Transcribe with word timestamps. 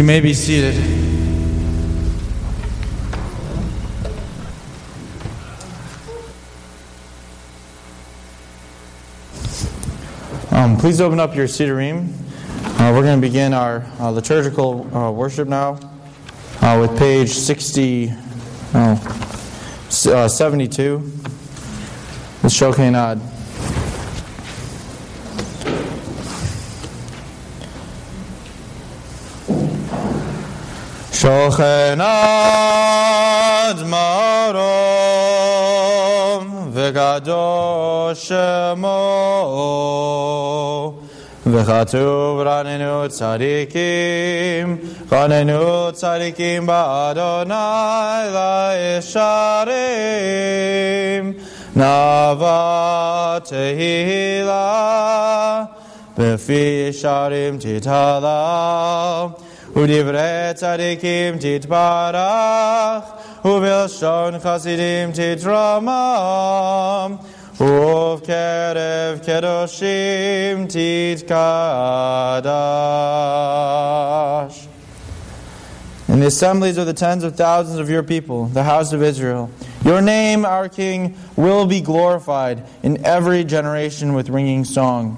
you 0.00 0.06
may 0.06 0.20
be 0.20 0.32
seated. 0.32 0.74
Um, 10.50 10.78
please 10.78 11.02
open 11.02 11.20
up 11.20 11.36
your 11.36 11.46
Siddurim. 11.46 12.14
Uh, 12.80 12.92
we're 12.94 13.02
going 13.02 13.20
to 13.20 13.26
begin 13.28 13.52
our 13.52 13.84
uh, 13.98 14.08
liturgical 14.08 14.96
uh, 14.96 15.10
worship 15.10 15.48
now 15.48 15.78
uh, 16.62 16.78
with 16.80 16.98
page 16.98 17.32
60, 17.32 18.10
oh, 18.72 19.36
uh, 20.06 20.28
72. 20.28 21.12
With 31.29 31.29
Shokenad. 31.29 32.65
שוכנד 33.65 33.83
מרום 33.85 34.65
וקדוש 36.73 38.31
שמו 38.75 38.93
וכתוב 41.45 42.39
רננו 42.39 43.09
צדיקים 43.09 44.77
רננו 45.11 45.91
צדיקים 45.93 46.65
באדוני 46.65 47.53
לישרים 48.33 49.73
נאווה 51.75 53.37
תהילה 53.43 54.63
בפי 56.17 56.87
ישרים 56.89 57.57
תתהלל 57.59 59.27
ודברי 59.75 60.51
צדיקים 60.55 61.37
תתברך, 61.39 63.03
ובלשון 63.45 64.39
חסידים 64.39 65.11
תתרומם, 65.13 67.15
ובקרב 67.59 69.19
קדושים 69.25 70.67
תתקדש. 70.67 71.35
In 76.07 76.19
the 76.19 76.27
assemblies 76.27 76.77
of 76.77 76.85
the 76.85 76.93
tens 76.93 77.23
of 77.23 77.35
thousands 77.35 77.79
of 77.79 77.89
your 77.89 78.03
people, 78.03 78.45
the 78.45 78.63
house 78.63 78.93
of 78.93 79.01
Israel, 79.01 79.49
your 79.83 80.01
name, 80.01 80.45
our 80.45 80.69
King, 80.69 81.17
will 81.35 81.65
be 81.65 81.81
glorified 81.81 82.63
in 82.83 83.03
every 83.03 83.43
generation 83.43 84.13
with 84.13 84.29
ringing 84.29 84.63
song. 84.63 85.17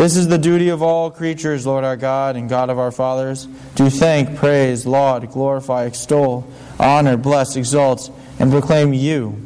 This 0.00 0.16
is 0.16 0.28
the 0.28 0.38
duty 0.38 0.70
of 0.70 0.80
all 0.80 1.10
creatures, 1.10 1.66
Lord 1.66 1.84
our 1.84 1.94
God 1.94 2.34
and 2.34 2.48
God 2.48 2.70
of 2.70 2.78
our 2.78 2.90
fathers, 2.90 3.46
to 3.74 3.90
thank, 3.90 4.34
praise, 4.34 4.86
laud, 4.86 5.30
glorify, 5.30 5.84
extol, 5.84 6.50
honor, 6.78 7.18
bless, 7.18 7.54
exalt, 7.54 8.10
and 8.38 8.50
proclaim 8.50 8.94
you 8.94 9.38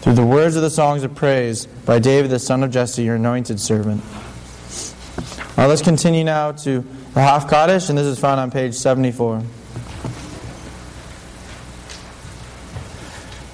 through 0.00 0.14
the 0.14 0.24
words 0.24 0.56
of 0.56 0.62
the 0.62 0.70
songs 0.70 1.02
of 1.02 1.14
praise 1.14 1.66
by 1.66 1.98
David 1.98 2.30
the 2.30 2.38
son 2.38 2.62
of 2.62 2.70
Jesse, 2.70 3.02
your 3.02 3.16
anointed 3.16 3.60
servant. 3.60 4.02
Right, 5.58 5.66
let's 5.66 5.82
continue 5.82 6.24
now 6.24 6.52
to 6.52 6.80
the 7.12 7.20
half 7.20 7.50
Kaddish, 7.50 7.90
and 7.90 7.98
this 7.98 8.06
is 8.06 8.18
found 8.18 8.40
on 8.40 8.50
page 8.50 8.76
74. 8.76 9.42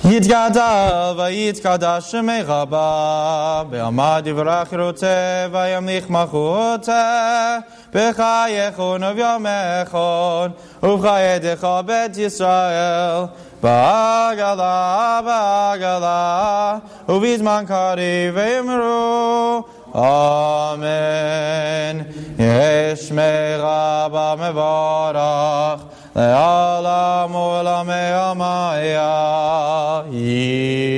יתגדל 0.05 1.13
ויתקדש 1.17 2.11
שמך 2.11 2.53
בה, 2.69 3.63
בעמד 3.69 4.23
יברך 4.25 4.73
רוצה 4.73 5.47
וימליך 5.51 6.09
מלכותה, 6.09 7.57
בחייכון 7.93 9.03
וביומכון, 9.03 10.51
ובחייתך 10.83 11.67
בית 11.85 12.17
ישראל, 12.17 13.25
בעגלה 13.63 15.19
בעגלה, 15.25 16.77
ובזמן 17.09 17.63
קריב 17.67 18.35
ויאמרו 18.35 19.63
אמן. 19.95 22.01
יש 22.39 23.11
מרבה 23.11 24.33
מבורך, 24.37 25.81
לעולם 26.15 27.33
עולמי 27.33 28.13
עמיה 28.13 30.01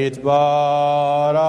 יתברך. 0.08 1.44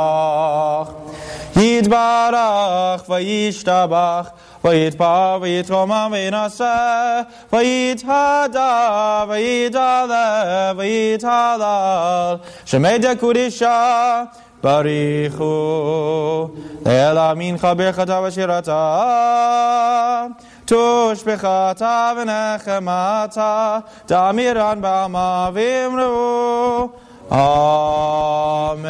יתברך 1.57 3.09
וישתבח 3.09 4.29
ויתפר 4.65 5.39
ויתרומם 5.41 6.13
וינשא 6.13 7.21
ויתהדר 7.53 9.25
ויתעלה 9.29 10.73
ויתהלל 10.77 12.37
שמי 12.65 12.99
דקודשה 12.99 14.23
בריחו 14.63 16.49
אל 16.87 17.19
אמינך 17.19 17.69
ברכתה 17.77 18.21
ושירתה 18.25 20.27
Tush 20.70 21.24
bechata 21.24 22.14
v'nechemata, 22.14 23.84
damiran 24.06 24.80
ba'ma 24.80 25.52
v'imru. 25.52 26.92
Amen. 27.32 28.82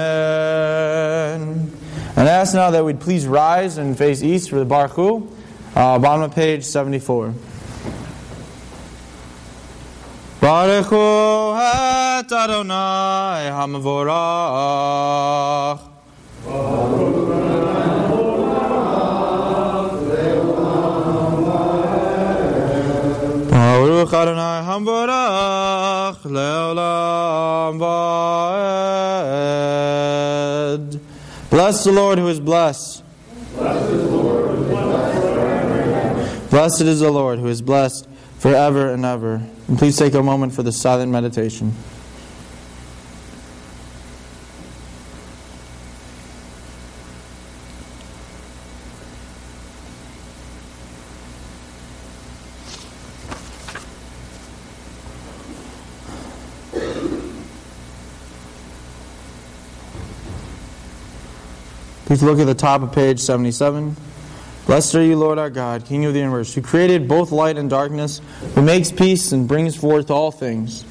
And 2.18 2.28
I 2.28 2.32
ask 2.32 2.54
now 2.54 2.70
that 2.72 2.84
we'd 2.84 3.00
please 3.00 3.26
rise 3.26 3.78
and 3.78 3.98
face 3.98 4.22
east 4.22 4.50
for 4.50 4.60
the 4.60 4.66
Baruch 4.66 4.92
Hu, 4.92 5.32
uh, 5.74 5.98
bottom 6.00 6.24
of 6.24 6.36
page 6.36 6.66
74. 6.66 7.34
Baruch 10.42 10.86
Hu 10.88 11.56
et 11.56 12.30
Adonai 12.30 13.52
HaMavorach. 13.56 15.80
Baruch 16.46 17.29
Adonai 24.08 24.64
HaMavorach 24.66 26.22
Leolam 26.24 27.80
Vaed. 30.70 31.00
Bless 31.50 31.84
the 31.84 31.92
Lord 31.92 32.18
who 32.18 32.30
is 32.30 32.40
blessed. 32.40 33.04
Blessed 36.50 36.82
is 36.82 37.02
the 37.02 37.12
Lord 37.12 37.40
who 37.40 37.48
is 37.48 37.62
blessed 37.62 38.08
forever 38.38 38.90
and 38.94 39.04
ever. 39.04 39.42
And 39.68 39.78
please 39.78 39.98
take 39.98 40.14
a 40.14 40.24
moment 40.24 40.54
for 40.54 40.64
the 40.64 40.72
silent 40.72 41.12
meditation. 41.12 41.76
Please 62.10 62.24
look 62.24 62.40
at 62.40 62.46
the 62.46 62.56
top 62.56 62.82
of 62.82 62.92
page 62.92 63.20
77. 63.20 63.96
Blessed 64.66 64.96
are 64.96 65.04
you, 65.04 65.16
Lord 65.16 65.38
our 65.38 65.52
God, 65.52 65.86
King 65.86 66.06
of 66.06 66.14
the 66.14 66.18
universe, 66.18 66.52
who 66.52 66.60
created 66.60 67.08
both 67.08 67.32
light 67.32 67.56
and 67.56 67.70
darkness, 67.70 68.20
who 68.56 68.64
makes 68.64 68.92
peace 68.92 69.32
and 69.32 69.48
brings 69.48 69.76
forth 69.76 70.10
all 70.10 70.32
things. 70.32 70.86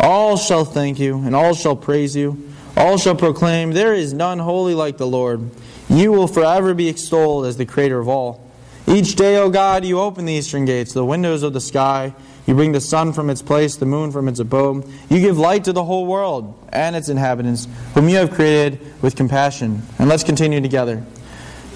All 0.00 0.36
shall 0.36 0.64
thank 0.64 0.98
you, 0.98 1.18
and 1.18 1.36
all 1.36 1.54
shall 1.54 1.76
praise 1.76 2.16
you. 2.16 2.52
All 2.76 2.98
shall 2.98 3.14
proclaim, 3.14 3.70
There 3.70 3.94
is 3.94 4.12
none 4.12 4.40
holy 4.40 4.74
like 4.74 4.96
the 4.96 5.06
Lord. 5.06 5.50
You 5.88 6.10
will 6.10 6.26
forever 6.26 6.74
be 6.74 6.88
extolled 6.88 7.46
as 7.46 7.56
the 7.56 7.64
creator 7.64 8.00
of 8.00 8.08
all. 8.08 8.44
Each 8.88 9.14
day, 9.14 9.36
O 9.36 9.50
God, 9.50 9.84
you 9.84 10.00
open 10.00 10.24
the 10.24 10.32
eastern 10.32 10.64
gates, 10.64 10.92
the 10.92 11.04
windows 11.04 11.44
of 11.44 11.52
the 11.52 11.60
sky. 11.60 12.12
You 12.46 12.54
bring 12.54 12.72
the 12.72 12.80
sun 12.80 13.12
from 13.12 13.30
its 13.30 13.40
place, 13.40 13.76
the 13.76 13.86
moon 13.86 14.12
from 14.12 14.28
its 14.28 14.38
abode. 14.38 14.86
You 15.08 15.20
give 15.20 15.38
light 15.38 15.64
to 15.64 15.72
the 15.72 15.84
whole 15.84 16.06
world 16.06 16.54
and 16.72 16.94
its 16.94 17.08
inhabitants, 17.08 17.68
whom 17.94 18.08
you 18.08 18.16
have 18.16 18.32
created 18.32 18.80
with 19.02 19.16
compassion. 19.16 19.82
And 19.98 20.08
let's 20.08 20.24
continue 20.24 20.60
together. 20.60 21.04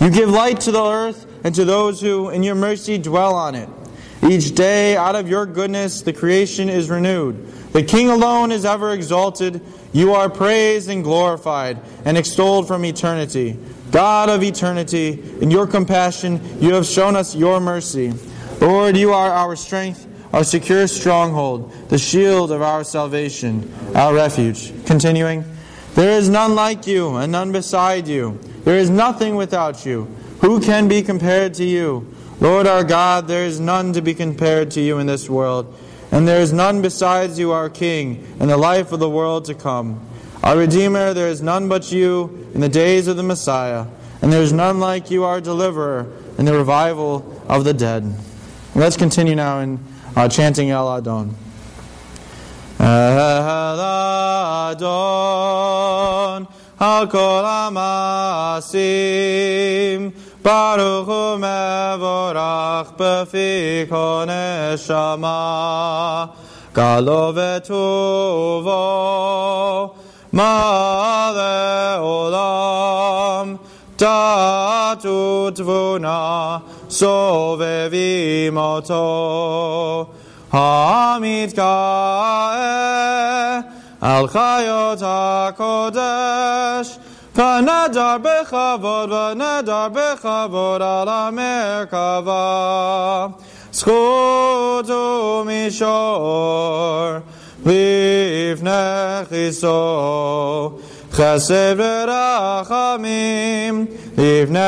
You 0.00 0.10
give 0.10 0.28
light 0.28 0.60
to 0.62 0.70
the 0.70 0.84
earth 0.84 1.26
and 1.44 1.54
to 1.54 1.64
those 1.64 2.00
who, 2.00 2.28
in 2.30 2.42
your 2.42 2.54
mercy, 2.54 2.98
dwell 2.98 3.34
on 3.34 3.54
it. 3.54 3.68
Each 4.22 4.54
day, 4.54 4.96
out 4.96 5.14
of 5.14 5.28
your 5.28 5.46
goodness, 5.46 6.02
the 6.02 6.12
creation 6.12 6.68
is 6.68 6.90
renewed. 6.90 7.46
The 7.72 7.82
King 7.82 8.08
alone 8.08 8.50
is 8.50 8.64
ever 8.64 8.92
exalted. 8.92 9.60
You 9.92 10.14
are 10.14 10.28
praised 10.28 10.90
and 10.90 11.04
glorified 11.04 11.78
and 12.04 12.18
extolled 12.18 12.66
from 12.66 12.84
eternity. 12.84 13.56
God 13.90 14.28
of 14.28 14.42
eternity, 14.42 15.22
in 15.40 15.50
your 15.50 15.66
compassion, 15.66 16.40
you 16.60 16.74
have 16.74 16.86
shown 16.86 17.16
us 17.16 17.34
your 17.34 17.60
mercy. 17.60 18.12
Lord, 18.60 18.96
you 18.96 19.12
are 19.12 19.30
our 19.30 19.54
strength, 19.54 20.06
our 20.32 20.44
secure 20.44 20.86
stronghold, 20.86 21.72
the 21.88 21.98
shield 21.98 22.52
of 22.52 22.62
our 22.62 22.84
salvation, 22.84 23.72
our 23.94 24.14
refuge. 24.14 24.72
Continuing, 24.84 25.44
there 25.94 26.18
is 26.18 26.28
none 26.28 26.54
like 26.54 26.86
you 26.86 27.16
and 27.16 27.32
none 27.32 27.52
beside 27.52 28.06
you. 28.06 28.38
There 28.64 28.76
is 28.76 28.90
nothing 28.90 29.36
without 29.36 29.86
you. 29.86 30.04
Who 30.40 30.60
can 30.60 30.86
be 30.86 31.02
compared 31.02 31.54
to 31.54 31.64
you? 31.64 32.14
Lord 32.40 32.68
our 32.68 32.84
God, 32.84 33.26
there 33.26 33.44
is 33.44 33.58
none 33.58 33.92
to 33.94 34.02
be 34.02 34.14
compared 34.14 34.70
to 34.72 34.80
you 34.80 34.98
in 34.98 35.06
this 35.08 35.28
world, 35.28 35.74
and 36.12 36.28
there 36.28 36.40
is 36.40 36.52
none 36.52 36.82
besides 36.82 37.36
you, 37.36 37.50
our 37.50 37.68
King, 37.68 38.24
in 38.38 38.46
the 38.46 38.56
life 38.56 38.92
of 38.92 39.00
the 39.00 39.10
world 39.10 39.46
to 39.46 39.54
come. 39.54 40.00
Our 40.44 40.58
Redeemer, 40.58 41.14
there 41.14 41.26
is 41.28 41.42
none 41.42 41.68
but 41.68 41.90
you 41.90 42.48
in 42.54 42.60
the 42.60 42.68
days 42.68 43.08
of 43.08 43.16
the 43.16 43.24
Messiah, 43.24 43.86
and 44.22 44.32
there 44.32 44.42
is 44.42 44.52
none 44.52 44.78
like 44.78 45.10
you, 45.10 45.24
our 45.24 45.40
Deliverer, 45.40 46.12
in 46.38 46.44
the 46.44 46.54
revival 46.54 47.42
of 47.48 47.64
the 47.64 47.74
dead. 47.74 48.14
let's 48.76 48.96
continue 48.96 49.34
now 49.34 49.58
in 49.58 49.80
uh, 50.18 50.28
chanting 50.28 50.70
El 50.70 50.88
Adon. 50.88 51.34
El 52.80 53.80
Adon, 54.70 56.48
Hakol 56.80 57.44
Amasim, 57.70 58.80
Baruch 60.42 61.06
Hu 61.06 61.38
Mevorach 61.38 62.96
Befi 62.96 63.86
Koneshama, 63.86 65.36
Galo 66.72 67.32
Vetuvo, 67.32 68.74
Male 70.32 71.98
Olam, 72.00 73.58
datud 73.98 75.58
vuna 75.58 76.62
sovevimoto 76.88 79.02
hamid 80.52 81.54
kae 81.58 83.64
al 84.00 84.28
chayot 84.28 85.00
hakodesh 85.02 86.98
Vanadar 87.38 88.18
bechavod, 88.18 89.10
vanadar 89.10 89.90
bechavod 89.94 90.82
al 90.82 91.06
amerkava. 91.06 92.42
Zchutu 93.70 95.46
mishor, 95.46 97.22
livnech 97.64 99.30
iso. 99.30 100.80
חסד 101.17 101.75
ורחמים, 101.77 103.85
לפני 104.17 104.59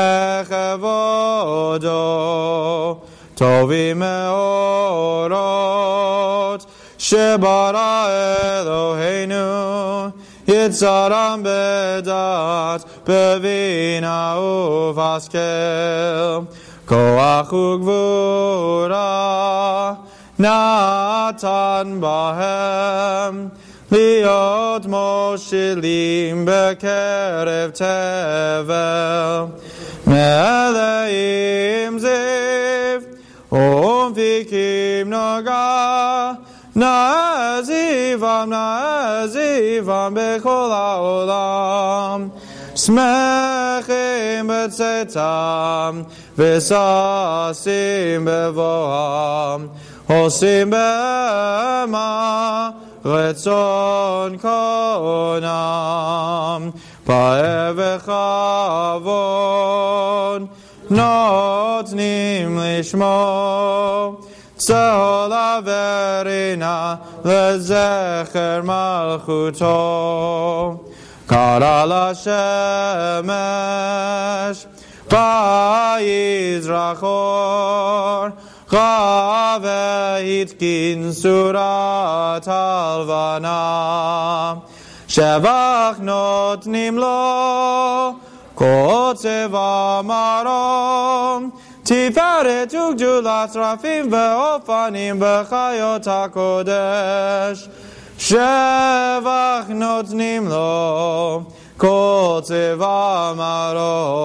כבודו, 0.48 1.96
טובים 3.34 3.98
מאורות, 3.98 5.36
שברא 6.98 8.06
אלוהינו, 8.60 10.08
יצרם 10.48 11.42
בדעת, 11.44 12.84
בבינה 13.08 14.38
ובהשכל, 14.40 15.38
כוח 16.86 17.52
וגבורה, 17.52 19.06
נתן 20.38 21.98
בהם, 22.00 23.48
להיות 23.92 24.86
מושלים 24.86 26.44
בקרב 26.44 27.70
תבל, 27.70 29.44
מלאים 30.06 31.98
זיו, 31.98 33.00
ומפיקים 33.52 35.10
נגה, 35.10 36.32
נעזיבם, 36.76 38.50
נעזיבם 38.50 40.14
בכל 40.16 40.70
העולם. 40.72 42.28
שמחים 42.76 44.48
בצאתם, 44.48 46.02
וששים 46.38 48.24
בבואם, 48.24 49.66
עושים 50.06 50.70
בהמה 50.70 52.70
רצון 53.04 54.36
קונם, 54.38 55.50
פאר 57.04 57.72
וכבוד, 57.76 59.06
נותנים 60.90 62.58
לשמור. 62.62 64.20
צהלה 64.56 65.58
ורינה 65.64 66.94
לזכר 67.24 68.60
מלכותו. 68.64 69.66
קרא 71.26 71.84
לשמש 71.84 72.26
ויזרח 75.10 77.02
Rave 78.71 80.23
Itkin 80.23 81.11
Surat 81.13 82.45
Alvana 82.45 83.59
Shevach 85.07 85.99
not 85.99 86.63
nimlo, 86.63 88.17
Kotzev 88.55 89.51
marom. 90.05 91.51
Tiferet 91.83 92.71
Ugdulat 92.71 93.53
Rafim 93.55 94.09
Ve'ofanim 94.09 95.19
Bechayot 95.19 96.05
HaKodesh 96.05 97.67
Shevach 98.17 99.67
Notnim 99.67 100.47
Lo 100.47 101.45
Kotzev 101.77 102.79
Amarom 102.79 104.23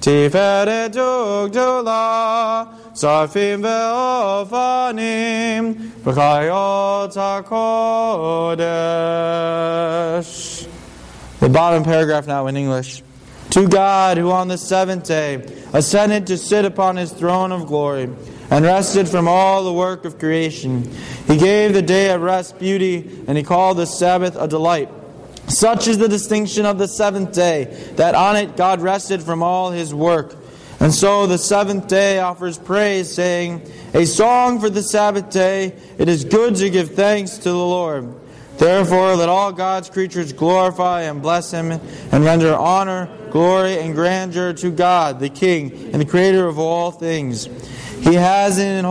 Tiferet 0.00 0.94
Ugdulat 0.94 2.85
שרפים 2.95 3.65
ואופנים 3.65 5.75
בחיות 6.03 7.17
הקודש. 7.19 8.61
The 11.39 11.49
bottom 11.49 11.83
paragraph 11.83 12.27
now 12.27 12.47
in 12.47 12.55
English. 12.55 13.03
To 13.51 13.67
God, 13.67 14.17
who 14.17 14.31
on 14.31 14.47
the 14.47 14.57
seventh 14.57 15.07
day 15.07 15.43
ascended 15.73 16.27
to 16.27 16.37
sit 16.37 16.65
upon 16.65 16.97
his 16.97 17.11
throne 17.11 17.51
of 17.51 17.67
glory, 17.67 18.09
and 18.51 18.65
rested 18.65 19.07
from 19.07 19.27
all 19.27 19.63
the 19.63 19.73
work 19.73 20.05
of 20.05 20.19
creation. 20.19 20.87
He 21.25 21.37
gave 21.37 21.73
the 21.73 21.81
day 21.81 22.11
of 22.11 22.21
rest 22.21 22.59
beauty, 22.59 23.09
and 23.27 23.37
he 23.37 23.43
called 23.43 23.77
the 23.77 23.85
Sabbath 23.85 24.35
a 24.35 24.47
delight. 24.47 24.89
Such 25.47 25.87
is 25.87 25.97
the 25.97 26.09
distinction 26.09 26.65
of 26.65 26.77
the 26.77 26.87
seventh 26.87 27.33
day, 27.33 27.65
that 27.95 28.13
on 28.13 28.35
it 28.35 28.57
God 28.57 28.81
rested 28.81 29.23
from 29.23 29.41
all 29.41 29.71
his 29.71 29.93
work. 29.93 30.35
and 30.78 30.92
so 30.92 31.26
the 31.26 31.38
seventh 31.38 31.88
day 31.88 32.18
offers 32.18 32.58
praise, 32.58 33.12
saying, 33.12 33.62
A 33.94 34.04
song 34.04 34.60
for 34.60 34.68
the 34.68 34.82
Sabbath 34.82 35.30
day, 35.30 35.74
it 35.96 36.08
is 36.08 36.24
good 36.24 36.56
to 36.56 36.68
give 36.68 36.94
thanks 36.94 37.38
to 37.38 37.48
the 37.48 37.56
Lord. 37.56 38.14
Therefore, 38.58 39.16
let 39.16 39.28
all 39.28 39.52
God's 39.52 39.90
creatures 39.90 40.32
glorify 40.32 41.02
and 41.02 41.22
bless 41.22 41.50
him, 41.50 41.72
and 41.72 42.24
render 42.24 42.54
honor, 42.54 43.08
glory, 43.30 43.78
and 43.78 43.94
grandeur 43.94 44.52
to 44.54 44.70
God, 44.70 45.20
the 45.20 45.28
King, 45.28 45.72
and 45.92 46.00
the 46.00 46.06
Creator 46.06 46.46
of 46.46 46.58
all 46.58 46.90
things. 46.90 47.46
He 48.00 48.14
has 48.14 48.58
in, 48.58 48.84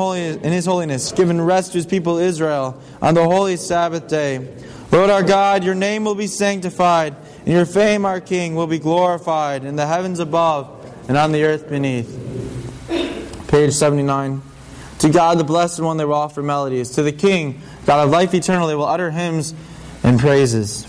His 0.43 0.65
holiness 0.65 1.11
given 1.11 1.39
rest 1.39 1.71
to 1.71 1.77
His 1.77 1.85
people 1.85 2.17
Israel 2.17 2.79
on 3.01 3.13
the 3.13 3.23
holy 3.23 3.57
Sabbath 3.57 4.07
day. 4.07 4.55
Lord 4.91 5.09
our 5.09 5.23
God, 5.23 5.63
your 5.63 5.75
name 5.75 6.03
will 6.03 6.15
be 6.15 6.27
sanctified, 6.27 7.15
and 7.39 7.47
your 7.47 7.65
fame, 7.65 8.05
our 8.05 8.21
King, 8.21 8.55
will 8.55 8.67
be 8.67 8.79
glorified 8.79 9.63
in 9.63 9.75
the 9.75 9.85
heavens 9.85 10.19
above 10.19 10.74
and 11.07 11.17
on 11.17 11.31
the 11.31 11.43
earth 11.43 11.69
beneath. 11.69 12.09
Page 13.47 13.73
79. 13.73 14.41
To 14.99 15.09
God, 15.09 15.37
the 15.37 15.43
Blessed 15.43 15.81
One, 15.81 15.97
they 15.97 16.05
will 16.05 16.13
offer 16.13 16.41
melodies. 16.41 16.91
To 16.91 17.03
the 17.03 17.11
King, 17.11 17.61
God 17.85 18.05
of 18.05 18.09
life 18.09 18.33
eternal, 18.33 18.67
they 18.67 18.75
will 18.75 18.85
utter 18.85 19.11
hymns 19.11 19.53
and 20.03 20.19
praises. 20.19 20.85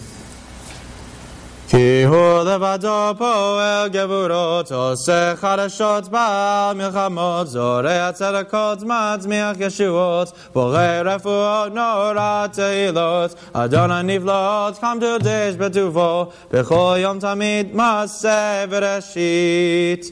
כי 1.72 2.04
הוא 2.04 2.44
לבדו 2.44 3.12
פועל 3.18 3.90
גבורות, 3.90 4.72
עושה 4.72 5.34
חדשות 5.36 6.08
בעל 6.08 6.76
מלחמות, 6.76 7.48
זורע 7.48 8.12
צדקות, 8.12 8.84
מצמיח 8.84 9.58
ישועות, 9.60 10.32
בורא 10.54 11.02
רפואות, 11.06 11.74
נורא 11.74 12.46
תהילות, 12.52 13.36
אדון 13.54 13.92
הנפלאות, 13.92 14.78
קמדודש 14.78 15.56
בטובו, 15.58 16.26
בכל 16.52 16.96
יום 16.98 17.20
תמיד 17.20 17.76
מעשה 17.76 18.66
בראשית. 18.70 20.06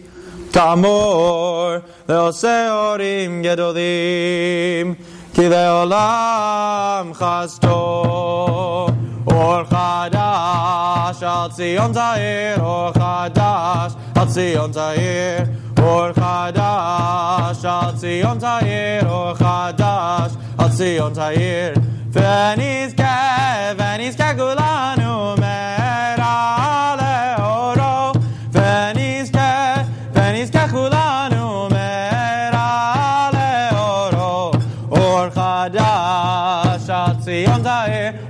כאמור, 0.53 1.72
לעושה 2.10 2.72
הורים 2.72 3.43
גדולים, 3.43 4.93
כי 5.34 5.50
לעולם 5.50 7.12
חסדו. 7.13 8.89
אור 9.27 9.63
חדש 9.63 11.24
על 11.24 11.51
ציון 11.51 11.93
תאיר, 11.93 12.62
אור 12.62 12.91
חדש 12.93 13.93
על 14.15 14.27
ציון 14.27 14.72
תאיר, 14.72 15.46
אור 15.79 16.13
חדש 16.13 17.65
על 17.65 17.96
ציון 17.96 18.39
תאיר, 18.39 19.10
אור 19.10 19.34
חדש 19.34 20.31
על 20.58 20.69
ציון 20.69 21.13
תאיר. 21.13 21.74
ונזכה, 22.13 23.72
ונזכה 23.77 24.34
כולנו 24.38 25.36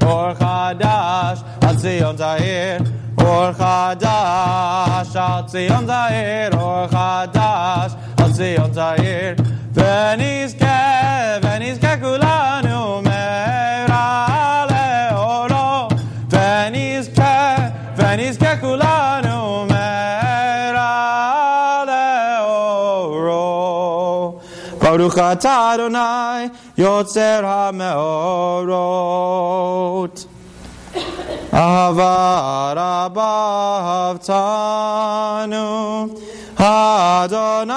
תאיר, 0.04 0.10
אור 0.10 0.34
חדש 0.34 1.40
על 1.62 1.76
ציון 1.76 2.16
תאיר, 2.16 2.82
אור 3.18 3.52
חדש 3.52 5.16
על 5.16 5.44
ציון 5.48 5.86
תאיר, 5.86 6.62
אור 6.62 6.88
חדש 6.88 7.92
על 8.18 8.32
ציון 8.32 8.70
תאיר, 8.74 9.36
ונזכה, 9.74 11.38
ונזכה 11.44 11.98
כולנו 11.98 12.73
ברוך 25.04 25.18
אתה 25.18 25.72
אדוני 25.76 26.48
יוצר 26.78 27.46
המאורות. 27.46 29.06
אהבה 31.54 32.74
רבה 32.76 33.80
אהבתנו, 35.04 36.08
אדוני 36.56 37.74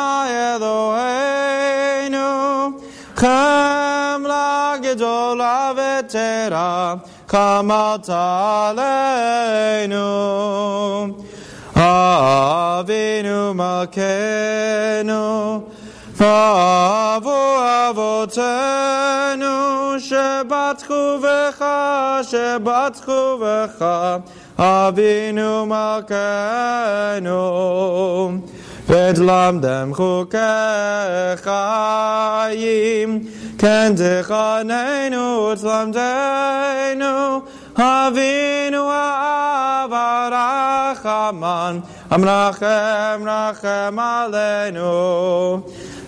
אלוהינו, 0.56 2.68
חמלה 3.16 4.74
גדולה 4.82 5.72
ותרה, 5.76 6.94
קמת 7.26 8.08
עלינו. 8.08 10.02
אבינו 11.74 13.54
מלכנו, 13.54 15.60
ואבו 16.16 17.56
אבותינו, 17.90 19.52
שבטחו 19.98 21.18
בך, 21.22 21.64
שבטחו 22.22 23.38
בך, 23.40 23.84
אבינו 24.58 25.66
מלכנו. 25.66 27.32
ותלמדם 28.86 29.94
חוקי 29.94 30.38
חיים, 31.36 33.20
כן 33.58 33.92
תכננו 33.96 35.48
ותלמדנו, 35.52 37.40
אבינו 37.76 38.90
האב 38.90 39.92
הרחמן, 39.92 41.78
המרחם 42.10 43.22
רחם 43.26 43.96
עלינו. 43.98 45.60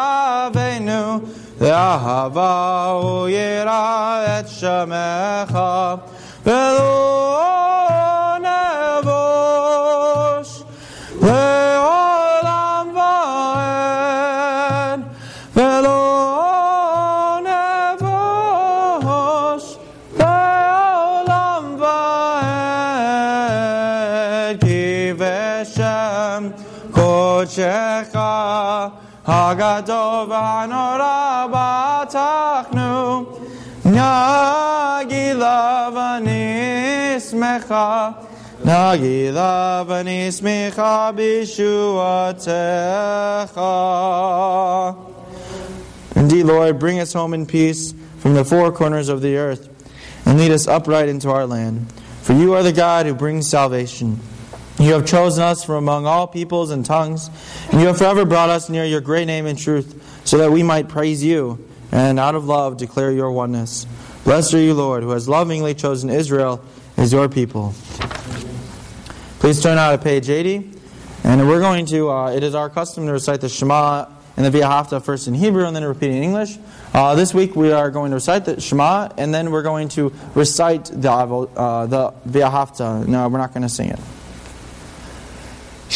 לבבינו 0.00 1.20
לאהבה 1.60 2.94
וירא 3.04 4.18
את 4.38 4.48
שמך, 4.48 5.58
ולא 6.46 7.23
הגדול 29.43 30.25
והנורא 30.29 31.45
בטחנו, 31.51 33.25
נגילה 33.85 35.89
ונשמחה, 37.15 38.09
נגילה 38.65 39.83
ונשמחה 39.87 41.09
בישועתך. 41.15 42.49
Indeed, 46.15 46.45
Lord, 46.45 46.79
bring 46.79 46.99
us 46.99 47.13
home 47.13 47.33
in 47.33 47.45
peace 47.45 47.93
from 48.19 48.33
the 48.33 48.43
four 48.43 48.71
corners 48.71 49.09
of 49.09 49.21
the 49.21 49.37
earth, 49.37 49.69
and 50.25 50.37
lead 50.37 50.51
us 50.51 50.67
upright 50.67 51.07
into 51.07 51.29
our 51.29 51.45
land. 51.45 51.85
For 52.21 52.33
you 52.33 52.53
are 52.55 52.63
the 52.63 52.73
God 52.73 53.05
who 53.05 53.13
brings 53.13 53.49
salvation. 53.49 54.19
You 54.78 54.92
have 54.94 55.06
chosen 55.06 55.42
us 55.42 55.64
from 55.64 55.76
among 55.76 56.06
all 56.06 56.26
peoples 56.26 56.70
and 56.70 56.84
tongues, 56.84 57.30
and 57.70 57.80
you 57.80 57.86
have 57.86 57.98
forever 57.98 58.24
brought 58.24 58.50
us 58.50 58.68
near 58.68 58.84
your 58.84 59.00
great 59.00 59.26
name 59.26 59.46
and 59.46 59.58
truth, 59.58 60.20
so 60.24 60.38
that 60.38 60.50
we 60.50 60.62
might 60.62 60.88
praise 60.88 61.22
you, 61.22 61.64
and 61.92 62.18
out 62.18 62.34
of 62.34 62.46
love 62.46 62.76
declare 62.76 63.12
your 63.12 63.30
oneness. 63.30 63.86
Blessed 64.24 64.54
are 64.54 64.60
you, 64.60 64.74
Lord, 64.74 65.02
who 65.02 65.10
has 65.10 65.28
lovingly 65.28 65.74
chosen 65.74 66.10
Israel 66.10 66.64
as 66.96 67.12
your 67.12 67.28
people. 67.28 67.74
Please 69.38 69.62
turn 69.62 69.76
out 69.76 69.92
to 69.92 69.98
page 69.98 70.30
80. 70.30 70.70
And 71.24 71.48
we're 71.48 71.60
going 71.60 71.86
to, 71.86 72.10
uh, 72.10 72.30
it 72.32 72.42
is 72.42 72.54
our 72.54 72.68
custom 72.68 73.06
to 73.06 73.12
recite 73.12 73.40
the 73.40 73.48
Shema 73.48 74.06
and 74.36 74.44
the 74.44 74.58
V'ahavta 74.58 75.02
first 75.02 75.26
in 75.26 75.32
Hebrew 75.32 75.66
and 75.66 75.74
then 75.74 75.84
repeat 75.84 76.10
in 76.10 76.22
English. 76.22 76.58
Uh, 76.92 77.14
this 77.14 77.32
week 77.32 77.56
we 77.56 77.72
are 77.72 77.90
going 77.90 78.10
to 78.10 78.16
recite 78.16 78.44
the 78.44 78.60
Shema 78.60 79.08
and 79.16 79.34
then 79.34 79.50
we're 79.50 79.62
going 79.62 79.88
to 79.90 80.12
recite 80.34 80.84
the, 80.86 81.10
uh, 81.10 81.86
the 81.86 82.12
V'ahavta. 82.28 83.06
No, 83.06 83.28
we're 83.28 83.38
not 83.38 83.54
going 83.54 83.62
to 83.62 83.68
sing 83.70 83.88
it. 83.88 83.98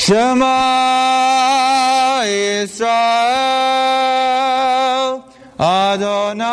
Shema 0.09 0.57
Yisrael 2.25 2.89
Adonai 5.61 6.49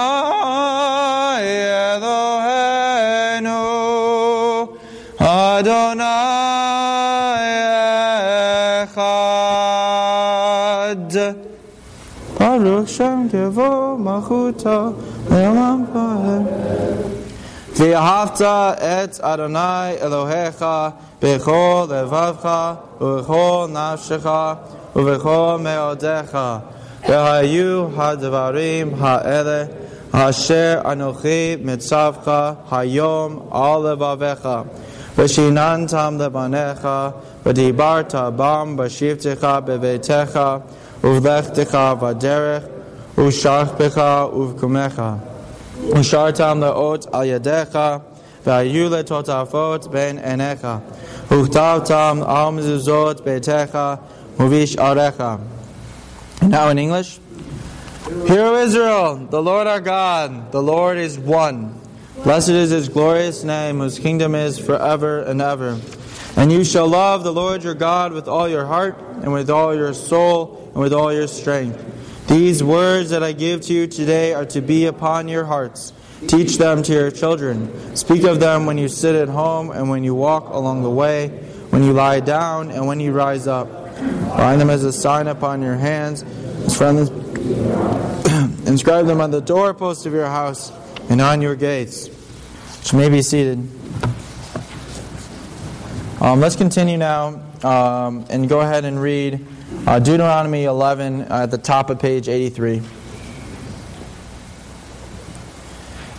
Eloheinu 1.96 3.64
Adonai 5.22 6.04
Echad. 9.64 11.16
Baruch 12.38 12.90
Shem 12.90 13.30
Kevo 13.30 13.72
Machuto 13.98 14.78
V'yahavta 17.76 18.78
et 18.80 19.20
Adonai 19.22 19.98
Elohecha 19.98 20.94
bechol 21.20 21.90
levavcha 21.90 22.78
u'chol 23.02 23.70
nafshecha 23.70 24.58
u'chol 24.96 25.60
me'odecha. 25.60 26.62
V'hayu 27.04 27.94
ha'dvarim 27.94 28.98
ha'ele 28.98 29.70
asher 30.14 30.82
anochi 30.86 31.58
mitzavcha 31.62 32.66
hayom 32.70 33.50
al 33.52 33.82
levavecha 33.82 34.66
v'shinantam 35.18 36.18
levanecha 36.18 37.14
v'dibarta 37.44 38.32
bam 38.34 38.78
b'shivtecha 38.78 39.62
b'vetecha 39.66 40.64
uvlechtecha 41.02 42.00
v'derech 42.00 42.64
u'shachpecha 43.18 44.32
uvkumecha. 44.32 45.35
ושרתם 45.97 46.61
לאות 46.61 47.07
על 47.13 47.25
ידיך, 47.25 47.79
והיו 48.47 48.91
לטוטפות 48.91 49.87
בין 49.91 50.19
עיניך. 50.19 50.67
וכתבתם 51.31 52.21
על 52.27 52.51
מזוזות 52.51 53.25
ביתך 53.25 53.79
ובשעריך. 54.41 55.23
Now 56.43 56.69
in 56.71 56.79
English. 56.79 57.21
Hear, 58.27 58.47
O 58.47 58.57
Israel, 58.57 59.17
the 59.31 59.43
Lord 59.43 59.67
our 59.67 59.81
God, 59.81 60.51
the 60.53 60.63
Lord 60.63 60.97
is 60.97 61.19
one. 61.19 61.75
Blessed 62.25 62.49
is 62.49 62.71
his 62.71 62.89
glorious 62.89 63.45
name, 63.45 63.79
whose 63.79 63.99
kingdom 63.99 64.35
is 64.35 64.59
forever 64.59 65.21
and 65.21 65.41
ever. 65.41 65.79
And 66.37 66.51
you 66.51 66.65
shall 66.65 66.89
love 66.89 67.25
the 67.25 67.33
Lord 67.33 67.63
your 67.63 67.75
God 67.75 68.13
with 68.13 68.27
all 68.27 68.49
your 68.49 68.65
heart, 68.65 68.97
and 69.23 69.33
with 69.33 69.51
all 69.51 69.75
your 69.75 69.95
soul, 69.95 70.71
and 70.73 70.83
with 70.83 70.93
all 70.93 71.13
your 71.13 71.29
strength. 71.29 71.79
These 72.28 72.64
words 72.64 73.12
that 73.12 73.22
I 73.22 73.34
give 73.34 73.62
to 73.62 73.74
you 73.74 73.86
today 73.86 74.34
are 74.34 74.46
to 74.48 74.62
be 74.62 74.88
upon 74.88 75.28
your 75.28 75.46
hearts. 75.46 75.94
Teach 76.28 76.58
them 76.58 76.82
to 76.84 76.92
your 76.92 77.12
children. 77.12 77.96
Speak 77.96 78.24
of 78.24 78.40
them 78.40 78.66
when 78.66 78.80
you 78.80 78.88
sit 78.88 79.14
at 79.16 79.30
home 79.30 79.70
and 79.70 79.90
when 79.90 80.04
you 80.04 80.16
walk 80.16 80.50
along 80.50 80.82
the 80.82 80.90
way, 80.90 81.28
when 81.70 81.84
you 81.84 81.94
lie 81.94 82.20
down 82.22 82.72
and 82.72 82.88
when 82.88 83.00
you 83.00 83.12
rise 83.12 83.46
up. 83.46 83.70
Bind 84.00 84.60
them 84.60 84.72
as 84.72 84.84
a 84.84 84.92
sign 84.92 85.28
upon 85.28 85.62
your 85.62 85.76
hands. 85.76 86.24
Inscribe 88.66 89.06
them 89.06 89.22
on 89.22 89.30
the 89.30 89.42
doorpost 89.42 90.08
of 90.08 90.14
your 90.14 90.26
house 90.26 90.72
and 91.10 91.22
on 91.22 91.44
your 91.44 91.56
gates. 91.56 92.08
Which 92.80 92.94
may 92.94 93.10
be 93.10 93.22
seated. 93.22 93.60
Um, 96.20 96.40
let's 96.40 96.56
continue 96.56 96.98
now 96.98 97.40
um, 97.64 98.26
and 98.32 98.50
go 98.50 98.62
ahead 98.62 98.84
and 98.84 99.00
read 99.00 99.46
uh, 99.88 100.00
Deuteronomy 100.00 100.64
11 100.64 101.22
at 101.24 101.52
the 101.52 101.58
top 101.58 101.90
of 101.90 102.00
page 102.00 102.28
83. 102.28 102.82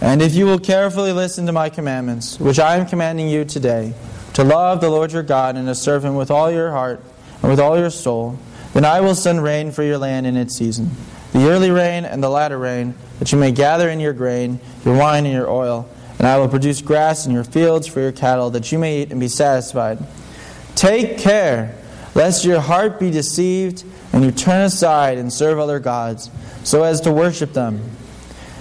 And 0.01 0.23
if 0.23 0.35
you 0.35 0.47
will 0.47 0.59
carefully 0.59 1.12
listen 1.12 1.47
to 1.47 1.53
my 1.53 1.69
commandments, 1.69 2.38
which 2.38 2.59
I 2.59 2.77
am 2.77 2.87
commanding 2.87 3.29
you 3.29 3.45
today, 3.45 3.95
to 4.35 4.45
love 4.45 4.81
the 4.81 4.90
Lord 4.90 5.12
your 5.12 5.23
God 5.23 5.57
and 5.57 5.66
to 5.66 5.75
serve 5.75 6.05
him 6.05 6.14
with 6.14 6.31
all 6.31 6.51
your 6.51 6.71
heart 6.71 7.03
and 7.42 7.51
with 7.51 7.59
all 7.59 7.79
your 7.79 7.90
soul, 7.90 8.38
then 8.75 8.85
I 8.85 9.01
will 9.01 9.14
send 9.14 9.42
rain 9.42 9.73
for 9.73 9.83
your 9.83 9.99
land 9.99 10.27
in 10.27 10.37
its 10.37 10.55
season, 10.55 10.90
the 11.33 11.49
early 11.49 11.71
rain 11.71 12.05
and 12.05 12.23
the 12.23 12.29
latter 12.29 12.59
rain, 12.59 12.95
that 13.19 13.33
you 13.33 13.38
may 13.38 13.51
gather 13.51 13.88
in 13.88 13.99
your 13.99 14.12
grain, 14.12 14.61
your 14.85 14.97
wine, 14.97 15.25
and 15.25 15.35
your 15.35 15.49
oil. 15.51 15.88
And 16.19 16.27
I 16.27 16.38
will 16.38 16.49
produce 16.49 16.83
grass 16.83 17.27
in 17.27 17.33
your 17.33 17.45
fields 17.45 17.87
for 17.87 18.01
your 18.01 18.12
cattle, 18.12 18.51
that 18.51 18.71
you 18.71 18.79
may 18.79 19.03
eat 19.03 19.11
and 19.11 19.19
be 19.19 19.29
satisfied. 19.29 19.99
Take 20.75 21.19
care 21.19 21.75
lest 22.17 22.47
your 22.47 22.61
heart 22.61 22.99
be 22.99 23.11
deceived 23.11 23.85
and 24.15 24.25
you 24.25 24.31
turn 24.31 24.63
aside 24.63 25.19
and 25.19 25.31
serve 25.31 25.59
other 25.59 25.79
gods, 25.79 26.31
so 26.65 26.83
as 26.83 27.03
to 27.03 27.13
worship 27.13 27.53
them. 27.53 27.91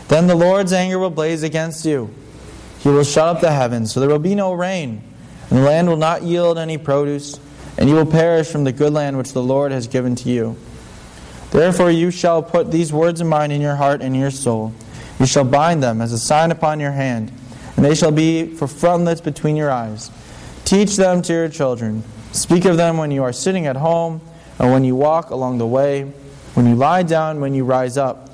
Then 0.10 0.28
the 0.28 0.36
Lord's 0.36 0.74
anger 0.74 1.00
will 1.00 1.10
blaze 1.10 1.42
against 1.42 1.86
you. 1.86 2.14
He 2.80 2.90
will 2.90 3.06
shut 3.06 3.30
up 3.30 3.42
the 3.42 3.54
heavens, 3.54 3.94
so 3.94 4.02
there 4.02 4.10
will 4.10 4.20
be 4.20 4.36
no 4.36 4.52
rain, 4.52 5.02
and 5.50 5.60
the 5.60 5.64
land 5.64 5.88
will 5.88 5.96
not 5.96 6.24
yield 6.24 6.58
any 6.58 6.78
produce, 6.78 7.40
and 7.78 7.88
you 7.88 7.96
will 7.96 8.06
perish 8.06 8.50
from 8.50 8.66
the 8.66 8.74
good 8.74 8.92
land 8.92 9.18
which 9.18 9.32
the 9.32 9.42
Lord 9.42 9.72
has 9.72 9.88
given 9.88 10.16
to 10.18 10.30
you. 10.30 10.58
Therefore 11.52 11.90
you 11.90 12.12
shall 12.12 12.44
put 12.44 12.72
these 12.72 12.92
words 12.92 13.22
of 13.22 13.28
mine 13.28 13.52
in 13.52 13.62
your 13.62 13.78
heart 13.78 14.02
and 14.02 14.18
your 14.18 14.32
soul. 14.32 14.74
You 15.18 15.26
shall 15.26 15.46
bind 15.46 15.82
them 15.82 16.02
as 16.02 16.12
a 16.12 16.20
sign 16.20 16.52
upon 16.52 16.82
your 16.82 16.92
hand, 16.92 17.32
and 17.78 17.86
they 17.86 17.96
shall 17.96 18.12
be 18.12 18.48
for 18.48 18.68
frontlets 18.68 19.22
between 19.22 19.56
your 19.56 19.72
eyes. 19.72 20.12
Teach 20.66 20.98
them 20.98 21.22
to 21.22 21.32
your 21.32 21.48
children. 21.48 22.04
Speak 22.36 22.66
of 22.66 22.76
them 22.76 22.98
when 22.98 23.12
you 23.12 23.24
are 23.24 23.32
sitting 23.32 23.66
at 23.66 23.78
home, 23.78 24.20
and 24.60 24.70
when 24.70 24.84
you 24.84 24.94
walk 24.94 25.30
along 25.30 25.58
the 25.58 25.66
way, 25.66 26.04
when 26.54 26.68
you 26.68 26.76
lie 26.76 27.02
down, 27.02 27.40
when 27.40 27.54
you 27.54 27.64
rise 27.64 27.98
up. 27.98 28.30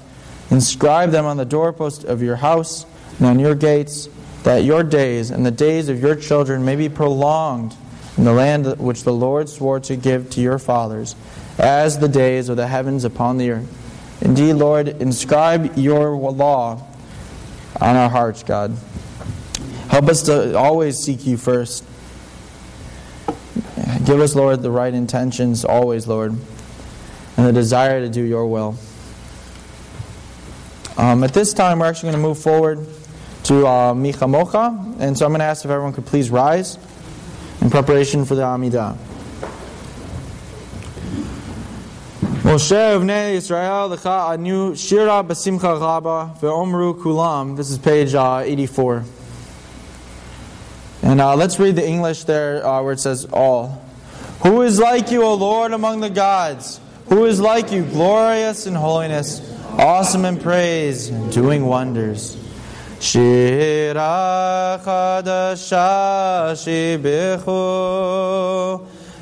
Inscribe 0.49 1.11
them 1.11 1.25
on 1.25 1.37
the 1.37 1.45
doorpost 1.45 2.03
of 2.03 2.19
your 2.19 2.37
house 2.37 2.87
and 3.19 3.27
on 3.27 3.37
your 3.37 3.53
gates, 3.53 4.09
that 4.41 4.63
your 4.63 4.81
days 4.81 5.29
and 5.29 5.45
the 5.45 5.51
days 5.51 5.87
of 5.87 5.99
your 5.99 6.15
children 6.15 6.65
may 6.65 6.75
be 6.75 6.89
prolonged 6.89 7.75
in 8.17 8.23
the 8.23 8.33
land 8.33 8.65
which 8.79 9.03
the 9.03 9.13
Lord 9.13 9.47
swore 9.49 9.79
to 9.81 9.95
give 9.95 10.31
to 10.31 10.41
your 10.41 10.57
fathers, 10.57 11.15
as 11.59 11.99
the 11.99 12.09
days 12.09 12.49
of 12.49 12.57
the 12.57 12.67
heavens 12.67 13.03
upon 13.05 13.37
the 13.37 13.51
earth. 13.51 14.21
Indeed, 14.23 14.53
Lord, 14.53 14.87
inscribe 14.87 15.77
your 15.77 16.15
law 16.15 16.87
on 17.79 17.95
our 17.95 18.09
hearts, 18.09 18.41
God. 18.41 18.75
Help 19.89 20.09
us 20.09 20.23
to 20.23 20.57
always 20.57 20.97
seek 20.97 21.27
you 21.27 21.37
first. 21.37 21.83
Give 24.11 24.19
us, 24.19 24.35
Lord, 24.35 24.61
the 24.61 24.69
right 24.69 24.93
intentions 24.93 25.63
always, 25.63 26.05
Lord, 26.05 26.33
and 27.37 27.47
the 27.47 27.53
desire 27.53 28.01
to 28.01 28.09
do 28.09 28.21
your 28.21 28.45
will. 28.45 28.75
Um, 30.97 31.23
at 31.23 31.33
this 31.33 31.53
time, 31.53 31.79
we're 31.79 31.85
actually 31.85 32.11
going 32.11 32.21
to 32.21 32.27
move 32.27 32.37
forward 32.37 32.85
to 33.43 33.65
uh, 33.65 33.93
Mi 33.93 34.11
Chamocha, 34.11 34.99
and 34.99 35.17
so 35.17 35.25
I'm 35.25 35.31
going 35.31 35.39
to 35.39 35.45
ask 35.45 35.63
if 35.63 35.71
everyone 35.71 35.93
could 35.93 36.05
please 36.05 36.29
rise 36.29 36.77
in 37.61 37.69
preparation 37.69 38.25
for 38.25 38.35
the 38.35 38.41
Amidah. 38.41 38.97
Moshe 42.43 42.75
Uvnei 42.75 43.37
Yisrael 43.37 43.95
Lecha 43.95 44.31
Anu 44.31 44.75
Shira 44.75 45.23
Basimcha 45.23 45.79
Raba 45.79 46.37
Ve'omru 46.41 47.01
Kulam. 47.01 47.55
This 47.55 47.69
is 47.69 47.77
page 47.77 48.13
uh, 48.13 48.41
84. 48.43 49.05
And 51.01 51.21
uh, 51.21 51.37
let's 51.37 51.57
read 51.59 51.77
the 51.77 51.87
English 51.87 52.25
there 52.25 52.65
uh, 52.65 52.83
where 52.83 52.91
it 52.91 52.99
says 52.99 53.25
all. 53.31 53.80
Who 54.43 54.63
is 54.63 54.79
like 54.79 55.11
you, 55.11 55.23
O 55.23 55.35
Lord, 55.35 55.71
among 55.71 55.99
the 55.99 56.09
gods? 56.09 56.79
Who 57.09 57.25
is 57.25 57.39
like 57.39 57.71
you, 57.71 57.83
glorious 57.83 58.65
in 58.65 58.73
holiness, 58.73 59.39
awesome 59.77 60.25
in 60.25 60.39
praise, 60.39 61.09
and 61.09 61.31
doing 61.31 61.65
wonders? 61.65 62.37
Shira 62.99 64.79
chadasha 64.83 66.53
shibichu 66.57 67.47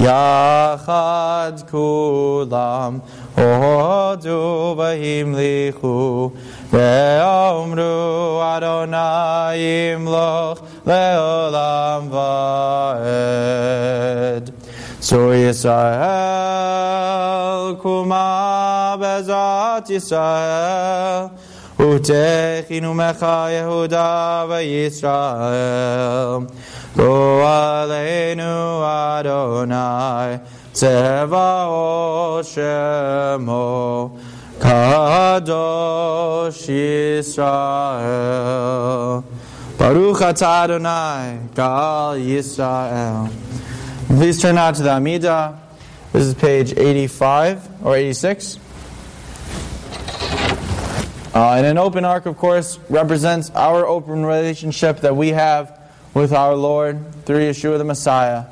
Yachad 0.00 1.56
kulam 1.70 2.92
Hodu 3.36 4.40
v'himlichu 4.78 6.32
Ve'omru 6.72 8.40
Adonai 8.40 9.60
imloch 9.92 10.60
le'olam 10.86 12.02
va'ed. 12.94 13.60
So 15.00 15.20
Yisrael 15.32 16.00
kuma 17.82 18.96
bezat 18.98 19.86
Yisrael 19.88 21.30
Utechinu 21.80 22.92
mecha 22.94 23.48
Yehuda 23.48 24.44
v'Yisrael 24.50 26.44
Go 26.94 27.40
aleinu 27.40 28.84
Adonai 28.84 30.40
Tzevaot 30.74 32.44
Shemo 32.44 34.10
Kadosh 34.58 36.68
Yisrael 37.18 39.24
Baruch 39.78 40.20
atah 40.20 40.64
Adonai 40.64 41.38
Gal 41.54 42.18
Yisrael 42.18 43.30
Please 44.08 44.38
turn 44.42 44.58
out 44.58 44.74
to 44.74 44.82
the 44.82 44.90
Amidah. 44.90 45.56
This 46.12 46.26
is 46.26 46.34
page 46.34 46.74
85 46.76 47.86
or 47.86 47.96
86. 47.96 48.58
Uh, 51.32 51.52
and 51.52 51.64
an 51.64 51.78
open 51.78 52.04
ark, 52.04 52.26
of 52.26 52.36
course, 52.36 52.78
represents 52.88 53.50
our 53.50 53.86
open 53.86 54.24
relationship 54.26 55.00
that 55.00 55.16
we 55.16 55.28
have 55.28 55.80
with 56.12 56.32
our 56.32 56.56
Lord 56.56 57.14
through 57.24 57.38
Yeshua 57.38 57.78
the 57.78 57.84
Messiah. 57.84 58.46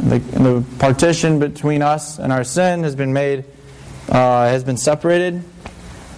The, 0.00 0.18
the 0.18 0.64
partition 0.80 1.38
between 1.38 1.82
us 1.82 2.18
and 2.18 2.32
our 2.32 2.42
sin 2.42 2.82
has 2.82 2.96
been 2.96 3.12
made, 3.12 3.44
uh, 4.08 4.46
has 4.46 4.64
been 4.64 4.76
separated 4.76 5.44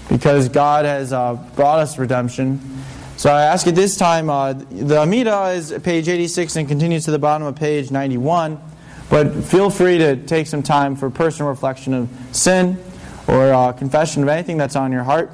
because 0.09 0.49
God 0.49 0.87
has 0.87 1.13
uh, 1.13 1.35
brought 1.57 1.81
us 1.81 1.99
redemption. 1.99 2.61
So 3.19 3.31
I 3.31 3.43
ask 3.43 3.67
at 3.67 3.75
this 3.75 3.97
time, 3.97 4.31
uh, 4.31 4.55
the 4.55 4.99
Amida 4.99 5.51
is 5.51 5.79
page 5.83 6.09
86 6.09 6.57
and 6.57 6.69
continues 6.69 7.05
to 7.05 7.11
the 7.11 7.19
bottom 7.19 7.47
of 7.47 7.57
page 7.57 7.91
91. 7.91 8.59
But 9.11 9.45
feel 9.45 9.69
free 9.69 9.99
to 9.99 10.17
take 10.17 10.47
some 10.47 10.63
time 10.63 10.97
for 10.97 11.11
personal 11.11 11.51
reflection 11.51 11.93
of 11.93 12.09
sin 12.33 12.83
or 13.29 13.53
uh, 13.53 13.73
confession 13.73 14.23
of 14.23 14.31
anything 14.31 14.57
that's 14.57 14.75
on 14.75 14.91
your 14.91 15.03
heart. 15.03 15.31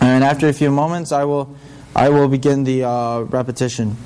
And 0.00 0.24
after 0.24 0.48
a 0.48 0.52
few 0.52 0.70
moments, 0.70 1.12
I 1.12 1.24
will, 1.24 1.54
I 1.94 2.08
will 2.08 2.28
begin 2.28 2.64
the 2.64 2.84
uh, 2.84 3.20
repetition. 3.20 3.96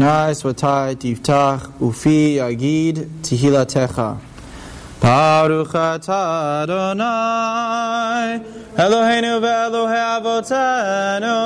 Adonai 0.00 0.32
swatai 0.32 0.96
tiftach 0.96 1.62
ufi 1.78 2.36
yagid 2.36 2.96
tihilatecha. 3.20 4.18
Baruch 4.98 5.74
atah 5.74 6.62
Adonai. 6.62 8.40
Eloheinu 8.78 9.40
ve'Elohei 9.44 10.02
avotenu. 10.16 11.38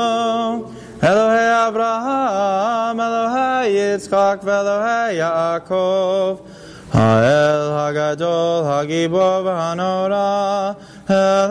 Elohei 1.00 1.50
Abraham 1.66 2.96
Elohei 2.98 3.74
Yitzchak 3.74 4.38
ve'Elohei 4.44 5.16
Yaakov. 5.18 6.38
Hagadol 6.92 8.62
hagibor 8.70 9.42
v'hanora 9.42 10.76
El 11.08 11.50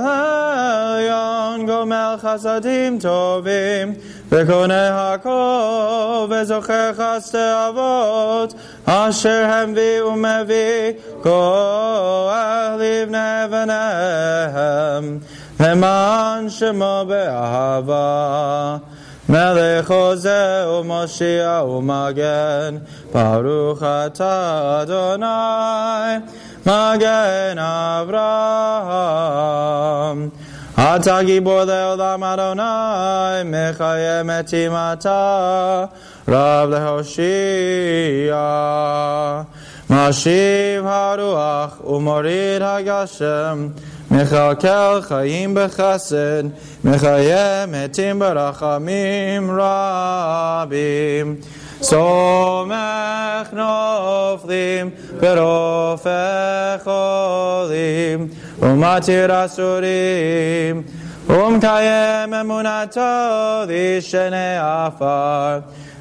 Elyon 1.03 1.65
gomel 1.67 2.17
chasadim 2.17 2.97
tovim 2.97 3.93
וקונה 4.33 5.12
הכל 5.12 6.26
וזוכר 6.31 6.90
חסדי 6.92 7.38
אבות 7.68 8.54
אשר 8.85 9.46
המביא 9.48 10.02
ומביא 10.02 10.92
כוח 11.22 12.35
לבני 12.78 13.46
בניהם 13.50 15.18
למען 15.61 16.48
שמו 16.48 17.04
באהבה 17.09 18.76
מלך 19.28 19.90
עוזר 19.90 20.78
ומושיע 20.81 21.62
ומגן 21.64 22.76
ברוך 23.12 23.83
אתה 23.83 24.78
אדוני 24.83 25.26
מגן 26.66 27.59
אברהם 28.68 30.28
אתה 30.74 31.22
גיבור 31.22 31.64
לעולם 31.64 32.24
אדוני, 32.24 32.62
מחיה 33.44 34.22
מתים 34.22 34.72
אתה, 34.74 35.85
רב 36.28 36.70
להושיע. 36.70 38.35
משיב 39.90 40.87
הרוח 40.87 41.81
ומוריד 41.85 42.62
הגשם, 42.62 43.68
מכלכל 44.11 45.00
חיים 45.02 45.54
בחסד, 45.54 46.42
מחיה 46.85 47.66
מתים 47.66 48.18
ברחמים 48.18 49.50
רבים. 49.61 51.37
סומך 51.83 53.52
נופלים 53.52 54.90
ברופא 55.20 56.76
חולים 56.85 58.28
ומתיר 58.59 59.44
אסורים 59.44 60.83
ומקיים 61.28 62.35
אמונתו 62.35 63.00
לשני 63.68 64.57
עפר 64.59 65.59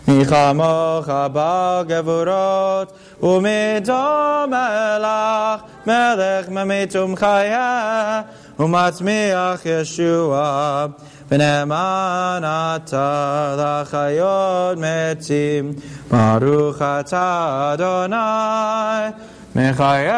מי 0.08 0.26
כמוך 0.26 1.10
בעל 1.34 1.86
גבורות 1.88 2.94
ומדום 3.24 4.50
מלך 4.50 5.62
מלך 5.88 6.50
ממית 6.50 6.96
ומחיה 6.96 8.22
ומצמיח 8.60 9.66
ישוע 9.66 10.86
ונאמן 11.32 12.42
אתה 12.44 13.56
לחיות 13.58 14.78
מתים, 14.78 15.74
ברוך 16.12 16.82
אתה 16.82 17.70
אדוני, 17.74 18.16
מחיי 19.56 20.10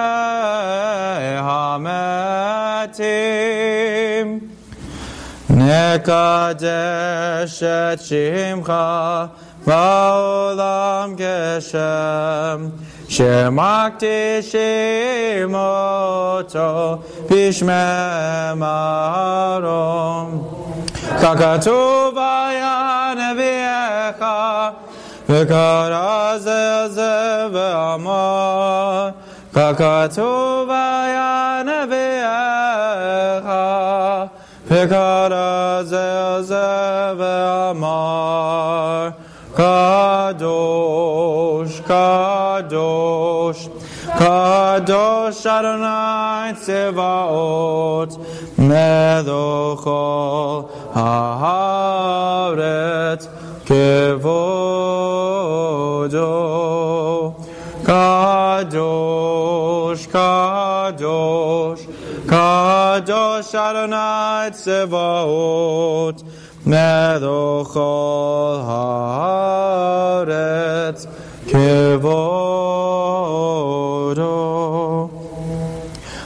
המתים. 1.38 3.30
נקדש 5.50 6.64
את 7.64 8.02
שמך 8.02 8.74
בעולם 9.66 11.16
גשם, 11.18 12.70
שמקדישים 13.10 14.56
אותו 15.56 16.98
בשמם 17.32 18.64
ארום. 18.64 20.60
ככתוב 21.22 22.18
היה 22.18 23.14
נביאך, 23.16 24.26
וקרא 25.30 26.38
זה 26.38 26.88
זה 26.88 27.48
ואמר, 27.54 29.10
ככתוב 29.54 30.70
היה 30.70 31.62
נביאך, 31.66 33.46
וקרא 34.68 35.84
זה 35.84 36.42
זה 36.42 37.12
Kadosh 44.19 45.45
Adonai 45.45 46.53
Tzevaot 46.55 48.13
Medochol 48.57 50.57
Haaretz 51.43 53.25
Kevodo. 53.67 54.23
Kadosh 57.83 60.07
Kadosh 60.15 61.85
Kadosh 62.31 63.53
Adonai 63.67 64.47
Tzevaot 64.53 66.19
Medochol 66.65 68.59
Haaretz 70.25 71.03
Kevodo. 71.49 73.54
Toro 74.15 75.11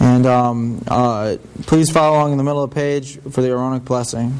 and 0.00 0.26
um, 0.26 0.82
uh, 0.88 1.36
please 1.62 1.90
follow 1.90 2.16
along 2.16 2.32
in 2.32 2.38
the 2.38 2.44
middle 2.44 2.62
of 2.62 2.70
the 2.70 2.74
page 2.74 3.18
for 3.20 3.42
the 3.42 3.48
Aaronic 3.48 3.84
blessing. 3.84 4.38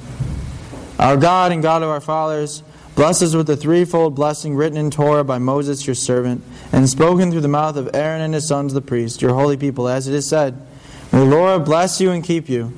Our 0.98 1.16
God 1.16 1.52
and 1.52 1.62
God 1.62 1.82
of 1.82 1.88
our 1.88 2.00
fathers, 2.00 2.62
bless 2.94 3.20
us 3.20 3.34
with 3.34 3.46
the 3.46 3.56
threefold 3.56 4.14
blessing 4.14 4.56
written 4.56 4.78
in 4.78 4.90
Torah 4.90 5.24
by 5.24 5.38
Moses 5.38 5.86
your 5.86 5.94
servant, 5.94 6.42
and 6.72 6.88
spoken 6.88 7.30
through 7.30 7.42
the 7.42 7.48
mouth 7.48 7.76
of 7.76 7.90
Aaron 7.94 8.22
and 8.22 8.34
his 8.34 8.48
sons 8.48 8.72
the 8.72 8.80
priests, 8.80 9.20
your 9.20 9.34
holy 9.34 9.56
people, 9.56 9.88
as 9.88 10.08
it 10.08 10.14
is 10.14 10.28
said. 10.28 10.56
May 11.12 11.20
the 11.20 11.26
Lord 11.26 11.64
bless 11.64 12.00
you 12.00 12.10
and 12.10 12.24
keep 12.24 12.48
you. 12.48 12.72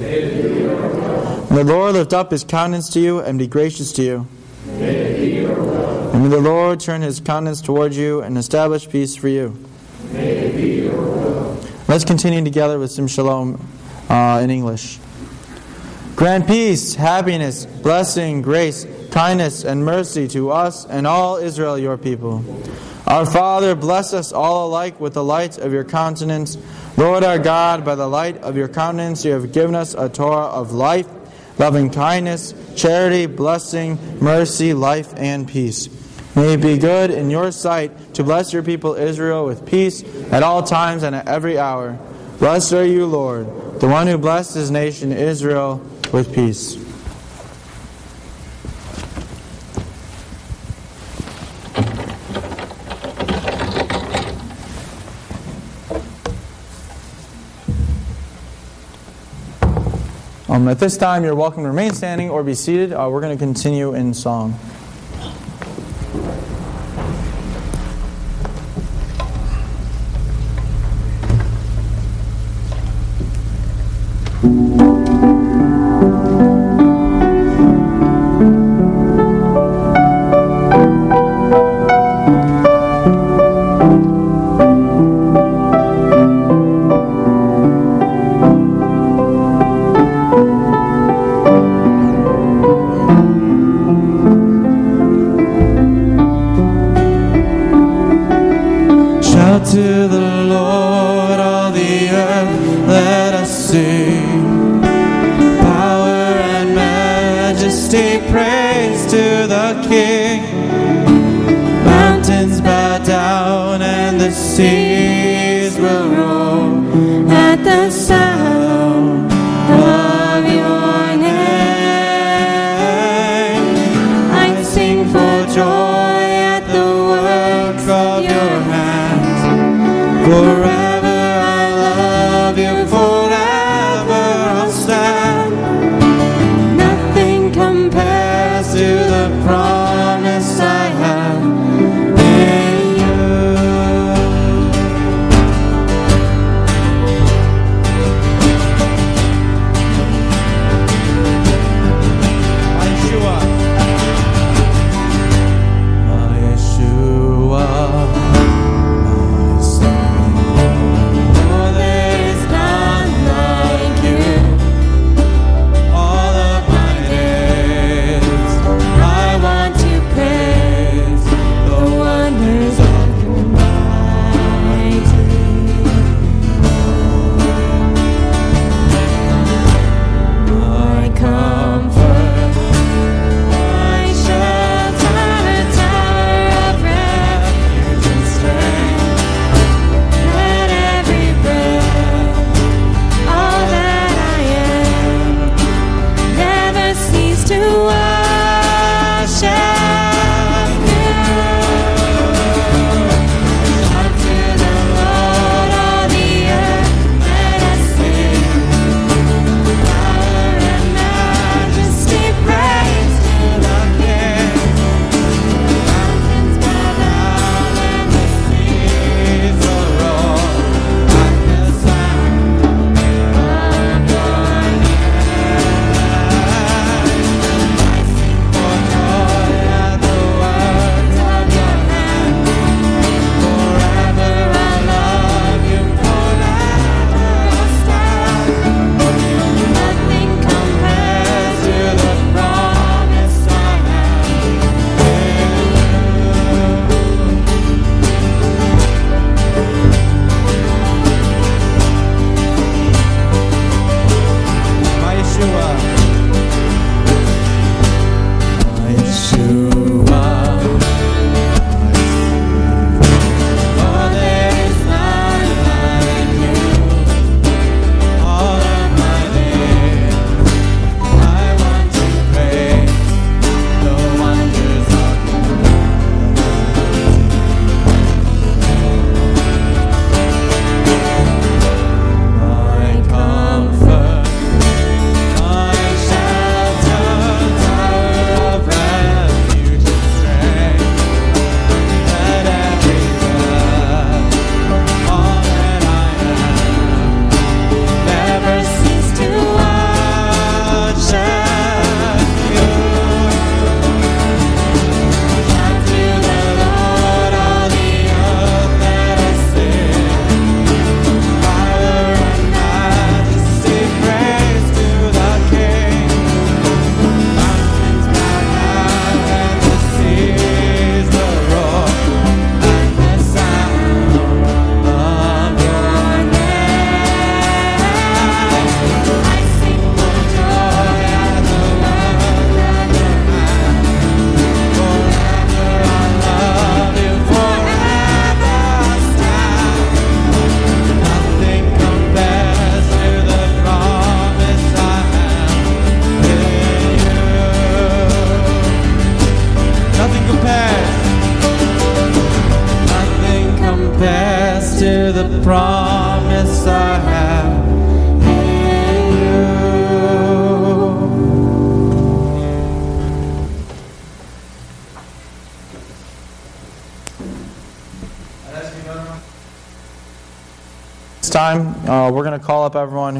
May 0.00 1.62
the 1.62 1.64
Lord 1.64 1.94
lift 1.94 2.12
up 2.12 2.30
his 2.30 2.44
countenance 2.44 2.90
to 2.90 3.00
you 3.00 3.20
and 3.20 3.38
be 3.38 3.46
gracious 3.46 3.92
to 3.92 4.02
you. 4.02 4.28
And 4.66 6.22
may 6.22 6.28
the 6.28 6.40
Lord 6.40 6.80
turn 6.80 7.02
his 7.02 7.20
countenance 7.20 7.60
towards 7.60 7.96
you 7.96 8.20
and 8.20 8.36
establish 8.38 8.88
peace 8.88 9.16
for 9.16 9.28
you. 9.28 9.67
Let's 11.88 12.04
continue 12.04 12.44
together 12.44 12.78
with 12.78 12.90
some 12.90 13.06
shalom 13.06 13.66
uh, 14.10 14.40
in 14.42 14.50
English. 14.50 14.98
Grant 16.16 16.46
peace, 16.46 16.94
happiness, 16.94 17.64
blessing, 17.64 18.42
grace, 18.42 18.86
kindness, 19.10 19.64
and 19.64 19.86
mercy 19.86 20.28
to 20.28 20.50
us 20.50 20.84
and 20.84 21.06
all 21.06 21.38
Israel, 21.38 21.78
your 21.78 21.96
people. 21.96 22.44
Our 23.06 23.24
Father, 23.24 23.74
bless 23.74 24.12
us 24.12 24.34
all 24.34 24.68
alike 24.68 25.00
with 25.00 25.14
the 25.14 25.24
light 25.24 25.56
of 25.56 25.72
your 25.72 25.84
countenance. 25.84 26.58
Lord 26.98 27.24
our 27.24 27.38
God, 27.38 27.86
by 27.86 27.94
the 27.94 28.06
light 28.06 28.36
of 28.42 28.54
your 28.54 28.68
countenance, 28.68 29.24
you 29.24 29.32
have 29.32 29.52
given 29.52 29.74
us 29.74 29.94
a 29.94 30.10
Torah 30.10 30.48
of 30.48 30.72
life, 30.72 31.08
loving 31.58 31.88
kindness, 31.88 32.52
charity, 32.76 33.24
blessing, 33.24 33.98
mercy, 34.20 34.74
life, 34.74 35.14
and 35.16 35.48
peace. 35.48 35.88
May 36.38 36.52
it 36.52 36.60
be 36.60 36.78
good 36.78 37.10
in 37.10 37.30
your 37.30 37.50
sight 37.50 38.14
to 38.14 38.22
bless 38.22 38.52
your 38.52 38.62
people 38.62 38.94
Israel 38.94 39.44
with 39.44 39.66
peace 39.66 40.04
at 40.30 40.44
all 40.44 40.62
times 40.62 41.02
and 41.02 41.12
at 41.12 41.26
every 41.26 41.58
hour. 41.58 41.98
Blessed 42.38 42.74
are 42.74 42.86
you, 42.86 43.06
Lord, 43.06 43.80
the 43.80 43.88
one 43.88 44.06
who 44.06 44.16
blessed 44.18 44.54
his 44.54 44.70
nation 44.70 45.10
Israel 45.10 45.78
with 46.12 46.32
peace. 46.32 46.76
Um, 60.48 60.68
at 60.68 60.78
this 60.78 60.96
time, 60.96 61.24
you're 61.24 61.34
welcome 61.34 61.64
to 61.64 61.68
remain 61.70 61.94
standing 61.94 62.30
or 62.30 62.44
be 62.44 62.54
seated. 62.54 62.92
Uh, 62.92 63.08
we're 63.10 63.22
going 63.22 63.36
to 63.36 63.44
continue 63.44 63.92
in 63.94 64.14
song. 64.14 64.56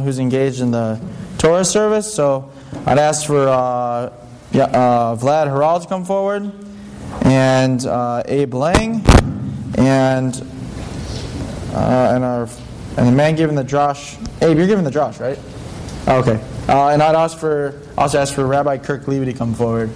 Who's 0.09 0.19
engaged 0.19 0.63
in 0.63 0.71
the 0.71 0.99
Torah 1.37 1.67
service. 1.67 2.13
So 2.13 2.51
I'd 2.87 2.99
ask 2.99 3.27
for 3.27 3.47
uh, 3.47 4.11
yeah, 4.53 4.65
uh, 4.65 5.17
Vlad 5.17 5.49
Haral 5.49 5.83
to 5.83 5.87
come 5.87 6.07
forward, 6.07 6.51
and 7.27 7.85
uh, 7.85 8.23
Abe 8.25 8.55
Lang, 8.55 9.05
and 9.77 10.35
uh, 11.75 12.13
and 12.15 12.25
our 12.25 12.49
and 12.97 13.07
the 13.07 13.13
man 13.13 13.37
giving 13.37 13.55
the 13.55 13.63
drosh. 13.63 14.17
Abe, 14.43 14.57
you're 14.57 14.67
giving 14.67 14.85
the 14.85 14.91
drosh, 14.91 15.21
right? 15.21 15.39
Oh, 16.07 16.21
okay. 16.21 16.43
Uh, 16.67 16.89
and 16.89 17.03
I'd 17.03 17.15
ask 17.15 17.37
for 17.37 17.79
also 17.99 18.19
ask 18.19 18.35
for 18.35 18.47
Rabbi 18.47 18.79
Kirk 18.79 19.07
Levy 19.07 19.27
to 19.27 19.35
come 19.35 19.53
forward. 19.53 19.91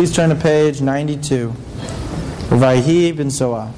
Please 0.00 0.16
turn 0.16 0.30
to 0.30 0.34
page 0.34 0.80
92. 0.80 1.52
Vayhi 2.48 3.12
ben 3.14 3.28
Soah. 3.28 3.68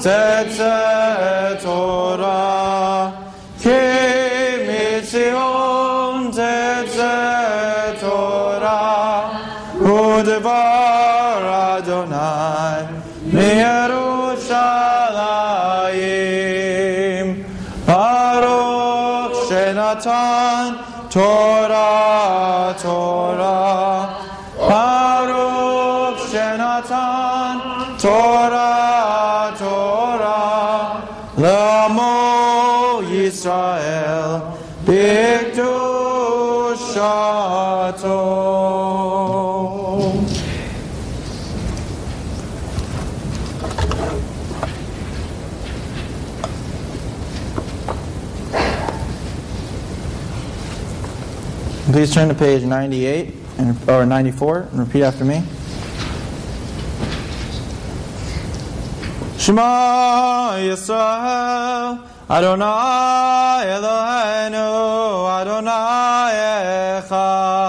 Tetzet 0.01 1.61
Torah 1.61 2.60
Please 51.91 52.13
turn 52.13 52.29
to 52.29 52.33
page 52.33 52.63
98 52.63 53.35
and, 53.57 53.89
or 53.89 54.05
94 54.05 54.59
and 54.71 54.79
repeat 54.79 55.03
after 55.03 55.25
me. 55.25 55.43
Shema 59.37 60.53
Yisrael 60.55 62.01
Adonai 62.29 63.65
Eloheinu 63.75 65.27
Adonai 65.41 66.31
Echad 67.01 67.60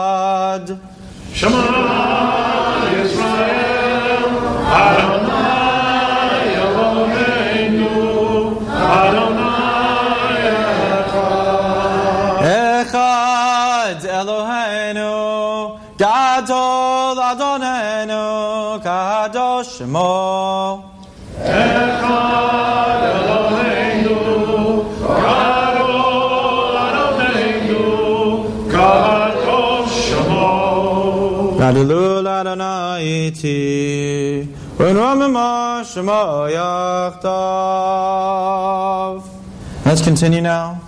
Let's 39.85 40.01
continue 40.01 40.41
now. 40.41 40.80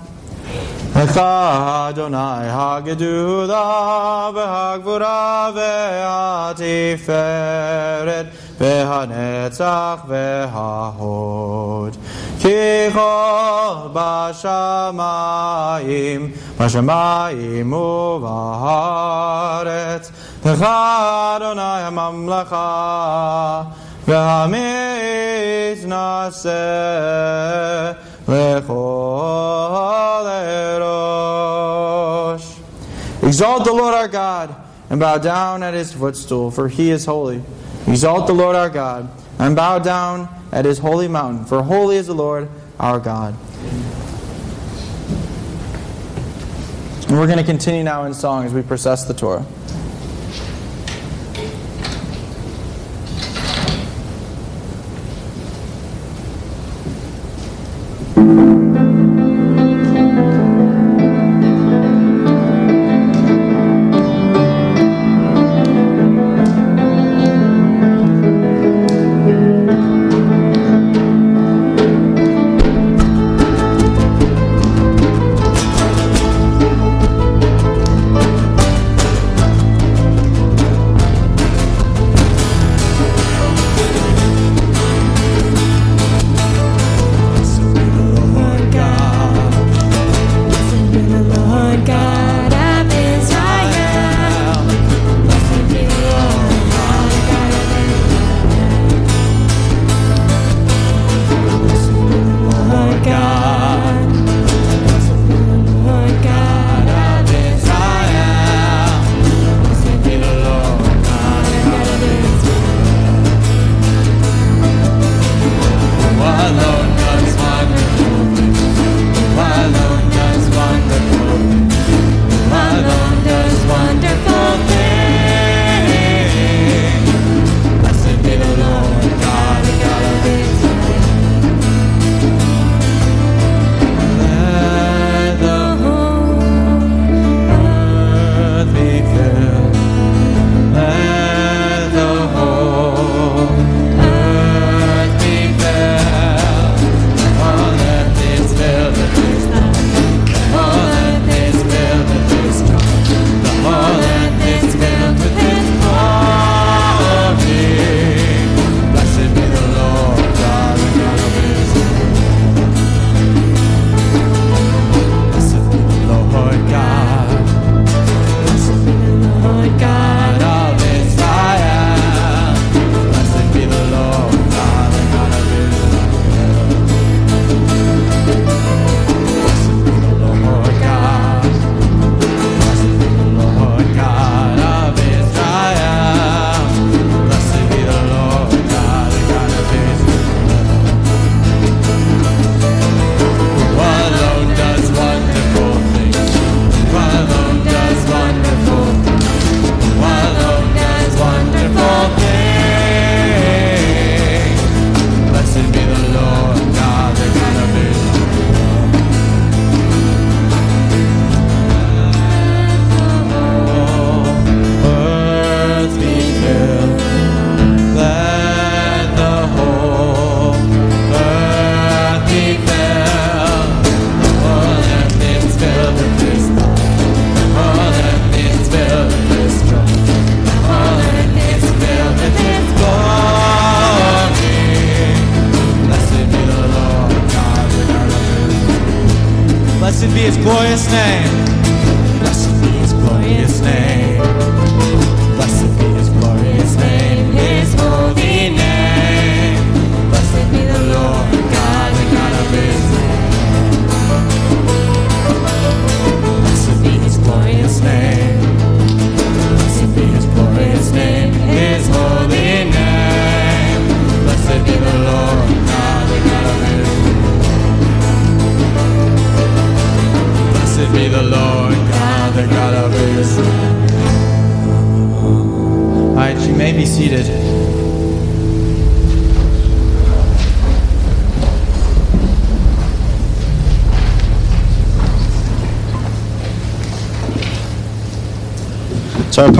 Echa 0.95 1.91
Adonai 1.91 2.47
Hagedula 2.47 3.65
V'Hagvura 4.33 5.51
V'Hatiferet 6.55 8.27
V'Hanetzach 8.61 10.07
V'Hahod 10.07 11.93
Ki 12.39 12.91
chol 12.95 13.77
Bashamayim 13.93 15.03
Bashamayim 16.57 17.73
U'Vaharetz 18.23 20.07
Echa 20.45 20.77
Adonai 21.35 21.83
HaMamlecha 21.91 22.65
Exalt 33.23 33.65
the 33.65 33.73
Lord 33.73 33.95
our 33.95 34.09
God 34.09 34.55
and 34.91 35.01
bow 35.01 35.19
down 35.19 35.63
at 35.63 35.75
his 35.75 35.93
footstool, 35.93 36.51
for 36.51 36.69
he 36.69 36.91
is 36.91 37.05
holy. 37.05 37.43
Exalt 37.87 38.27
the 38.27 38.33
Lord 38.33 38.57
our 38.57 38.71
God 38.71 39.09
and 39.39 39.57
bow 39.57 39.79
down 39.79 40.29
at 40.53 40.65
his 40.65 40.79
holy 40.79 41.09
mountain, 41.09 41.45
for 41.45 41.63
holy 41.63 41.97
is 41.97 42.07
the 42.07 42.15
Lord 42.15 42.49
our 42.79 43.01
God. 43.01 43.35
And 47.09 47.19
we're 47.19 47.27
going 47.27 47.39
to 47.39 47.45
continue 47.45 47.83
now 47.83 48.05
in 48.05 48.15
song 48.15 48.45
as 48.45 48.53
we 48.53 48.63
process 48.63 49.05
the 49.05 49.15
Torah. 49.15 49.45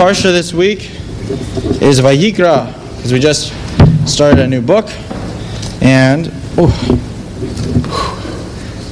Parsha 0.05 0.25
this 0.25 0.53
week 0.53 0.91
is 1.81 1.99
Vayikra, 1.99 2.67
because 2.97 3.11
we 3.11 3.19
just 3.19 3.55
started 4.07 4.39
a 4.39 4.47
new 4.47 4.61
book, 4.61 4.85
and 5.81 6.31
oh, 6.59 6.69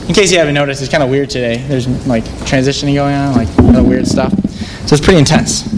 in 0.08 0.14
case 0.14 0.32
you 0.32 0.38
haven't 0.38 0.54
noticed, 0.54 0.80
it's 0.80 0.90
kind 0.90 1.02
of 1.02 1.10
weird 1.10 1.28
today. 1.28 1.58
There's 1.68 1.86
like 2.06 2.24
transitioning 2.48 2.94
going 2.94 3.14
on, 3.14 3.34
like 3.34 3.54
kind 3.58 3.76
of 3.76 3.86
weird 3.86 4.06
stuff. 4.06 4.32
So 4.86 4.94
it's 4.94 5.04
pretty 5.04 5.18
intense. 5.18 5.70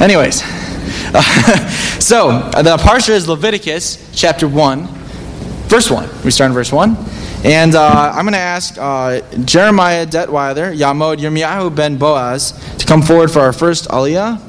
Anyways, 0.00 0.40
so 2.02 2.30
uh, 2.30 2.62
the 2.62 2.78
parsha 2.78 3.10
is 3.10 3.28
Leviticus 3.28 4.10
chapter 4.14 4.48
one, 4.48 4.86
verse 5.68 5.90
one. 5.90 6.08
We 6.24 6.30
start 6.30 6.48
in 6.48 6.54
verse 6.54 6.72
one, 6.72 6.96
and 7.44 7.74
uh, 7.74 8.12
I'm 8.14 8.24
going 8.24 8.32
to 8.32 8.38
ask 8.38 8.78
uh, 8.78 9.20
Jeremiah 9.44 10.06
Detweiler, 10.06 10.74
Yamod 10.74 11.18
Yirmiyahu 11.18 11.76
ben 11.76 11.98
Boaz, 11.98 12.52
to 12.78 12.86
come 12.86 13.02
forward 13.02 13.30
for 13.30 13.40
our 13.40 13.52
first 13.52 13.86
aliyah, 13.90 14.46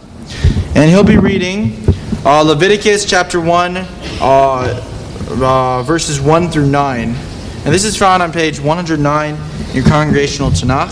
and 0.75 0.89
he'll 0.89 1.03
be 1.03 1.17
reading 1.17 1.77
uh, 2.25 2.41
Leviticus 2.41 3.05
chapter 3.05 3.41
one, 3.41 3.77
uh, 4.21 4.83
uh, 5.29 5.83
verses 5.83 6.21
one 6.21 6.49
through 6.49 6.67
nine, 6.67 7.09
and 7.09 7.73
this 7.73 7.83
is 7.83 7.97
found 7.97 8.23
on 8.23 8.31
page 8.31 8.59
109 8.59 9.35
in 9.35 9.75
your 9.75 9.85
congregational 9.85 10.49
Tanakh. 10.49 10.91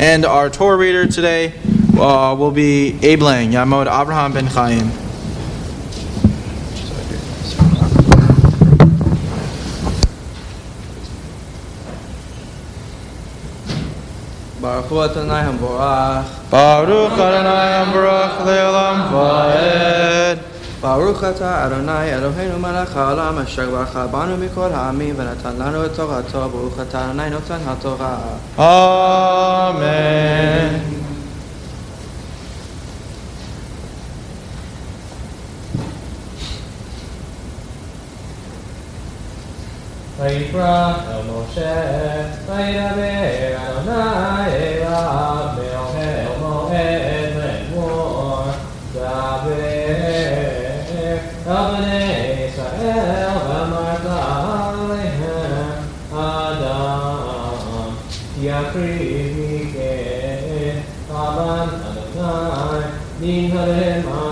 And 0.00 0.24
our 0.24 0.48
Torah 0.48 0.76
reader 0.76 1.06
today 1.06 1.52
uh, 1.98 2.34
will 2.38 2.52
be 2.52 2.98
Abe 3.02 3.22
Lang, 3.22 3.50
Yamod 3.50 3.86
Abraham 3.86 4.32
ben 4.32 4.46
Chaim. 4.46 5.07
Baruch 14.60 14.90
Adonai 14.90 15.42
Hamborach. 15.44 16.50
Baruch 16.50 17.12
Adonai 17.12 17.84
Hamborach 17.84 18.38
Leolam 18.44 18.98
Vaed. 19.12 20.38
Baruch 20.80 21.22
Ata 21.22 21.66
Adonai 21.66 22.10
Eloheinu 22.10 22.58
Melech 22.60 22.88
Haolam 22.88 23.38
Asher 23.40 23.66
Baruch 23.66 24.10
Banu 24.10 24.36
Mikol 24.36 24.72
Ha'amim 24.72 25.14
V'natan 25.14 25.56
Lanu 25.58 25.84
Et 25.84 25.96
Baruch 25.96 26.78
Ata 26.78 26.98
Adonai 26.98 27.30
Notan 27.30 27.60
Amen. 29.78 30.97
Vayikra 40.18 41.06
El 41.14 41.22
Moshe 41.30 41.78
Vayidaber 42.48 43.54
Adonai 43.54 44.50
Elav 44.50 45.54
Meohel 45.54 46.26
Moed 46.40 47.38
Lemor 47.38 48.50
Daber 48.92 49.62
El 50.98 51.22
Bnei 51.46 52.50
Yisrael 52.50 53.38
V'amart 53.46 54.06
Alehem 54.58 55.86
Adam 56.12 57.90
Yakriv 58.42 59.38
Mikeh 59.38 60.82
Aman 61.14 61.68
Adonai 61.86 62.90
Min 63.20 63.50
Harema 63.52 64.26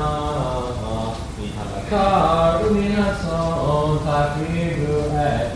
Min 1.38 1.50
Habakar 1.54 2.58
Umin 2.66 2.90
Hason 2.90 3.90
Takrivu 4.02 4.98
Et 5.14 5.55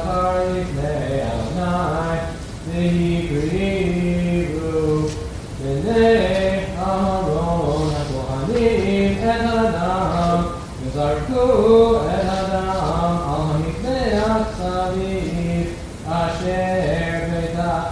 הכהנים 9.60 9.64
את 9.68 9.74
הדם 9.74 10.42
וזרקו 10.86 11.96
את 11.96 12.24
הדם 12.28 13.16
על 13.26 13.40
המזבח 13.54 14.46
סביב 14.58 15.66
אשר 16.06 17.18
פתח 17.30 17.82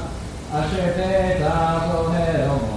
אשר 0.53 0.87
פתח 0.97 1.83
אוהל 1.95 2.49
מועד 2.49 2.75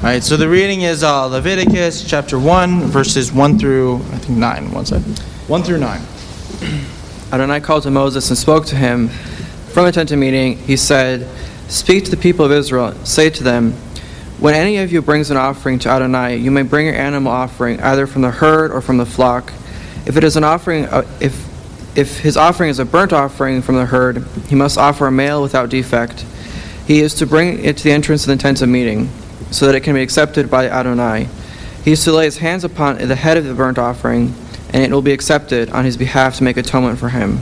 All 0.00 0.14
right, 0.14 0.22
so 0.22 0.36
the 0.36 0.48
reading 0.48 0.82
is 0.82 1.02
uh, 1.02 1.26
Leviticus 1.26 2.04
chapter 2.04 2.38
1, 2.38 2.82
verses 2.82 3.32
1 3.32 3.58
through, 3.58 3.96
I 3.96 4.18
think, 4.18 4.38
9. 4.38 4.70
One 4.70 4.86
second. 4.86 5.18
1 5.18 5.62
through 5.64 5.78
9. 5.80 6.00
Adonai 7.32 7.60
called 7.60 7.82
to 7.82 7.90
Moses 7.90 8.30
and 8.30 8.38
spoke 8.38 8.64
to 8.66 8.76
him 8.76 9.08
from 9.08 9.84
the 9.84 9.92
tent 9.92 10.12
of 10.12 10.18
meeting. 10.18 10.56
He 10.56 10.76
said, 10.76 11.28
Speak 11.73 12.05
to 12.05 12.11
the 12.11 12.17
people 12.17 12.45
of 12.45 12.51
Israel. 12.51 12.93
Say 13.03 13.31
to 13.31 13.43
them, 13.43 13.71
When 14.37 14.53
any 14.53 14.77
of 14.77 14.91
you 14.91 15.01
brings 15.01 15.31
an 15.31 15.37
offering 15.37 15.79
to 15.79 15.89
Adonai, 15.89 16.35
you 16.35 16.51
may 16.51 16.61
bring 16.61 16.85
your 16.85 16.93
animal 16.93 17.31
offering 17.31 17.81
either 17.81 18.05
from 18.05 18.21
the 18.21 18.29
herd 18.29 18.71
or 18.71 18.79
from 18.79 18.97
the 18.97 19.07
flock. 19.07 19.51
If 20.05 20.15
it 20.15 20.23
is 20.23 20.37
an 20.37 20.43
offering, 20.43 20.85
uh, 20.85 21.01
if 21.19 21.49
if 21.97 22.19
his 22.19 22.37
offering 22.37 22.69
is 22.69 22.77
a 22.77 22.85
burnt 22.85 23.11
offering 23.11 23.63
from 23.63 23.75
the 23.75 23.87
herd, 23.87 24.23
he 24.49 24.55
must 24.55 24.77
offer 24.77 25.07
a 25.07 25.11
male 25.11 25.41
without 25.41 25.69
defect. 25.69 26.23
He 26.85 26.99
is 26.99 27.15
to 27.15 27.25
bring 27.25 27.65
it 27.65 27.77
to 27.77 27.83
the 27.83 27.91
entrance 27.91 28.21
of 28.21 28.27
the 28.27 28.41
tent 28.41 28.61
of 28.61 28.69
meeting, 28.69 29.09
so 29.49 29.65
that 29.65 29.73
it 29.73 29.81
can 29.81 29.95
be 29.95 30.03
accepted 30.03 30.51
by 30.51 30.67
Adonai. 30.69 31.27
He 31.83 31.93
is 31.93 32.03
to 32.03 32.11
lay 32.11 32.25
his 32.25 32.37
hands 32.37 32.63
upon 32.63 32.99
the 32.99 33.15
head 33.15 33.35
of 33.35 33.45
the 33.45 33.55
burnt 33.55 33.79
offering, 33.79 34.35
and 34.69 34.83
it 34.83 34.91
will 34.91 35.01
be 35.01 35.11
accepted 35.11 35.71
on 35.71 35.85
his 35.85 35.97
behalf 35.97 36.35
to 36.35 36.43
make 36.43 36.55
atonement 36.55 36.99
for 36.99 37.09
him. 37.09 37.39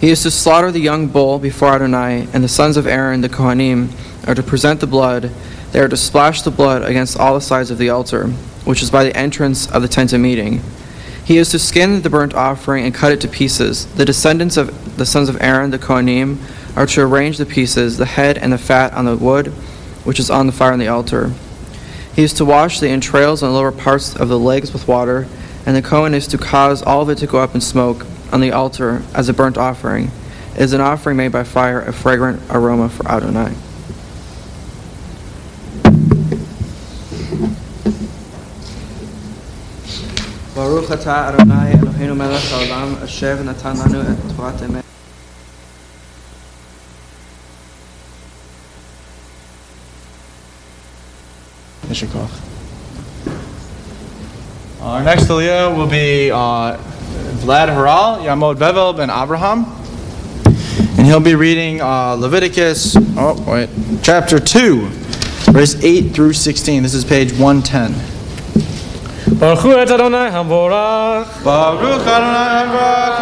He 0.00 0.10
is 0.10 0.22
to 0.24 0.30
slaughter 0.30 0.70
the 0.70 0.80
young 0.80 1.08
bull 1.08 1.38
before 1.38 1.72
Adonai, 1.72 2.28
and 2.34 2.44
the 2.44 2.48
sons 2.48 2.76
of 2.76 2.86
Aaron, 2.86 3.22
the 3.22 3.30
Kohanim, 3.30 3.88
are 4.28 4.34
to 4.34 4.42
present 4.42 4.80
the 4.80 4.86
blood. 4.86 5.30
They 5.72 5.80
are 5.80 5.88
to 5.88 5.96
splash 5.96 6.42
the 6.42 6.50
blood 6.50 6.82
against 6.82 7.18
all 7.18 7.32
the 7.32 7.40
sides 7.40 7.70
of 7.70 7.78
the 7.78 7.88
altar, 7.88 8.26
which 8.66 8.82
is 8.82 8.90
by 8.90 9.04
the 9.04 9.16
entrance 9.16 9.70
of 9.70 9.80
the 9.80 9.88
tent 9.88 10.12
of 10.12 10.20
meeting. 10.20 10.60
He 11.24 11.38
is 11.38 11.48
to 11.50 11.58
skin 11.58 12.02
the 12.02 12.10
burnt 12.10 12.34
offering 12.34 12.84
and 12.84 12.94
cut 12.94 13.12
it 13.12 13.22
to 13.22 13.28
pieces. 13.28 13.86
The 13.94 14.04
descendants 14.04 14.58
of 14.58 14.98
the 14.98 15.06
sons 15.06 15.30
of 15.30 15.40
Aaron, 15.40 15.70
the 15.70 15.78
Kohanim, 15.78 16.38
are 16.76 16.86
to 16.88 17.00
arrange 17.00 17.38
the 17.38 17.46
pieces, 17.46 17.96
the 17.96 18.04
head 18.04 18.36
and 18.36 18.52
the 18.52 18.58
fat 18.58 18.92
on 18.92 19.06
the 19.06 19.16
wood, 19.16 19.46
which 20.04 20.20
is 20.20 20.28
on 20.28 20.46
the 20.46 20.52
fire 20.52 20.72
on 20.72 20.78
the 20.78 20.88
altar. 20.88 21.32
He 22.14 22.22
is 22.22 22.34
to 22.34 22.44
wash 22.44 22.80
the 22.80 22.90
entrails 22.90 23.42
and 23.42 23.50
the 23.50 23.54
lower 23.56 23.72
parts 23.72 24.14
of 24.14 24.28
the 24.28 24.38
legs 24.38 24.74
with 24.74 24.86
water, 24.86 25.26
and 25.64 25.74
the 25.74 25.80
Kohen 25.80 26.12
is 26.12 26.26
to 26.28 26.38
cause 26.38 26.82
all 26.82 27.00
of 27.00 27.08
it 27.08 27.16
to 27.18 27.26
go 27.26 27.38
up 27.38 27.54
in 27.54 27.62
smoke 27.62 28.06
on 28.32 28.40
the 28.40 28.52
altar 28.52 29.02
as 29.14 29.28
a 29.28 29.32
burnt 29.32 29.56
offering 29.56 30.10
is 30.56 30.72
an 30.72 30.80
offering 30.80 31.16
made 31.16 31.32
by 31.32 31.44
fire, 31.44 31.80
a 31.80 31.92
fragrant 31.92 32.40
aroma 32.50 32.88
for 32.88 33.06
Adonai. 33.08 33.54
Baruch 40.54 40.86
atah 40.86 41.34
Adonai 41.34 41.72
Eloheinu 41.74 42.16
melech 42.16 42.42
haolam 42.44 43.02
asher 43.02 43.42
natan 43.44 43.76
lanu 43.76 44.00
et 44.00 44.16
Torat 44.34 44.56
emet. 44.60 44.82
Our 54.80 55.02
next 55.02 55.24
Aliyah 55.24 55.76
will 55.76 55.86
be 55.86 56.30
uh, 56.30 56.76
Vlad 57.40 57.68
Haral, 57.68 58.22
Yamod 58.22 58.58
Bevel 58.58 58.92
ben 58.92 59.10
Abraham. 59.10 59.64
And 60.98 61.06
he'll 61.06 61.20
be 61.20 61.34
reading 61.34 61.80
uh, 61.80 62.14
Leviticus, 62.14 62.96
oh, 63.16 63.42
wait, 63.46 63.68
chapter 64.02 64.38
2, 64.38 64.88
verse 65.52 65.82
8 65.82 66.12
through 66.14 66.32
16. 66.32 66.82
This 66.82 66.94
is 66.94 67.04
page 67.04 67.32
110. 67.32 67.92
Baruch 69.38 69.64
Adonai 69.66 70.30
Baruch 71.44 72.06
Adonai 72.06 72.64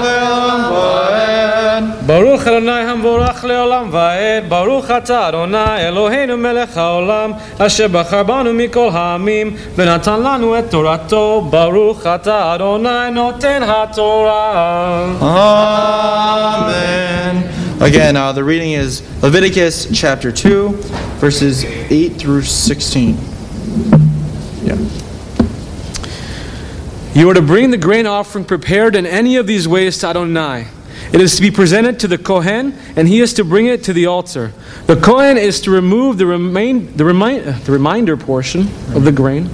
Le'olam 0.04 1.53
Amen. 1.74 2.06
Baruch 2.06 2.46
Adonai 2.46 2.84
Hamvorach 2.84 3.40
Leolam 3.40 3.90
Vaed, 3.90 4.48
Baruch 4.48 4.90
Ata 4.90 5.14
Adonai 5.28 5.80
Eloheinu 5.82 6.38
Melech 6.38 6.68
Haolam, 6.70 7.34
Asher 7.58 7.88
Bacharbanu 7.88 8.54
Mikol 8.54 8.92
Hamim, 8.92 9.50
Venatan 9.74 10.22
Lanu 10.22 10.56
Et 10.56 10.70
Torato, 10.70 11.50
Baruch 11.50 12.06
Ata 12.06 12.54
Adonai 12.54 13.10
Noten 13.10 13.62
HaTorah. 13.62 15.20
Amen. 16.60 17.82
Again, 17.82 18.16
uh, 18.16 18.30
the 18.32 18.44
reading 18.44 18.72
is 18.72 19.02
Leviticus 19.22 19.88
chapter 19.92 20.30
2, 20.30 20.68
verses 21.18 21.64
8 21.64 22.10
through 22.10 22.42
16. 22.42 23.16
Yeah. 24.62 24.76
You 27.14 27.28
are 27.30 27.34
to 27.34 27.42
bring 27.42 27.70
the 27.72 27.78
grain 27.78 28.06
offering 28.06 28.44
prepared 28.44 28.94
in 28.94 29.06
any 29.06 29.36
of 29.36 29.46
these 29.48 29.66
ways 29.66 29.98
to 29.98 30.06
Adonai 30.08 30.68
it 31.12 31.20
is 31.20 31.36
to 31.36 31.42
be 31.42 31.50
presented 31.50 32.00
to 32.00 32.08
the 32.08 32.18
Kohen, 32.18 32.76
and 32.96 33.06
he 33.06 33.20
is 33.20 33.34
to 33.34 33.44
bring 33.44 33.66
it 33.66 33.84
to 33.84 33.92
the 33.92 34.06
altar. 34.06 34.52
The 34.86 34.96
Kohen 34.96 35.38
is 35.38 35.60
to 35.62 35.70
remove 35.70 36.18
the, 36.18 36.26
remain, 36.26 36.96
the, 36.96 37.04
remind, 37.04 37.46
uh, 37.46 37.52
the 37.52 37.72
reminder 37.72 38.16
portion 38.16 38.62
of 38.94 39.04
the 39.04 39.12
grain, 39.12 39.48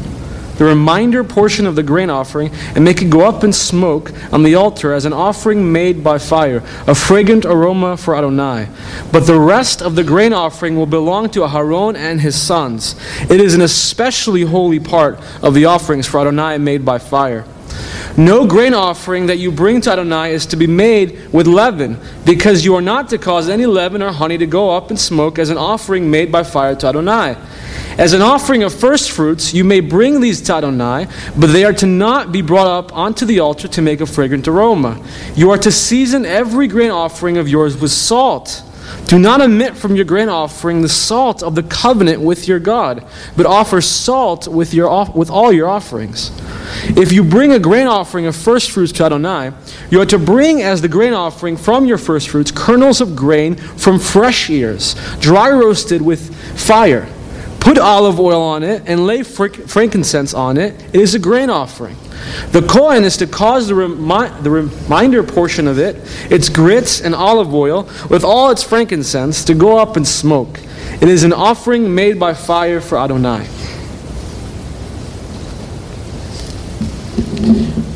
the 0.57 0.65
reminder 0.65 1.25
portion 1.25 1.67
of 1.67 1.77
the 1.77 1.83
grain 1.83 2.09
offering, 2.11 2.51
and 2.75 2.85
make 2.85 3.03
it 3.03 3.11
go 3.11 3.27
up 3.27 3.45
in 3.45 3.53
smoke 3.53 4.13
on 4.33 4.43
the 4.43 4.55
altar 4.55 4.93
as 4.93 5.05
an 5.05 5.13
offering 5.13 5.73
made 5.73 6.03
by 6.03 6.19
fire, 6.19 6.63
a 6.87 6.95
fragrant 6.95 7.45
aroma 7.45 7.97
for 7.97 8.15
Adonai. 8.15 8.69
But 9.13 9.27
the 9.27 9.39
rest 9.39 9.83
of 9.83 9.97
the 9.97 10.05
grain 10.05 10.33
offering 10.33 10.77
will 10.77 10.87
belong 10.87 11.31
to 11.31 11.41
Aharon 11.41 11.97
and 11.97 12.21
his 12.21 12.41
sons. 12.41 12.95
It 13.31 13.41
is 13.41 13.55
an 13.55 13.63
especially 13.63 14.43
holy 14.43 14.81
part 14.81 15.19
of 15.43 15.55
the 15.55 15.67
offerings 15.67 16.07
for 16.07 16.21
Adonai 16.21 16.59
made 16.59 16.85
by 16.85 16.99
fire. 16.99 17.45
No 18.17 18.47
grain 18.47 18.75
offering 18.75 19.27
that 19.27 19.39
you 19.39 19.51
bring 19.51 19.81
to 19.83 19.91
Adonai 19.93 20.33
is 20.33 20.47
to 20.47 20.57
be 20.57 20.67
made 20.67 21.33
with 21.33 21.47
leaven, 21.47 21.99
because 22.25 22.65
you 22.65 22.75
are 22.75 22.83
not 22.83 23.09
to 23.11 23.19
cause 23.19 23.49
any 23.49 23.67
leaven 23.67 24.03
or 24.03 24.13
honey 24.13 24.39
to 24.39 24.47
go 24.47 24.77
up 24.77 24.91
in 24.91 24.97
smoke 24.97 25.39
as 25.39 25.51
an 25.51 25.57
offering 25.57 26.11
made 26.11 26.31
by 26.31 26.43
fire 26.43 26.75
to 26.75 26.87
Adonai. 26.89 27.37
As 27.99 28.13
an 28.13 28.23
offering 28.23 28.63
of 28.63 28.75
first 28.75 29.11
fruits, 29.11 29.53
you 29.53 29.63
may 29.63 29.81
bring 29.81 30.21
these 30.21 30.41
to 30.43 30.55
Adonai, 30.55 31.07
but 31.37 31.49
they 31.49 31.65
are 31.65 31.73
to 31.75 31.87
not 31.87 32.33
be 32.33 32.41
brought 32.41 32.67
up 32.67 32.97
onto 32.97 33.27
the 33.27 33.41
altar 33.41 33.69
to 33.69 33.83
make 33.83 34.01
a 34.01 34.07
fragrant 34.07 34.49
aroma. 34.49 35.05
You 35.35 35.51
are 35.51 35.59
to 35.59 35.71
season 35.71 36.25
every 36.25 36.67
grain 36.67 36.91
offering 36.91 37.37
of 37.37 37.49
yours 37.49 37.77
with 37.81 37.91
salt. 37.91 38.63
Do 39.07 39.19
not 39.19 39.41
omit 39.41 39.77
from 39.77 39.97
your 39.97 40.05
grain 40.05 40.29
offering 40.29 40.83
the 40.83 40.89
salt 40.89 41.43
of 41.43 41.55
the 41.55 41.63
covenant 41.63 42.21
with 42.21 42.47
your 42.47 42.59
God, 42.61 43.05
but 43.37 43.47
offer 43.47 43.81
salt 43.81 44.47
with, 44.47 44.73
your 44.73 44.89
off- 44.89 45.15
with 45.15 45.31
all 45.31 45.53
your 45.53 45.69
offerings. 45.69 46.31
If 46.97 47.13
you 47.13 47.25
bring 47.25 47.53
a 47.53 47.59
grain 47.59 47.87
offering 47.87 48.27
of 48.27 48.37
first 48.37 48.71
fruits 48.71 48.93
to 48.93 49.05
Adonai, 49.05 49.53
you 49.91 50.01
are 50.01 50.07
to 50.07 50.19
bring 50.19 50.63
as 50.63 50.81
the 50.81 50.89
grain 50.89 51.13
offering 51.13 51.57
from 51.57 51.85
your 51.85 51.99
first 51.99 52.29
fruits 52.29 52.51
kernels 52.51 53.01
of 53.01 53.17
grain 53.17 53.57
from 53.57 53.99
fresh 53.99 54.49
ears, 54.49 54.95
dry 55.19 55.51
roasted 55.51 56.03
with 56.03 56.35
fire. 56.59 57.09
Put 57.61 57.79
olive 57.79 58.19
oil 58.19 58.41
on 58.41 58.63
it 58.63 58.83
and 58.87 59.07
lay 59.07 59.23
frankincense 59.23 60.33
on 60.33 60.57
it. 60.57 60.83
It 60.95 61.01
is 61.01 61.15
a 61.15 61.19
grain 61.19 61.51
offering. 61.51 61.97
The 62.53 62.63
Kohen 62.63 63.05
is 63.05 63.17
to 63.19 63.27
cause 63.27 63.69
the, 63.69 63.75
remi- 63.75 64.43
the 64.43 64.51
reminder 64.51 65.23
portion 65.23 65.69
of 65.69 65.79
it, 65.79 65.97
its 66.31 66.49
grits 66.49 67.01
and 67.01 67.15
olive 67.15 67.55
oil, 67.55 67.89
with 68.09 68.25
all 68.25 68.51
its 68.51 68.63
frankincense, 68.63 69.45
to 69.45 69.55
go 69.55 69.79
up 69.79 69.97
in 69.97 70.05
smoke. 70.05 70.59
It 71.01 71.09
is 71.09 71.23
an 71.23 71.33
offering 71.33 71.95
made 71.95 72.19
by 72.19 72.35
fire 72.35 72.81
for 72.81 72.99
Adonai. 72.99 73.47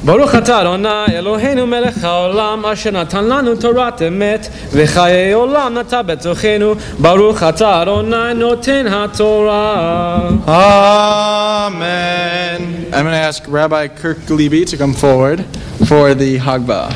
ברוך 0.05 0.35
אתה 0.35 0.61
אדוני 0.61 1.05
אלוהינו 1.17 1.67
מלך 1.67 2.03
העולם 2.03 2.65
אשר 2.65 2.91
נתן 2.91 3.23
לנו 3.25 3.55
תורת 3.55 4.01
אמת 4.01 4.47
וחיי 4.71 5.33
עולם 5.33 5.77
נטע 5.77 6.01
בתוכנו 6.01 6.73
ברוך 6.99 7.43
אתה 7.43 7.81
אדוני 7.81 8.33
נותן 8.35 8.85
התורה 8.87 10.29
Amen. 11.69 12.61
I'm 12.91 13.03
going 13.05 13.13
to 13.13 13.27
ask 13.29 13.43
Rabbi 13.47 13.87
Kirk 13.87 14.17
Gliebe 14.19 14.65
to 14.69 14.77
come 14.77 14.93
forward 14.93 15.45
for 15.87 16.13
the 16.15 16.37
Hagbah. 16.39 16.89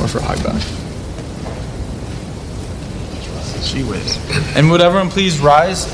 Or 0.00 0.08
for 0.08 0.18
Hagbah. 0.18 0.58
She 3.62 3.82
whiz. 3.84 4.18
And 4.56 4.70
would 4.70 4.80
everyone 4.80 5.10
please 5.10 5.38
rise? 5.38 5.86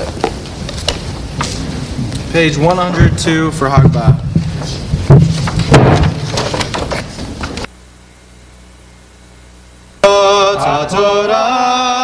Page 2.33 2.57
102 2.57 3.51
for 3.51 3.69
Hagbah. 3.69 4.26
התורה 10.67 12.03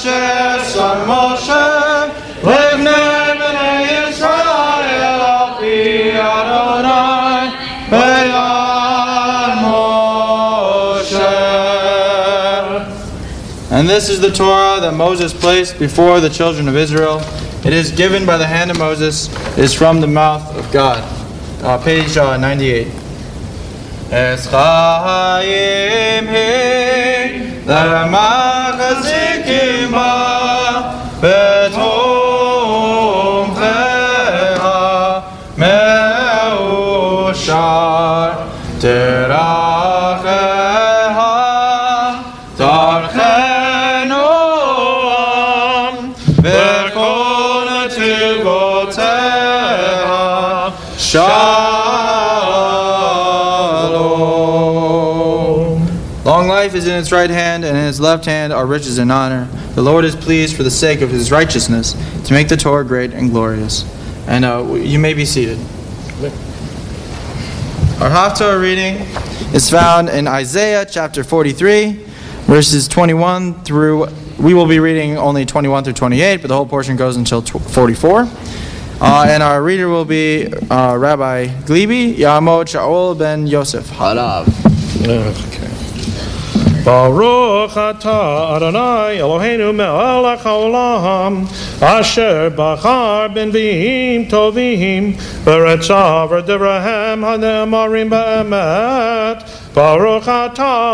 ששם 0.00 0.98
משה 1.06 2.02
לבני 2.42 2.90
בני 3.38 3.82
ישראל 4.10 5.02
על 5.02 5.48
פי 5.58 6.12
אדוני 6.16 7.48
ביד 7.90 8.32
משה. 9.56 9.92
And 13.70 13.88
this 13.88 14.08
is 14.08 14.20
the 14.20 14.30
Torah 14.30 14.80
that 14.80 14.94
Moses 14.94 15.32
placed 15.32 15.78
before 15.78 16.20
the 16.20 16.28
children 16.28 16.68
of 16.68 16.76
Israel. 16.76 17.20
It 17.64 17.72
is 17.72 17.90
given 17.92 18.26
by 18.26 18.36
the 18.36 18.46
hand 18.46 18.70
of 18.70 18.78
Moses. 18.78 19.28
It 19.56 19.64
is 19.64 19.72
from 19.72 20.00
the 20.00 20.06
mouth 20.06 20.56
of 20.56 20.70
God. 20.72 21.00
Uh, 21.62 21.78
page 21.78 22.16
uh, 22.16 22.36
98. 22.36 22.88
Es 24.09 24.49
Chaim 24.49 26.27
he, 26.29 27.41
der 27.67 28.07
Machazik 28.07 29.45
ima, 29.83 30.93
betom 31.19 31.87
cheha, 33.59 35.23
meushar, 35.57 36.07
its 56.97 57.11
right 57.11 57.29
hand, 57.29 57.63
and 57.63 57.77
in 57.77 57.83
his 57.85 57.99
left 57.99 58.25
hand 58.25 58.51
are 58.51 58.65
riches 58.65 58.97
and 58.97 59.11
honor. 59.11 59.45
The 59.75 59.81
Lord 59.81 60.05
is 60.05 60.15
pleased 60.15 60.55
for 60.55 60.63
the 60.63 60.71
sake 60.71 61.01
of 61.01 61.09
his 61.09 61.31
righteousness 61.31 61.93
to 62.25 62.33
make 62.33 62.49
the 62.49 62.57
Torah 62.57 62.85
great 62.85 63.13
and 63.13 63.31
glorious. 63.31 63.85
And 64.27 64.43
uh, 64.43 64.73
you 64.73 64.99
may 64.99 65.13
be 65.13 65.25
seated. 65.25 65.57
Our 67.99 68.09
Haftarah 68.09 68.61
reading 68.61 68.95
is 69.55 69.69
found 69.69 70.09
in 70.09 70.27
Isaiah 70.27 70.85
chapter 70.85 71.23
43, 71.23 71.93
verses 72.45 72.87
21 72.87 73.63
through. 73.63 74.07
We 74.39 74.53
will 74.53 74.67
be 74.67 74.79
reading 74.79 75.17
only 75.17 75.45
21 75.45 75.83
through 75.83 75.93
28, 75.93 76.37
but 76.37 76.47
the 76.47 76.55
whole 76.55 76.67
portion 76.67 76.95
goes 76.95 77.17
until 77.17 77.41
44. 77.41 78.27
Uh, 78.99 79.25
and 79.29 79.43
our 79.43 79.61
reader 79.61 79.87
will 79.89 80.05
be 80.05 80.47
uh, 80.47 80.97
Rabbi 80.97 81.47
Glibi 81.47 82.15
Yamod 82.15 82.65
Shaul 82.65 83.17
ben 83.17 83.45
Yosef 83.45 83.87
Halav. 86.86 86.86
ברוך 86.86 87.78
אתה 87.78 88.52
אדוני 88.56 89.18
אלוהינו 89.18 89.72
מלך 89.72 90.46
העולם 90.46 91.44
אשר 91.80 92.48
בחר 92.56 93.26
בנביאים 93.32 94.24
טובים 94.24 95.12
ורצה 95.44 96.24
ודבריהם 96.30 97.24
הנאמרים 97.24 98.10
באמת 98.10 99.42
ברוך 99.74 100.28
אתה 100.28 100.92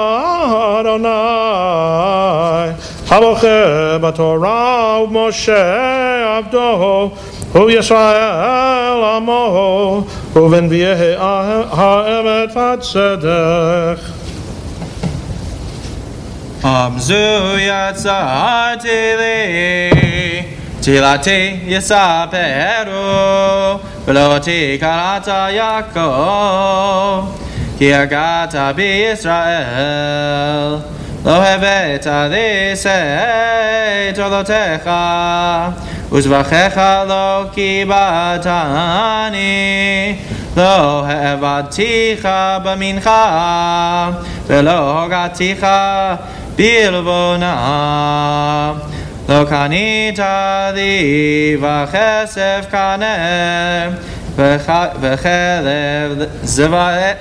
אדוני 0.80 1.08
הבוחר 3.10 3.98
בתורה 4.00 5.00
ומשה 5.02 6.38
עבדו 6.38 7.10
ובישראל 7.54 9.04
עמו 9.16 10.02
ובנביאי 10.36 11.14
האמת 11.70 12.56
והצדק. 12.56 13.98
Amzu 16.63 17.59
yatsati 17.59 18.99
li 19.19 19.35
Tilati 20.79 21.59
yisaperu 21.67 23.03
Veloti 24.05 24.79
karata 24.79 25.51
Yaakov 25.51 27.27
Ki 27.77 27.91
agata 27.91 28.73
bi 28.73 29.11
Israel 29.11 30.81
Lo 31.25 31.41
hebeta 31.43 32.31
se 32.77 34.13
tolotecha 34.15 35.73
Uzvachecha 36.11 37.03
lo 37.05 37.51
kibatani 37.51 38.71
Lo 40.55 41.03
hevaticha 41.03 42.63
bamincha 42.63 44.15
Velo 44.47 44.77
hogaticha 44.93 46.19
bilvona 46.56 47.54
Lo 49.28 49.44
kanita 49.46 50.72
li 50.74 51.56
vachesef 51.56 52.70
kanem 52.70 53.96
Vechelev 54.36 56.10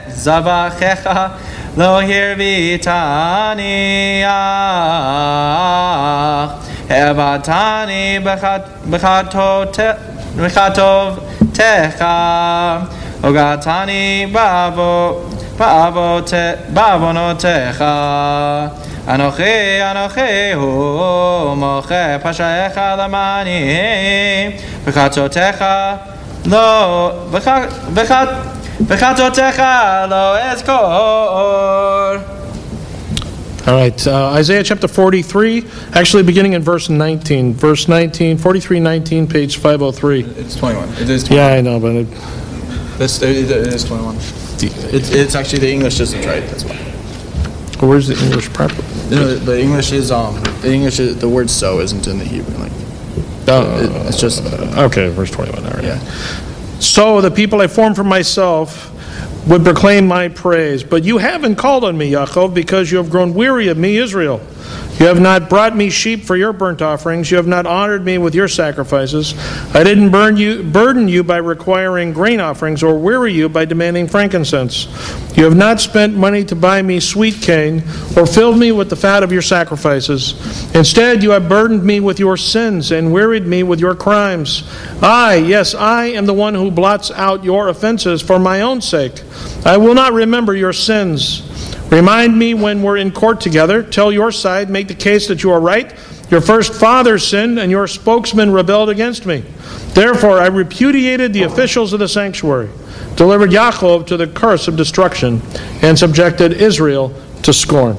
zavachecha 0.10 1.32
Lo 1.76 2.00
hirvitani 2.02 3.76
Hevatani 6.90 8.20
bechatov 10.38 11.20
techa 11.54 12.88
Ogatani 13.22 14.32
bavo 14.32 15.38
בעוונותיך. 16.70 17.84
אנוכי, 19.08 19.82
אנוכי 19.92 20.52
הוא 20.56 21.56
מוחה 21.56 22.20
פשעיך 22.24 22.80
למעני, 23.00 23.62
וחצותיך 24.86 25.64
לא, 26.46 27.12
וחצותיך 28.88 29.62
לא 30.10 30.38
אזכור. 30.38 30.94
All 33.68 33.74
right, 33.74 34.08
uh, 34.08 34.40
Isaiah 34.40 34.64
chapter 34.64 34.88
43, 34.88 35.66
actually 35.92 36.24
beginning 36.24 36.54
in 36.54 36.62
verse 36.62 36.88
19. 36.88 37.54
Verse 37.54 37.90
19, 37.90 38.38
43, 38.38 38.80
19, 38.80 39.28
page 39.28 39.58
503. 39.58 40.22
It's 40.38 40.56
21. 40.56 40.90
It 41.02 41.10
is 41.10 41.30
Yeah, 41.30 41.48
I 41.48 41.60
know, 41.60 41.78
but 41.78 41.92
it, 41.92 42.08
This, 42.98 43.22
it, 43.22 43.52
it 43.52 43.74
is 43.74 43.84
21. 43.84 44.16
It's, 44.16 45.12
it's 45.12 45.36
actually 45.36 45.60
the 45.60 45.72
English 45.72 46.00
isn't 46.00 46.26
right. 46.26 46.42
That's 46.48 46.64
why. 46.64 46.76
where's 47.86 48.08
the 48.08 48.18
English 48.26 48.52
proper? 48.54 48.82
Know, 49.17 49.35
the, 49.35 49.61
English 49.61 49.93
is 49.93 50.11
um 50.11 50.41
the 50.61 50.73
English 50.73 50.99
is, 50.99 51.19
the 51.19 51.29
word 51.29 51.51
so 51.51 51.81
isn't 51.81 52.07
in 52.07 52.19
the 52.19 52.25
Hebrew 52.25 52.57
like 52.59 52.73
it, 53.47 54.07
it's 54.07 54.21
just 54.21 54.45
Okay, 54.79 55.09
verse 55.09 55.31
21, 55.31 55.65
all 55.65 55.71
right. 55.73 55.85
yeah. 55.85 55.99
So 56.79 57.21
the 57.21 57.31
people 57.31 57.61
I 57.61 57.67
formed 57.67 57.97
for 57.97 58.05
myself 58.05 58.91
would 59.47 59.65
proclaim 59.65 60.07
my 60.07 60.29
praise. 60.29 60.85
But 60.85 61.05
you 61.05 61.19
haven't 61.19 61.57
called 61.57 61.85
on 61.85 61.99
me, 61.99 62.13
Yaakov, 62.13 62.55
because 62.55 62.91
you 62.91 62.99
have 62.99 63.11
grown 63.11 63.35
weary 63.35 63.69
of 63.69 63.77
me, 63.77 63.97
Israel. 63.97 64.41
You 64.99 65.09
have 65.09 65.21
not 65.21 65.49
brought 65.49 65.75
me 65.75 65.91
sheep 65.91 66.23
for 66.23 66.37
your 66.37 66.53
burnt 66.53 66.81
offerings. 66.81 67.29
You 67.29 67.37
have 67.37 67.49
not 67.49 67.67
honored 67.67 68.05
me 68.05 68.19
with 68.19 68.37
your 68.37 68.47
sacrifices. 68.47 69.35
I 69.75 69.83
didn't 69.83 70.11
burn 70.11 70.37
you, 70.37 70.63
burden 70.63 71.09
you 71.09 71.25
by 71.25 71.39
requiring 71.39 72.13
grain 72.13 72.41
offerings 72.41 72.85
or 72.85 72.97
weary 72.97 73.33
you 73.33 73.49
by 73.49 73.65
demanding 73.65 74.07
frankincense. 74.07 74.87
You 75.37 75.45
have 75.45 75.57
not 75.57 75.81
spent 75.81 76.15
money 76.15 76.45
to 76.45 76.55
buy 76.55 76.83
me 76.83 77.01
sweet 77.01 77.43
cane 77.43 77.83
or 78.17 78.27
filled 78.27 78.59
me 78.59 78.71
with 78.71 78.91
the 78.91 78.97
fat 78.97 79.25
of 79.25 79.33
your 79.33 79.43
sacrifices. 79.43 80.35
Instead, 80.75 81.23
you 81.23 81.31
have 81.31 81.49
burdened 81.49 81.83
me 81.83 81.99
with 81.99 82.21
your 82.21 82.37
sins 82.37 82.93
and 82.93 83.13
wearied 83.13 83.47
me 83.47 83.65
with 83.65 83.81
your 83.81 83.97
crimes. 83.97 84.63
I, 85.03 85.37
yes, 85.37 85.75
I 85.75 86.07
am 86.07 86.27
the 86.27 86.35
one 86.35 86.55
who 86.55 86.71
blots 86.71 87.11
out 87.11 87.43
your 87.43 87.69
offenses 87.69 88.23
for 88.23 88.39
my 88.39 88.61
own 88.61 88.81
sake. 88.81 89.23
I 89.65 89.79
will 89.79 89.95
not 89.95 90.13
remember 90.13 90.55
your 90.55 90.73
sins. 90.73 91.49
Remind 91.93 92.39
me 92.39 92.55
when 92.55 92.83
we're 92.83 92.97
in 92.97 93.13
court 93.13 93.43
together. 93.43 93.83
Tell 93.83 94.11
your 94.11 94.33
side. 94.33 94.71
Make 94.71 94.89
the 94.89 94.95
case 94.95 95.29
that 95.29 95.43
you 95.43 95.51
are 95.51 95.61
right. 95.61 95.95
Your 96.31 96.41
first 96.41 96.73
father 96.73 97.19
sinned, 97.19 97.59
and 97.59 97.71
your 97.71 97.87
spokesman 97.87 98.51
rebelled 98.51 98.89
against 98.89 99.27
me. 99.27 99.45
Therefore, 99.93 100.39
I 100.39 100.47
repudiated 100.47 101.35
the 101.35 101.43
officials 101.43 101.93
of 101.93 101.99
the 101.99 102.09
sanctuary, 102.09 102.71
delivered 103.17 103.51
Yaakov 103.51 104.07
to 104.07 104.17
the 104.17 104.27
curse 104.27 104.69
of 104.69 104.77
destruction, 104.77 105.43
and 105.83 105.99
subjected 105.99 106.55
Israel 106.55 107.15
to 107.43 107.53
scorn. 107.53 107.99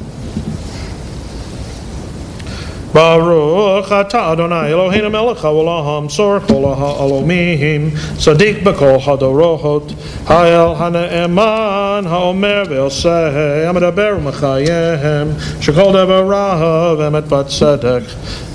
Baruch 2.94 3.90
atah 3.90 4.34
Adonai 4.34 4.70
Eloheinu 4.70 5.10
melech 5.10 5.42
haolam 5.42 6.12
sor 6.12 6.40
kol 6.42 6.76
ha'olomim 6.76 7.90
tzaddik 8.22 8.62
b'kol 8.64 9.02
hadorohot 9.02 9.90
ha'el 10.30 10.76
ha'ne'eman 10.76 12.06
ha'omer 12.06 12.66
ve'oseh 12.70 13.66
ha'medaber 13.66 14.22
u'mechayem 14.22 15.34
shekol 15.58 15.90
davar 15.92 16.30
rahav 16.30 17.02
emet 17.02 17.26
v'tzedek 17.34 18.06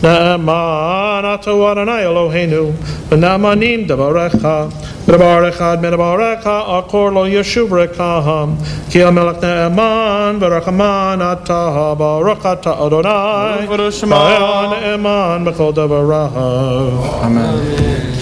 ne'eman 0.06 1.24
atu 1.34 1.58
Adonai 1.70 2.04
Eloheinu 2.06 2.70
v'na'manim 3.10 3.88
davarecha 3.88 4.70
v'davar 5.08 5.50
echad 5.50 5.80
medabarecha 5.80 6.84
akor 6.84 7.10
lo 7.12 7.24
yeshuv 7.24 7.68
rekaham 7.68 8.58
ki 8.90 8.98
ha'melech 9.00 9.40
ne'eman 9.40 10.38
v'rachaman 10.38 11.20
atah 11.20 11.96
baruch 11.96 12.40
atah 12.40 12.86
Adonai 12.86 13.66
Baruch 13.66 13.94
Shema. 13.94 14.74
Eman 14.82 15.48
b'chol 15.48 15.72
davar 15.72 17.22
Amen. 17.22 18.14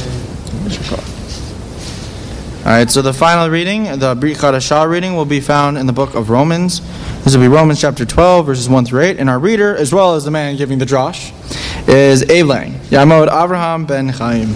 All 2.65 2.73
right, 2.73 2.91
so 2.91 3.01
the 3.01 3.13
final 3.13 3.49
reading, 3.49 3.85
the 4.01 4.17
Brit 4.17 4.39
Chadashah 4.39 4.89
reading, 4.91 5.15
will 5.15 5.25
be 5.25 5.39
found 5.39 5.79
in 5.79 5.87
the 5.87 5.93
book 5.93 6.17
of 6.17 6.31
Romans. 6.31 6.81
This 7.23 7.33
will 7.33 7.43
be 7.43 7.49
Romans 7.49 7.81
chapter 7.81 8.05
12, 8.05 8.45
verses 8.45 8.69
1 8.69 8.85
through 8.85 9.03
8. 9.03 9.19
And 9.19 9.31
our 9.31 9.39
reader, 9.39 9.77
as 9.77 9.95
well 9.95 10.17
as 10.17 10.25
the 10.25 10.33
man 10.33 10.57
giving 10.57 10.79
the 10.79 10.85
drosh, 10.85 11.33
is 11.89 12.29
Abe 12.29 12.47
Lang, 12.47 12.73
Yamod 12.91 13.29
Avraham 13.29 13.87
ben 13.87 14.09
Chaim. 14.09 14.49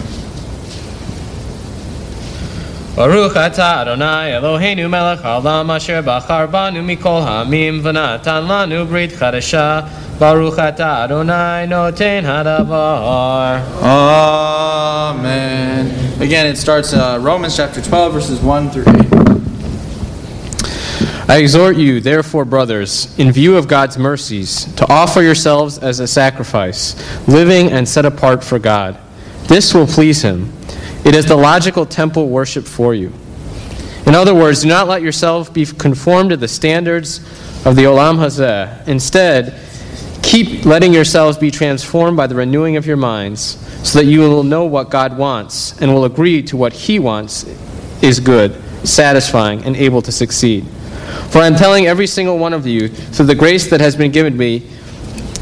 Baruch 2.96 3.34
atah 3.34 3.82
Adonai 3.82 4.32
Eloheinu 4.32 4.90
melech 4.90 5.20
haolam 5.20 5.70
asher 5.74 6.02
bachar 6.02 6.50
banu 6.50 6.82
mikol 6.82 7.22
ha'amim 7.24 7.80
v'natan 7.82 8.48
lanu 8.48 8.84
brit 8.86 9.10
chadasha 9.10 9.88
Baruch 10.18 10.54
atah 10.54 11.04
Adonai 11.04 11.66
noten 11.68 12.24
hadavar 12.24 13.62
Amen. 15.10 16.20
Again, 16.20 16.46
it 16.46 16.56
starts 16.56 16.92
uh, 16.92 17.18
Romans 17.22 17.56
chapter 17.56 17.80
12, 17.80 18.12
verses 18.12 18.40
1 18.40 18.70
through 18.70 18.82
8. 18.82 18.88
I 21.30 21.36
exhort 21.38 21.76
you, 21.76 22.00
therefore, 22.00 22.44
brothers, 22.44 23.16
in 23.18 23.30
view 23.30 23.56
of 23.56 23.68
God's 23.68 23.96
mercies, 23.96 24.64
to 24.74 24.84
offer 24.92 25.22
yourselves 25.22 25.78
as 25.78 26.00
a 26.00 26.08
sacrifice, 26.08 26.96
living 27.28 27.70
and 27.70 27.88
set 27.88 28.04
apart 28.04 28.42
for 28.42 28.58
God. 28.58 28.98
This 29.44 29.72
will 29.72 29.86
please 29.86 30.22
Him. 30.22 30.52
It 31.04 31.14
is 31.14 31.26
the 31.26 31.36
logical 31.36 31.86
temple 31.86 32.28
worship 32.28 32.64
for 32.64 32.94
you. 32.94 33.12
In 34.06 34.14
other 34.14 34.34
words, 34.34 34.62
do 34.62 34.68
not 34.68 34.88
let 34.88 35.02
yourself 35.02 35.52
be 35.52 35.64
conformed 35.66 36.30
to 36.30 36.36
the 36.36 36.48
standards 36.48 37.18
of 37.64 37.76
the 37.76 37.84
Olam 37.84 38.16
Hazeh. 38.16 38.86
Instead, 38.88 39.60
keep 40.22 40.64
letting 40.64 40.92
yourselves 40.92 41.38
be 41.38 41.50
transformed 41.50 42.16
by 42.16 42.26
the 42.26 42.34
renewing 42.34 42.76
of 42.76 42.86
your 42.86 42.96
minds, 42.96 43.58
so 43.82 43.98
that 43.98 44.06
you 44.06 44.20
will 44.20 44.42
know 44.42 44.64
what 44.64 44.90
God 44.90 45.16
wants 45.16 45.80
and 45.80 45.92
will 45.92 46.04
agree 46.04 46.42
to 46.44 46.56
what 46.56 46.72
He 46.72 46.98
wants 46.98 47.44
is 48.02 48.20
good, 48.20 48.60
satisfying, 48.86 49.62
and 49.64 49.76
able 49.76 50.02
to 50.02 50.12
succeed. 50.12 50.66
For 51.30 51.38
I 51.38 51.46
am 51.46 51.54
telling 51.54 51.86
every 51.86 52.06
single 52.06 52.38
one 52.38 52.52
of 52.52 52.66
you, 52.66 52.88
through 52.88 53.26
the 53.26 53.34
grace 53.34 53.68
that 53.70 53.80
has 53.80 53.96
been 53.96 54.10
given 54.10 54.36
me, 54.36 54.68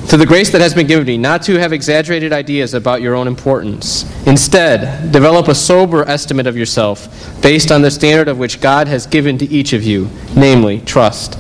through 0.09 0.17
the 0.17 0.25
grace 0.25 0.51
that 0.51 0.63
has 0.63 0.73
been 0.73 0.87
given 0.87 1.07
me, 1.07 1.19
not 1.19 1.43
to 1.43 1.59
have 1.59 1.71
exaggerated 1.71 2.33
ideas 2.33 2.73
about 2.73 3.03
your 3.03 3.15
own 3.15 3.29
importance. 3.29 4.07
Instead, 4.27 5.13
develop 5.13 5.49
a 5.49 5.55
sober 5.55 6.03
estimate 6.09 6.47
of 6.47 6.57
yourself, 6.57 7.11
based 7.43 7.71
on 7.71 7.83
the 7.83 7.91
standard 7.91 8.27
of 8.27 8.39
which 8.39 8.59
God 8.59 8.89
has 8.89 9.07
given 9.07 9.37
to 9.37 9.45
each 9.51 9.75
of 9.75 9.85
you, 9.85 10.09
namely, 10.35 10.81
trust. 10.81 11.39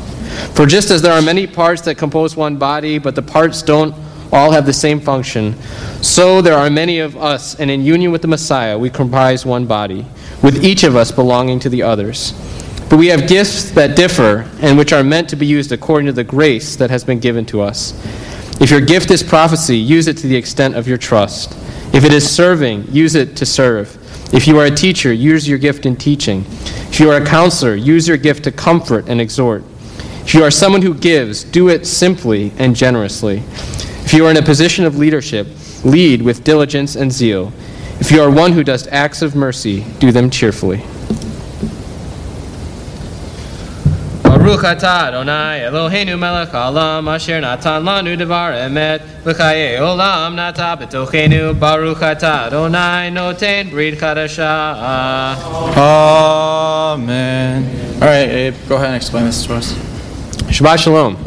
For 0.55 0.67
just 0.67 0.91
as 0.91 1.01
there 1.01 1.15
are 1.15 1.23
many 1.23 1.47
parts 1.47 1.81
that 1.83 1.97
compose 1.97 2.37
one 2.37 2.59
body, 2.59 2.99
but 2.99 3.15
the 3.15 3.23
parts 3.23 3.63
don't 3.63 3.95
all 4.33 4.51
have 4.51 4.67
the 4.67 4.73
same 4.75 5.01
function, 5.01 5.55
so 6.03 6.43
there 6.43 6.59
are 6.59 6.69
many 6.69 6.99
of 6.99 7.17
us, 7.17 7.59
and 7.59 7.71
in 7.71 7.83
union 7.83 8.13
with 8.13 8.21
the 8.21 8.29
Messiah, 8.29 8.79
we 8.79 8.91
comprise 8.91 9.47
one 9.47 9.65
body, 9.65 10.05
with 10.43 10.63
each 10.63 10.85
of 10.85 10.95
us 10.95 11.11
belonging 11.11 11.59
to 11.61 11.71
the 11.71 11.83
others. 11.83 12.35
But 12.91 12.99
we 12.99 13.07
have 13.07 13.27
gifts 13.27 13.71
that 13.71 13.97
differ, 13.97 14.47
and 14.61 14.77
which 14.77 14.93
are 14.93 15.03
meant 15.03 15.31
to 15.31 15.37
be 15.37 15.47
used 15.47 15.73
according 15.73 16.05
to 16.07 16.13
the 16.13 16.23
grace 16.23 16.77
that 16.77 16.91
has 16.91 17.03
been 17.03 17.19
given 17.19 17.47
to 17.47 17.63
us. 17.63 17.95
If 18.61 18.71
your 18.71 18.81
gift 18.81 19.11
is 19.11 19.23
prophecy, 19.23 19.77
use 19.77 20.09
it 20.09 20.17
to 20.19 20.27
the 20.27 20.37
extent 20.37 20.75
of 20.75 20.89
your 20.89 20.99
trust. 20.99 21.53
If 21.95 22.05
it 22.05 22.13
is 22.13 22.29
serving, 22.29 22.87
use 22.91 23.15
it 23.15 23.37
to 23.37 23.47
serve. 23.47 23.97
If 24.35 24.47
you 24.47 24.59
are 24.59 24.67
a 24.67 24.71
teacher, 24.71 25.13
use 25.13 25.49
your 25.49 25.59
gift 25.59 25.87
in 25.87 25.97
teaching. 25.97 26.45
If 26.91 27.01
you 27.01 27.11
are 27.11 27.23
a 27.23 27.25
counselor, 27.25 27.77
use 27.77 28.09
your 28.09 28.17
gift 28.17 28.45
to 28.45 28.53
comfort 28.53 29.09
and 29.09 29.21
exhort. 29.21 29.63
If 30.23 30.35
you 30.35 30.43
are 30.43 30.51
someone 30.51 30.83
who 30.83 30.93
gives, 30.93 31.45
do 31.45 31.69
it 31.69 31.87
simply 31.87 32.53
and 32.59 32.77
generously. 32.77 33.43
If 34.05 34.13
you 34.13 34.27
are 34.27 34.31
in 34.31 34.37
a 34.37 34.43
position 34.43 34.85
of 34.85 34.99
leadership, 34.99 35.47
lead 35.85 36.21
with 36.21 36.45
diligence 36.45 36.97
and 36.97 37.13
zeal. 37.13 37.53
If 38.01 38.11
you 38.11 38.21
are 38.21 38.31
one 38.31 38.53
who 38.53 38.65
does 38.65 38.87
acts 38.89 39.23
of 39.23 39.35
mercy, 39.35 39.85
do 40.01 40.13
them 40.13 40.31
cheerfully. 40.31 40.83
Baruch 44.49 44.65
atah 44.65 45.09
Adonai 45.09 45.61
Eloheinu 45.61 46.19
melech 46.19 46.49
haolam 46.49 47.07
asher 47.15 47.39
natan 47.39 47.85
lanu 47.85 48.17
devar 48.17 48.53
emet 48.53 49.01
v'chaye 49.23 49.77
olam 49.77 50.37
nata 50.37 50.75
b'tochenu 50.81 51.53
Baruch 51.61 51.99
atah 51.99 52.47
Adonai 52.47 53.11
noten 53.11 53.69
brit 53.69 53.99
chadasha 53.99 55.37
Amen. 55.77 57.63
All 57.97 58.09
right, 58.09 58.27
Abe, 58.27 58.55
go 58.71 58.77
ahead 58.77 58.87
and 58.87 58.97
explain 58.97 59.27
this 59.27 59.45
to 59.45 59.55
us. 59.55 59.75
Shabbat 60.49 60.79
Shalom. 60.79 61.19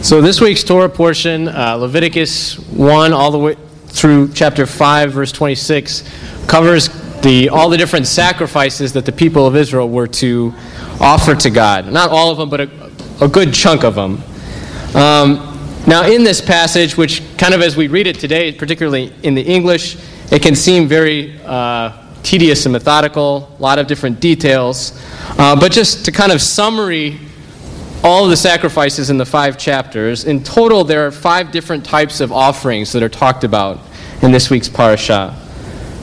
So 0.00 0.20
this 0.20 0.40
week's 0.40 0.62
Torah 0.62 0.88
portion, 0.88 1.48
uh, 1.48 1.74
Leviticus 1.74 2.56
1 2.68 3.12
all 3.12 3.32
the 3.32 3.38
way 3.40 3.56
through 3.88 4.32
chapter 4.32 4.64
5, 4.64 5.10
verse 5.10 5.32
26, 5.32 6.08
covers 6.46 6.88
the, 7.22 7.48
all 7.48 7.68
the 7.70 7.78
different 7.78 8.06
sacrifices 8.06 8.92
that 8.92 9.06
the 9.06 9.12
people 9.12 9.46
of 9.46 9.56
Israel 9.56 9.88
were 9.88 10.06
to 10.06 10.54
offer 11.00 11.34
to 11.34 11.50
God. 11.50 11.92
Not 11.92 12.10
all 12.10 12.30
of 12.30 12.38
them, 12.38 12.48
but 12.48 12.60
a, 12.60 13.24
a 13.24 13.28
good 13.28 13.52
chunk 13.52 13.84
of 13.84 13.94
them. 13.94 14.22
Um, 14.94 15.50
now, 15.86 16.06
in 16.06 16.24
this 16.24 16.40
passage, 16.40 16.96
which 16.96 17.22
kind 17.36 17.52
of 17.52 17.60
as 17.60 17.76
we 17.76 17.88
read 17.88 18.06
it 18.06 18.18
today, 18.18 18.52
particularly 18.52 19.12
in 19.22 19.34
the 19.34 19.42
English, 19.42 19.98
it 20.30 20.40
can 20.40 20.54
seem 20.54 20.88
very 20.88 21.38
uh, 21.44 21.92
tedious 22.22 22.64
and 22.64 22.72
methodical, 22.72 23.54
a 23.58 23.62
lot 23.62 23.78
of 23.78 23.86
different 23.86 24.18
details. 24.18 24.98
Uh, 25.38 25.58
but 25.58 25.70
just 25.70 26.04
to 26.06 26.12
kind 26.12 26.32
of 26.32 26.40
summary 26.40 27.18
all 28.02 28.24
of 28.24 28.30
the 28.30 28.36
sacrifices 28.36 29.10
in 29.10 29.18
the 29.18 29.26
five 29.26 29.58
chapters, 29.58 30.24
in 30.24 30.42
total, 30.42 30.84
there 30.84 31.06
are 31.06 31.10
five 31.10 31.50
different 31.52 31.84
types 31.84 32.20
of 32.20 32.32
offerings 32.32 32.92
that 32.92 33.02
are 33.02 33.08
talked 33.08 33.44
about 33.44 33.80
in 34.22 34.32
this 34.32 34.50
week's 34.50 34.68
parashah. 34.68 35.34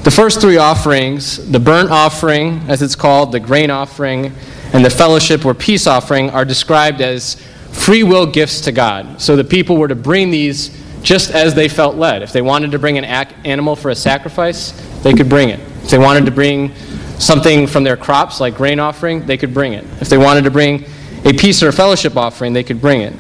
The 0.04 0.12
first 0.12 0.42
three 0.42 0.58
offerings, 0.58 1.52
the 1.52 1.60
burnt 1.60 1.92
offering, 1.92 2.62
as 2.68 2.82
it's 2.82 2.96
called, 2.96 3.32
the 3.32 3.40
grain 3.40 3.70
offering, 3.70 4.34
and 4.74 4.84
the 4.86 4.90
fellowship 4.90 5.46
or 5.46 5.54
peace 5.54 5.88
offering, 5.88 6.30
are 6.30 6.46
described 6.46 7.02
as 7.02 7.36
free 7.72 8.04
will 8.04 8.26
gifts 8.26 8.62
to 8.62 8.72
God. 8.72 9.22
So 9.22 9.36
the 9.36 9.44
people 9.44 9.78
were 9.78 9.88
to 9.88 9.96
bring 9.96 10.32
these 10.32 10.78
just 11.02 11.32
as 11.32 11.56
they 11.56 11.68
felt 11.68 11.96
led. 11.96 12.22
If 12.22 12.32
they 12.32 12.42
wanted 12.42 12.72
to 12.72 12.80
bring 12.80 12.98
an 12.98 13.06
animal 13.06 13.76
for 13.76 13.90
a 13.90 13.96
sacrifice, 13.96 14.72
they 15.04 15.14
could 15.14 15.30
bring 15.30 15.50
it. 15.50 15.60
If 15.84 15.90
they 15.90 15.98
wanted 15.98 16.26
to 16.26 16.32
bring 16.32 16.74
something 17.18 17.68
from 17.68 17.84
their 17.84 17.98
crops, 17.98 18.40
like 18.40 18.56
grain 18.56 18.80
offering, 18.80 19.26
they 19.26 19.38
could 19.38 19.54
bring 19.54 19.74
it. 19.74 19.86
If 20.00 20.10
they 20.10 20.18
wanted 20.18 20.44
to 20.44 20.52
bring 20.52 20.86
a 21.26 21.34
peace 21.34 21.62
or 21.64 21.70
a 21.70 21.74
fellowship 21.74 22.18
offering, 22.18 22.54
they 22.54 22.64
could 22.64 22.82
bring 22.82 23.02
it. 23.02 23.14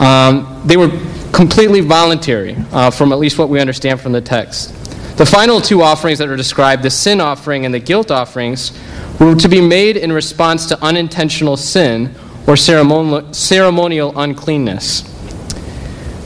Um, 0.00 0.62
they 0.64 0.76
were 0.76 0.90
completely 1.32 1.80
voluntary, 1.80 2.56
uh, 2.72 2.90
from 2.90 3.12
at 3.12 3.18
least 3.18 3.38
what 3.38 3.48
we 3.48 3.60
understand 3.60 4.00
from 4.00 4.12
the 4.12 4.20
text. 4.20 4.70
The 5.16 5.26
final 5.26 5.60
two 5.60 5.82
offerings 5.82 6.18
that 6.18 6.28
are 6.28 6.36
described, 6.36 6.82
the 6.82 6.90
sin 6.90 7.20
offering 7.20 7.64
and 7.64 7.74
the 7.74 7.78
guilt 7.78 8.10
offerings, 8.10 8.78
were 9.24 9.34
to 9.36 9.48
be 9.48 9.60
made 9.60 9.96
in 9.96 10.12
response 10.12 10.66
to 10.66 10.82
unintentional 10.82 11.56
sin 11.56 12.14
or 12.46 12.56
ceremonial, 12.56 14.18
uncleanness. 14.18 15.02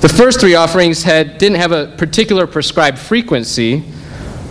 The 0.00 0.08
first 0.08 0.40
three 0.40 0.54
offerings 0.54 1.02
had, 1.02 1.38
didn't 1.38 1.58
have 1.58 1.72
a 1.72 1.94
particular 1.98 2.46
prescribed 2.46 2.98
frequency 2.98 3.84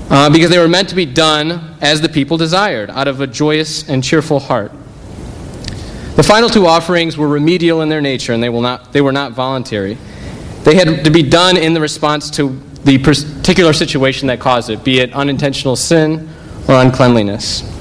uh, 0.09 0.29
because 0.29 0.49
they 0.49 0.59
were 0.59 0.67
meant 0.67 0.89
to 0.89 0.95
be 0.95 1.05
done 1.05 1.75
as 1.81 2.01
the 2.01 2.09
people 2.09 2.37
desired, 2.37 2.89
out 2.91 3.07
of 3.07 3.21
a 3.21 3.27
joyous 3.27 3.89
and 3.89 4.03
cheerful 4.03 4.39
heart. 4.39 4.71
The 6.15 6.23
final 6.23 6.49
two 6.49 6.65
offerings 6.65 7.17
were 7.17 7.27
remedial 7.27 7.81
in 7.81 7.89
their 7.89 8.01
nature, 8.01 8.33
and 8.33 8.41
they, 8.41 8.49
will 8.49 8.61
not, 8.61 8.93
they 8.93 9.01
were 9.01 9.11
not 9.11 9.31
voluntary. 9.31 9.97
They 10.63 10.75
had 10.75 11.03
to 11.03 11.11
be 11.11 11.23
done 11.23 11.57
in 11.57 11.73
the 11.73 11.81
response 11.81 12.29
to 12.31 12.49
the 12.83 12.99
particular 12.99 13.73
situation 13.73 14.27
that 14.27 14.39
caused 14.39 14.69
it, 14.69 14.83
be 14.83 14.99
it 14.99 15.13
unintentional 15.13 15.75
sin 15.75 16.29
or 16.67 16.75
uncleanliness. 16.75 17.74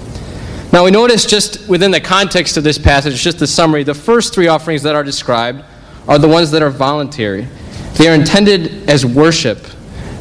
Now, 0.74 0.84
we 0.84 0.90
notice 0.90 1.24
just 1.24 1.68
within 1.68 1.92
the 1.92 2.00
context 2.00 2.56
of 2.56 2.64
this 2.64 2.78
passage, 2.78 3.22
just 3.22 3.38
the 3.38 3.46
summary, 3.46 3.84
the 3.84 3.94
first 3.94 4.34
three 4.34 4.48
offerings 4.48 4.82
that 4.82 4.96
are 4.96 5.04
described 5.04 5.64
are 6.08 6.18
the 6.18 6.26
ones 6.26 6.50
that 6.50 6.62
are 6.62 6.70
voluntary. 6.70 7.46
They 7.92 8.08
are 8.08 8.14
intended 8.16 8.90
as 8.90 9.06
worship. 9.06 9.64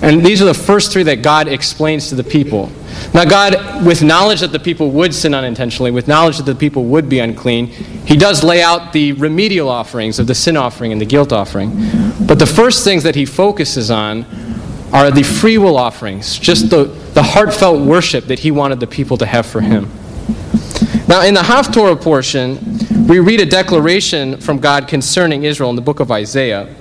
And 0.03 0.23
these 0.23 0.43
are 0.43 0.45
the 0.45 0.53
first 0.53 0.93
three 0.93 1.01
that 1.01 1.23
God 1.23 1.47
explains 1.47 2.09
to 2.09 2.15
the 2.15 2.23
people. 2.23 2.71
Now, 3.15 3.25
God, 3.25 3.83
with 3.83 4.03
knowledge 4.03 4.41
that 4.41 4.51
the 4.51 4.59
people 4.59 4.91
would 4.91 5.15
sin 5.15 5.33
unintentionally, 5.33 5.89
with 5.89 6.07
knowledge 6.07 6.37
that 6.37 6.45
the 6.45 6.53
people 6.53 6.85
would 6.85 7.09
be 7.09 7.17
unclean, 7.17 7.65
He 8.05 8.15
does 8.15 8.43
lay 8.43 8.61
out 8.61 8.93
the 8.93 9.13
remedial 9.13 9.69
offerings 9.69 10.19
of 10.19 10.27
the 10.27 10.35
sin 10.35 10.55
offering 10.55 10.91
and 10.91 11.01
the 11.01 11.05
guilt 11.05 11.33
offering. 11.33 11.71
But 12.27 12.37
the 12.37 12.45
first 12.45 12.83
things 12.83 13.01
that 13.01 13.15
He 13.15 13.25
focuses 13.25 13.89
on 13.89 14.23
are 14.93 15.09
the 15.09 15.23
free 15.23 15.57
will 15.57 15.77
offerings, 15.77 16.37
just 16.37 16.69
the, 16.69 16.83
the 17.15 17.23
heartfelt 17.23 17.81
worship 17.81 18.25
that 18.25 18.37
He 18.37 18.51
wanted 18.51 18.79
the 18.79 18.85
people 18.85 19.17
to 19.17 19.25
have 19.25 19.47
for 19.47 19.59
Him. 19.59 19.89
Now, 21.07 21.23
in 21.23 21.33
the 21.33 21.41
Haftorah 21.41 22.01
portion, 22.01 22.59
we 23.07 23.19
read 23.19 23.41
a 23.41 23.45
declaration 23.45 24.37
from 24.37 24.59
God 24.59 24.87
concerning 24.87 25.43
Israel 25.43 25.69
in 25.69 25.75
the 25.75 25.81
book 25.81 25.99
of 25.99 26.11
Isaiah. 26.11 26.73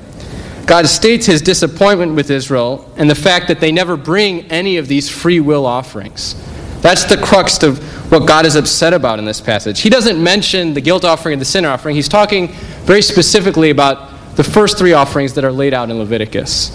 God 0.66 0.86
states 0.86 1.26
his 1.26 1.42
disappointment 1.42 2.14
with 2.14 2.30
Israel 2.30 2.90
and 2.96 3.10
the 3.10 3.14
fact 3.14 3.48
that 3.48 3.60
they 3.60 3.72
never 3.72 3.96
bring 3.96 4.50
any 4.50 4.76
of 4.76 4.88
these 4.88 5.08
free 5.08 5.40
will 5.40 5.66
offerings. 5.66 6.34
That's 6.80 7.04
the 7.04 7.16
crux 7.16 7.62
of 7.62 7.78
what 8.10 8.26
God 8.26 8.46
is 8.46 8.56
upset 8.56 8.92
about 8.92 9.18
in 9.18 9.24
this 9.24 9.40
passage. 9.40 9.80
He 9.80 9.90
doesn't 9.90 10.22
mention 10.22 10.74
the 10.74 10.80
guilt 10.80 11.04
offering 11.04 11.34
and 11.34 11.40
the 11.40 11.46
sin 11.46 11.64
offering. 11.64 11.94
He's 11.94 12.08
talking 12.08 12.48
very 12.84 13.02
specifically 13.02 13.70
about 13.70 14.36
the 14.36 14.44
first 14.44 14.78
three 14.78 14.92
offerings 14.92 15.34
that 15.34 15.44
are 15.44 15.52
laid 15.52 15.74
out 15.74 15.90
in 15.90 15.98
Leviticus. 15.98 16.70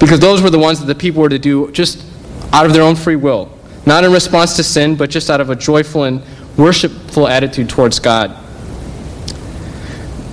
Because 0.00 0.18
those 0.18 0.42
were 0.42 0.50
the 0.50 0.58
ones 0.58 0.80
that 0.80 0.86
the 0.86 0.94
people 0.94 1.22
were 1.22 1.28
to 1.28 1.38
do 1.38 1.70
just 1.72 2.04
out 2.52 2.66
of 2.66 2.72
their 2.72 2.82
own 2.82 2.96
free 2.96 3.16
will. 3.16 3.53
Not 3.86 4.04
in 4.04 4.12
response 4.12 4.56
to 4.56 4.62
sin, 4.62 4.96
but 4.96 5.10
just 5.10 5.30
out 5.30 5.40
of 5.40 5.50
a 5.50 5.56
joyful 5.56 6.04
and 6.04 6.22
worshipful 6.56 7.28
attitude 7.28 7.68
towards 7.68 7.98
God. 7.98 8.40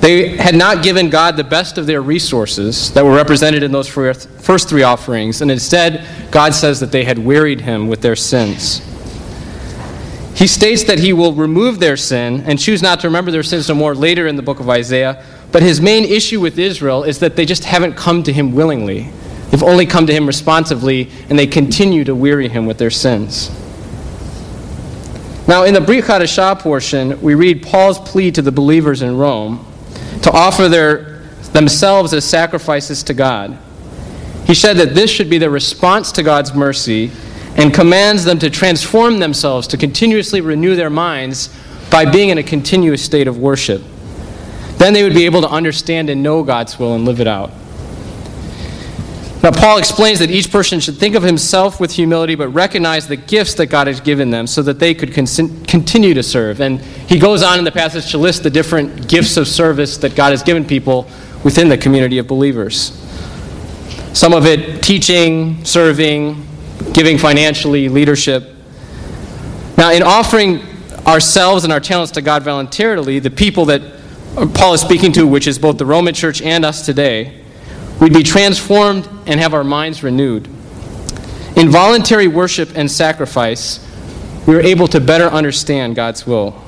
They 0.02 0.36
had 0.38 0.56
not 0.56 0.84
given 0.84 1.10
God 1.10 1.38
the 1.38 1.44
best 1.44 1.78
of 1.78 1.86
their 1.86 2.02
resources 2.02 2.92
that 2.94 3.06
were 3.06 3.16
represented 3.16 3.62
in 3.62 3.72
those 3.72 3.88
first 3.88 4.68
three 4.68 4.84
offerings, 4.84 5.42
and 5.42 5.52
instead, 5.52 6.08
God 6.32 6.56
says 6.56 6.80
that 6.80 6.92
they 6.92 7.04
had 7.04 7.20
wearied 7.20 7.62
him 7.62 7.88
with 7.88 8.02
their 8.02 8.16
sins. 8.16 8.82
He 10.34 10.48
states 10.48 10.86
that 10.86 10.98
he 10.98 11.14
will 11.14 11.34
remove 11.34 11.80
their 11.80 11.98
sin 11.98 12.42
and 12.48 12.58
choose 12.58 12.82
not 12.82 13.02
to 13.02 13.08
remember 13.08 13.30
their 13.30 13.44
sins 13.44 13.70
no 13.70 13.76
more 13.76 13.94
later 13.94 14.26
in 14.26 14.38
the 14.38 14.42
book 14.42 14.60
of 14.60 14.70
Isaiah, 14.70 15.24
but 15.52 15.62
his 15.62 15.80
main 15.80 16.04
issue 16.04 16.40
with 16.40 16.58
Israel 16.58 17.04
is 17.04 17.20
that 17.20 17.36
they 17.36 17.46
just 17.46 17.66
haven't 17.66 17.94
come 17.94 18.24
to 18.24 18.34
him 18.34 18.54
willingly. 18.54 19.12
They've 19.52 19.64
only 19.64 19.86
come 19.86 20.08
to 20.08 20.14
him 20.14 20.26
responsively, 20.26 21.12
and 21.30 21.38
they 21.38 21.46
continue 21.46 22.06
to 22.06 22.16
weary 22.16 22.48
him 22.48 22.66
with 22.66 22.78
their 22.78 22.90
sins. 22.90 23.50
Now, 25.48 25.66
in 25.66 25.74
the 25.74 25.82
Brit 25.82 26.06
Hadashah 26.06 26.60
portion, 26.60 27.20
we 27.22 27.36
read 27.36 27.62
Paul's 27.62 28.00
plea 28.00 28.32
to 28.32 28.42
the 28.42 28.52
believers 28.52 29.02
in 29.02 29.18
Rome 29.18 29.66
to 30.22 30.32
offer 30.32 30.70
their, 30.70 31.24
themselves 31.52 32.14
as 32.14 32.24
sacrifices 32.24 33.04
to 33.04 33.14
God. 33.14 33.60
He 34.46 34.56
said 34.56 34.78
that 34.78 34.96
this 34.96 35.12
should 35.12 35.30
be 35.30 35.38
their 35.38 35.50
response 35.50 36.14
to 36.14 36.24
God's 36.24 36.54
mercy 36.54 37.12
and 37.58 37.74
commands 37.74 38.24
them 38.24 38.40
to 38.40 38.50
transform 38.50 39.20
themselves, 39.20 39.68
to 39.68 39.78
continuously 39.78 40.40
renew 40.40 40.76
their 40.78 40.90
minds 40.90 41.54
by 41.90 42.10
being 42.10 42.30
in 42.30 42.38
a 42.38 42.44
continuous 42.44 43.04
state 43.04 43.28
of 43.28 43.38
worship. 43.38 43.82
Then 44.78 44.94
they 44.94 45.04
would 45.04 45.14
be 45.14 45.26
able 45.26 45.42
to 45.42 45.50
understand 45.50 46.10
and 46.10 46.24
know 46.24 46.44
God's 46.44 46.80
will 46.80 46.96
and 46.96 47.04
live 47.04 47.20
it 47.20 47.28
out. 47.28 47.52
Now, 49.44 49.50
Paul 49.50 49.80
explains 49.80 50.20
that 50.20 50.30
each 50.30 50.52
person 50.52 50.80
should 50.80 50.98
think 50.98 51.16
of 51.16 51.24
himself 51.24 51.80
with 51.80 51.92
humility, 51.92 52.36
but 52.36 52.50
recognize 52.50 53.08
the 53.08 53.16
gifts 53.16 53.56
that 53.56 53.68
God 53.68 53.88
has 53.88 54.00
given 54.00 54.30
them 54.30 54.46
so 54.46 54.62
that 54.62 54.78
they 54.78 54.94
could 54.94 55.14
con- 55.14 55.26
continue 55.66 56.14
to 56.14 56.22
serve. 56.22 56.62
And 56.62 56.80
he 56.80 57.18
goes 57.18 57.42
on 57.42 57.58
in 57.58 57.66
the 57.66 57.72
passage 57.72 58.12
to 58.12 58.20
list 58.20 58.44
the 58.44 58.52
different 58.52 59.08
gifts 59.08 59.38
of 59.38 59.48
service 59.48 59.98
that 59.98 60.16
God 60.16 60.30
has 60.30 60.44
given 60.44 60.64
people 60.64 61.10
within 61.44 61.70
the 61.70 61.78
community 61.78 62.20
of 62.20 62.28
believers. 62.28 62.98
Some 64.14 64.34
of 64.34 64.46
it 64.46 64.84
teaching, 64.84 65.66
serving, 65.66 66.46
giving 66.94 67.18
financially, 67.18 67.90
leadership. 67.90 68.56
Now, 69.76 69.92
in 69.92 70.04
offering 70.04 70.62
ourselves 71.08 71.64
and 71.64 71.74
our 71.74 71.80
talents 71.80 72.12
to 72.12 72.22
God 72.22 72.44
voluntarily, 72.44 73.18
the 73.18 73.32
people 73.32 73.66
that 73.66 73.82
Paul 74.54 74.76
is 74.76 74.82
speaking 74.82 75.12
to, 75.14 75.26
which 75.26 75.48
is 75.48 75.58
both 75.58 75.80
the 75.80 75.86
Roman 75.86 76.14
church 76.14 76.44
and 76.44 76.64
us 76.64 76.86
today, 76.86 77.41
We'd 78.02 78.14
be 78.14 78.24
transformed 78.24 79.08
and 79.28 79.40
have 79.40 79.54
our 79.54 79.64
minds 79.64 80.02
renewed. 80.02 80.48
In 81.56 81.70
voluntary 81.70 82.28
worship 82.28 82.76
and 82.76 82.90
sacrifice, 82.90 83.80
we 84.48 84.56
are 84.56 84.60
able 84.60 84.88
to 84.88 85.00
better 85.00 85.28
understand 85.28 85.96
God's 85.96 86.26
will. 86.26 86.60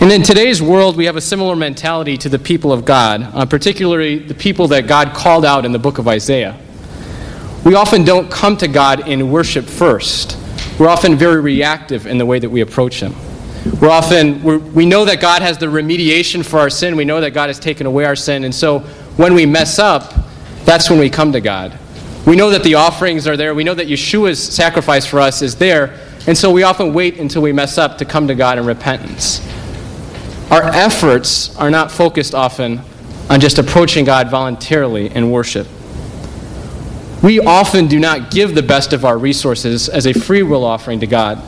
And 0.00 0.10
in 0.10 0.24
today's 0.24 0.60
world, 0.60 0.96
we 0.96 1.04
have 1.04 1.14
a 1.14 1.20
similar 1.20 1.54
mentality 1.54 2.16
to 2.16 2.28
the 2.28 2.38
people 2.38 2.72
of 2.72 2.84
God, 2.84 3.30
uh, 3.32 3.46
particularly 3.46 4.18
the 4.18 4.34
people 4.34 4.66
that 4.68 4.88
God 4.88 5.14
called 5.14 5.44
out 5.44 5.64
in 5.64 5.70
the 5.70 5.78
book 5.78 5.98
of 5.98 6.08
Isaiah. 6.08 6.58
We 7.64 7.76
often 7.76 8.04
don't 8.04 8.28
come 8.28 8.56
to 8.56 8.66
God 8.66 9.06
in 9.06 9.30
worship 9.30 9.66
first. 9.66 10.36
we're 10.80 10.88
often 10.88 11.14
very 11.14 11.40
reactive 11.40 12.08
in 12.08 12.18
the 12.18 12.26
way 12.26 12.40
that 12.40 12.50
we 12.50 12.60
approach 12.60 13.00
Him. 13.00 13.14
We're 13.80 13.90
often, 13.90 14.42
we're, 14.42 14.58
we 14.58 14.84
know 14.84 15.04
that 15.04 15.20
God 15.20 15.42
has 15.42 15.58
the 15.58 15.66
remediation 15.66 16.44
for 16.44 16.58
our 16.58 16.70
sin. 16.70 16.96
We 16.96 17.04
know 17.04 17.20
that 17.20 17.30
God 17.30 17.48
has 17.48 17.60
taken 17.60 17.86
away 17.86 18.04
our 18.04 18.16
sin. 18.16 18.42
And 18.42 18.54
so 18.54 18.84
when 19.18 19.34
we 19.34 19.44
mess 19.46 19.80
up, 19.80 20.14
that's 20.64 20.88
when 20.88 21.00
we 21.00 21.10
come 21.10 21.32
to 21.32 21.40
God. 21.40 21.76
We 22.24 22.36
know 22.36 22.50
that 22.50 22.62
the 22.62 22.76
offerings 22.76 23.26
are 23.26 23.36
there. 23.36 23.52
We 23.52 23.64
know 23.64 23.74
that 23.74 23.88
Yeshua's 23.88 24.40
sacrifice 24.40 25.06
for 25.06 25.18
us 25.18 25.42
is 25.42 25.56
there. 25.56 25.98
And 26.28 26.38
so 26.38 26.52
we 26.52 26.62
often 26.62 26.94
wait 26.94 27.18
until 27.18 27.42
we 27.42 27.52
mess 27.52 27.78
up 27.78 27.98
to 27.98 28.04
come 28.04 28.28
to 28.28 28.36
God 28.36 28.58
in 28.58 28.64
repentance. 28.64 29.40
Our 30.52 30.62
efforts 30.62 31.56
are 31.56 31.68
not 31.68 31.90
focused 31.90 32.32
often 32.32 32.80
on 33.28 33.40
just 33.40 33.58
approaching 33.58 34.04
God 34.04 34.30
voluntarily 34.30 35.12
in 35.12 35.32
worship. 35.32 35.66
We 37.20 37.40
often 37.40 37.88
do 37.88 37.98
not 37.98 38.30
give 38.30 38.54
the 38.54 38.62
best 38.62 38.92
of 38.92 39.04
our 39.04 39.18
resources 39.18 39.88
as 39.88 40.06
a 40.06 40.12
free 40.12 40.44
will 40.44 40.62
offering 40.62 41.00
to 41.00 41.08
God, 41.08 41.42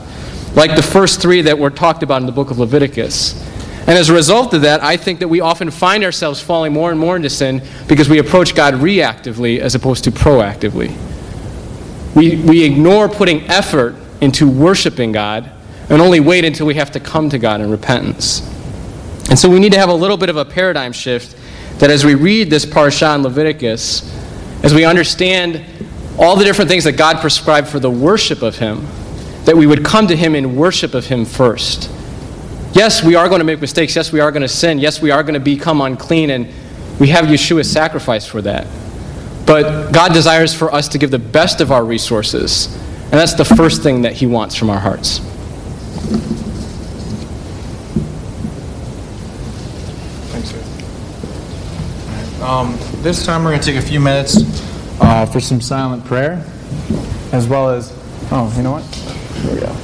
like 0.57 0.75
the 0.75 0.83
first 0.83 1.21
three 1.21 1.41
that 1.43 1.57
were 1.57 1.69
talked 1.69 2.03
about 2.03 2.19
in 2.19 2.25
the 2.25 2.33
book 2.33 2.51
of 2.51 2.59
Leviticus. 2.59 3.50
And 3.81 3.97
as 3.97 4.09
a 4.09 4.13
result 4.13 4.53
of 4.53 4.61
that, 4.61 4.83
I 4.83 4.95
think 4.95 5.19
that 5.19 5.27
we 5.27 5.41
often 5.41 5.71
find 5.71 6.03
ourselves 6.03 6.39
falling 6.39 6.71
more 6.71 6.91
and 6.91 6.99
more 6.99 7.15
into 7.15 7.29
sin 7.29 7.61
because 7.87 8.07
we 8.07 8.19
approach 8.19 8.55
God 8.55 8.75
reactively 8.75 9.59
as 9.59 9.75
opposed 9.75 10.03
to 10.03 10.11
proactively. 10.11 10.95
We, 12.15 12.35
we 12.43 12.63
ignore 12.63 13.09
putting 13.09 13.41
effort 13.49 13.95
into 14.21 14.47
worshiping 14.47 15.11
God 15.11 15.51
and 15.89 16.01
only 16.01 16.19
wait 16.19 16.45
until 16.45 16.67
we 16.67 16.75
have 16.75 16.91
to 16.91 16.99
come 16.99 17.29
to 17.29 17.39
God 17.39 17.59
in 17.59 17.71
repentance. 17.71 18.47
And 19.29 19.37
so 19.37 19.49
we 19.49 19.59
need 19.59 19.71
to 19.71 19.79
have 19.79 19.89
a 19.89 19.93
little 19.93 20.17
bit 20.17 20.29
of 20.29 20.37
a 20.37 20.45
paradigm 20.45 20.93
shift 20.93 21.35
that 21.79 21.89
as 21.89 22.05
we 22.05 22.15
read 22.15 22.49
this 22.49 22.65
parsha 22.65 23.15
in 23.15 23.23
Leviticus, 23.23 24.03
as 24.63 24.73
we 24.73 24.85
understand 24.85 25.65
all 26.19 26.35
the 26.35 26.43
different 26.43 26.69
things 26.69 26.83
that 26.83 26.93
God 26.93 27.17
prescribed 27.19 27.67
for 27.67 27.79
the 27.79 27.89
worship 27.89 28.41
of 28.43 28.57
Him, 28.57 28.85
that 29.45 29.57
we 29.57 29.65
would 29.65 29.83
come 29.83 30.07
to 30.07 30.15
Him 30.15 30.35
in 30.35 30.55
worship 30.55 30.93
of 30.93 31.07
Him 31.07 31.25
first. 31.25 31.89
Yes, 32.73 33.03
we 33.03 33.15
are 33.15 33.27
going 33.27 33.39
to 33.39 33.45
make 33.45 33.59
mistakes. 33.59 33.93
Yes, 33.95 34.13
we 34.13 34.21
are 34.21 34.31
going 34.31 34.43
to 34.43 34.47
sin. 34.47 34.79
Yes, 34.79 35.01
we 35.01 35.11
are 35.11 35.23
going 35.23 35.33
to 35.33 35.41
become 35.41 35.81
unclean, 35.81 36.29
and 36.29 36.47
we 36.99 37.09
have 37.09 37.25
Yeshua's 37.25 37.69
sacrifice 37.69 38.25
for 38.25 38.41
that. 38.43 38.65
But 39.45 39.91
God 39.91 40.13
desires 40.13 40.53
for 40.53 40.73
us 40.73 40.87
to 40.89 40.97
give 40.97 41.11
the 41.11 41.19
best 41.19 41.59
of 41.59 41.73
our 41.73 41.83
resources, 41.83 42.73
and 43.03 43.13
that's 43.13 43.33
the 43.33 43.43
first 43.43 43.83
thing 43.83 44.03
that 44.03 44.13
He 44.13 44.25
wants 44.25 44.55
from 44.55 44.69
our 44.69 44.79
hearts. 44.79 45.19
Thanks, 50.29 50.51
sir. 50.51 50.61
Um, 52.45 52.77
this 53.03 53.25
time 53.25 53.43
we're 53.43 53.51
going 53.51 53.61
to 53.61 53.65
take 53.65 53.83
a 53.83 53.85
few 53.85 53.99
minutes 53.99 54.37
uh, 55.01 55.25
for 55.25 55.41
some 55.41 55.59
silent 55.59 56.05
prayer, 56.05 56.41
as 57.33 57.47
well 57.49 57.69
as, 57.69 57.91
oh, 58.31 58.53
you 58.55 58.63
know 58.63 58.71
what? 58.71 58.83
Here 59.43 59.55
we 59.55 59.59
go. 59.59 59.75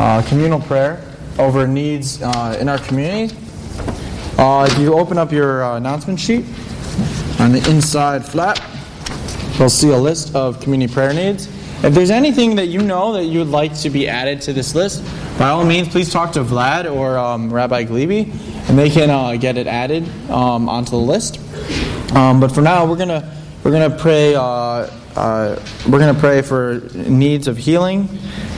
Uh, 0.00 0.22
communal 0.22 0.60
prayer 0.60 1.04
over 1.38 1.66
needs 1.66 2.20
uh, 2.22 2.56
in 2.60 2.68
our 2.68 2.78
community. 2.78 3.34
Uh, 4.38 4.68
if 4.70 4.78
you 4.78 4.94
open 4.94 5.18
up 5.18 5.32
your 5.32 5.64
uh, 5.64 5.76
announcement 5.76 6.18
sheet 6.18 6.44
on 7.40 7.52
the 7.52 7.64
inside 7.68 8.24
flap, 8.24 8.58
you'll 9.58 9.68
see 9.68 9.90
a 9.90 9.96
list 9.96 10.34
of 10.34 10.60
community 10.60 10.92
prayer 10.92 11.12
needs. 11.12 11.46
If 11.84 11.94
there's 11.94 12.10
anything 12.10 12.56
that 12.56 12.66
you 12.66 12.80
know 12.82 13.12
that 13.12 13.24
you 13.24 13.38
would 13.38 13.48
like 13.48 13.76
to 13.78 13.90
be 13.90 14.08
added 14.08 14.40
to 14.42 14.52
this 14.52 14.74
list, 14.74 15.04
by 15.38 15.48
all 15.50 15.64
means, 15.64 15.88
please 15.88 16.10
talk 16.10 16.32
to 16.32 16.40
Vlad 16.40 16.92
or 16.92 17.16
um, 17.16 17.52
Rabbi 17.52 17.84
Glebe, 17.84 18.32
and 18.68 18.78
they 18.78 18.90
can 18.90 19.10
uh, 19.10 19.36
get 19.36 19.56
it 19.56 19.68
added 19.68 20.08
um, 20.30 20.68
onto 20.68 20.90
the 20.90 20.96
list. 20.96 21.38
Um, 22.14 22.40
but 22.40 22.52
for 22.52 22.62
now, 22.62 22.84
we're 22.84 22.96
gonna 22.96 23.32
we're 23.62 23.70
gonna 23.70 23.96
pray. 23.96 24.34
Uh, 24.34 24.90
uh, 25.16 25.60
we're 25.88 25.98
gonna 25.98 26.18
pray 26.18 26.42
for 26.42 26.80
needs 26.94 27.48
of 27.48 27.56
healing 27.56 28.08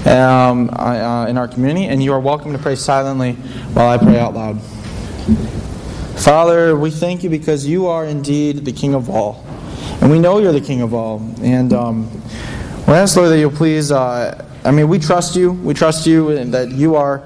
um, 0.07 0.71
uh, 0.73 1.27
in 1.27 1.39
our 1.39 1.49
community, 1.49 1.87
and 1.87 2.03
you 2.03 2.13
are 2.13 2.21
welcome 2.21 2.53
to 2.53 2.59
pray 2.59 2.77
silently 2.77 3.33
while 3.75 3.89
I 3.89 3.99
pray 3.99 4.19
out 4.19 4.35
loud. 4.35 4.61
Father, 6.21 6.77
we 6.77 6.91
thank 6.91 7.23
you 7.23 7.31
because 7.31 7.67
you 7.67 7.87
are 7.87 8.05
indeed 8.05 8.65
the 8.65 8.73
King 8.73 8.95
of 8.95 9.09
all, 9.09 9.45
and 10.01 10.11
we 10.11 10.19
know 10.19 10.39
you're 10.39 10.53
the 10.53 10.61
King 10.61 10.83
of 10.83 10.95
all, 10.95 11.21
and. 11.43 11.73
Um, 11.73 12.21
we 12.91 12.97
ask, 12.97 13.17
Lord, 13.17 13.31
that 13.31 13.39
you'll 13.39 13.53
please. 13.53 13.93
Uh, 13.93 14.45
I 14.65 14.73
mean, 14.73 14.89
we 14.89 14.99
trust 14.99 15.37
you. 15.37 15.53
We 15.53 15.75
trust 15.75 16.09
you, 16.09 16.31
and 16.31 16.53
that 16.53 16.71
you 16.71 16.97
are 16.97 17.23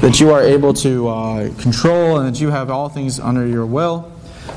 that 0.00 0.20
you 0.20 0.30
are 0.30 0.42
able 0.42 0.72
to 0.74 1.08
uh, 1.08 1.54
control, 1.56 2.18
and 2.18 2.32
that 2.32 2.40
you 2.40 2.50
have 2.50 2.70
all 2.70 2.88
things 2.88 3.18
under 3.18 3.44
your 3.44 3.66
will. 3.66 4.12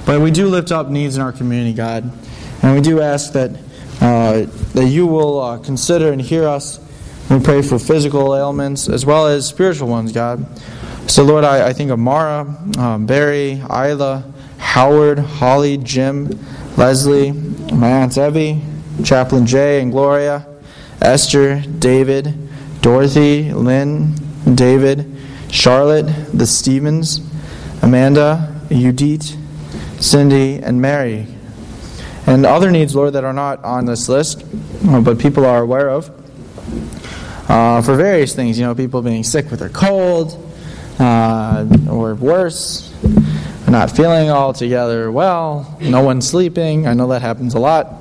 But 0.06 0.22
we 0.22 0.30
do 0.30 0.48
lift 0.48 0.72
up 0.72 0.90
needs 0.90 1.15
in 1.15 1.23
our 1.23 1.31
community, 1.31 1.73
God, 1.73 2.11
and 2.61 2.76
we 2.76 2.81
do 2.81 3.02
ask 3.02 3.34
that 3.34 3.52
uh, 4.02 4.45
that 4.73 4.86
you 4.86 5.07
will 5.07 5.40
uh, 5.40 5.57
consider 5.60 6.11
and 6.11 6.22
hear 6.22 6.48
us. 6.48 6.80
We 7.30 7.40
pray 7.40 7.61
for 7.61 7.77
physical 7.77 8.36
ailments 8.36 8.90
as 8.90 9.06
well 9.06 9.27
as 9.27 9.45
spiritual 9.45 9.88
ones, 9.88 10.11
God. 10.11 10.45
So, 11.10 11.23
Lord, 11.23 11.44
I, 11.44 11.68
I 11.68 11.73
think 11.73 11.91
of 11.91 11.99
Mara, 11.99 12.41
um, 12.77 13.06
Barry, 13.06 13.61
Isla, 13.69 14.23
Howard, 14.57 15.19
Holly, 15.19 15.77
Jim, 15.77 16.40
Leslie, 16.76 17.31
my 17.31 17.91
aunt 17.91 18.18
Evie. 18.18 18.61
Chaplain 19.03 19.45
Jay 19.45 19.81
and 19.81 19.91
Gloria, 19.91 20.45
Esther, 21.02 21.61
David, 21.61 22.34
Dorothy, 22.81 23.53
Lynn, 23.53 24.14
David, 24.56 25.18
Charlotte, 25.49 26.07
the 26.34 26.45
Stevens, 26.45 27.22
Amanda, 27.81 28.61
Judith, 28.69 29.36
Cindy, 30.02 30.61
and 30.61 30.81
Mary. 30.81 31.27
And 32.30 32.45
other 32.45 32.69
needs, 32.69 32.95
Lord, 32.95 33.14
that 33.14 33.23
are 33.23 33.34
not 33.34 33.64
on 33.64 33.85
this 33.85 34.07
list, 34.07 34.45
uh, 34.88 35.01
but 35.01 35.18
people 35.18 35.47
are 35.47 35.64
aware 35.64 35.89
of. 35.89 36.11
Uh, 37.49 37.81
for 37.81 37.95
various 37.95 38.35
things, 38.35 38.60
you 38.60 38.64
know, 38.64 38.76
people 38.76 39.01
being 39.01 39.23
sick 39.23 39.49
with 39.49 39.60
their 39.60 39.69
cold, 39.69 40.38
uh, 40.99 41.65
or 41.89 42.14
worse, 42.14 42.93
not 43.68 43.89
feeling 43.89 44.30
altogether 44.30 45.11
well, 45.11 45.76
no 45.81 46.03
one 46.03 46.22
sleeping. 46.22 46.85
I 46.85 46.93
know 46.93 47.07
that 47.07 47.23
happens 47.23 47.56
a 47.56 47.60
lot. 47.60 47.95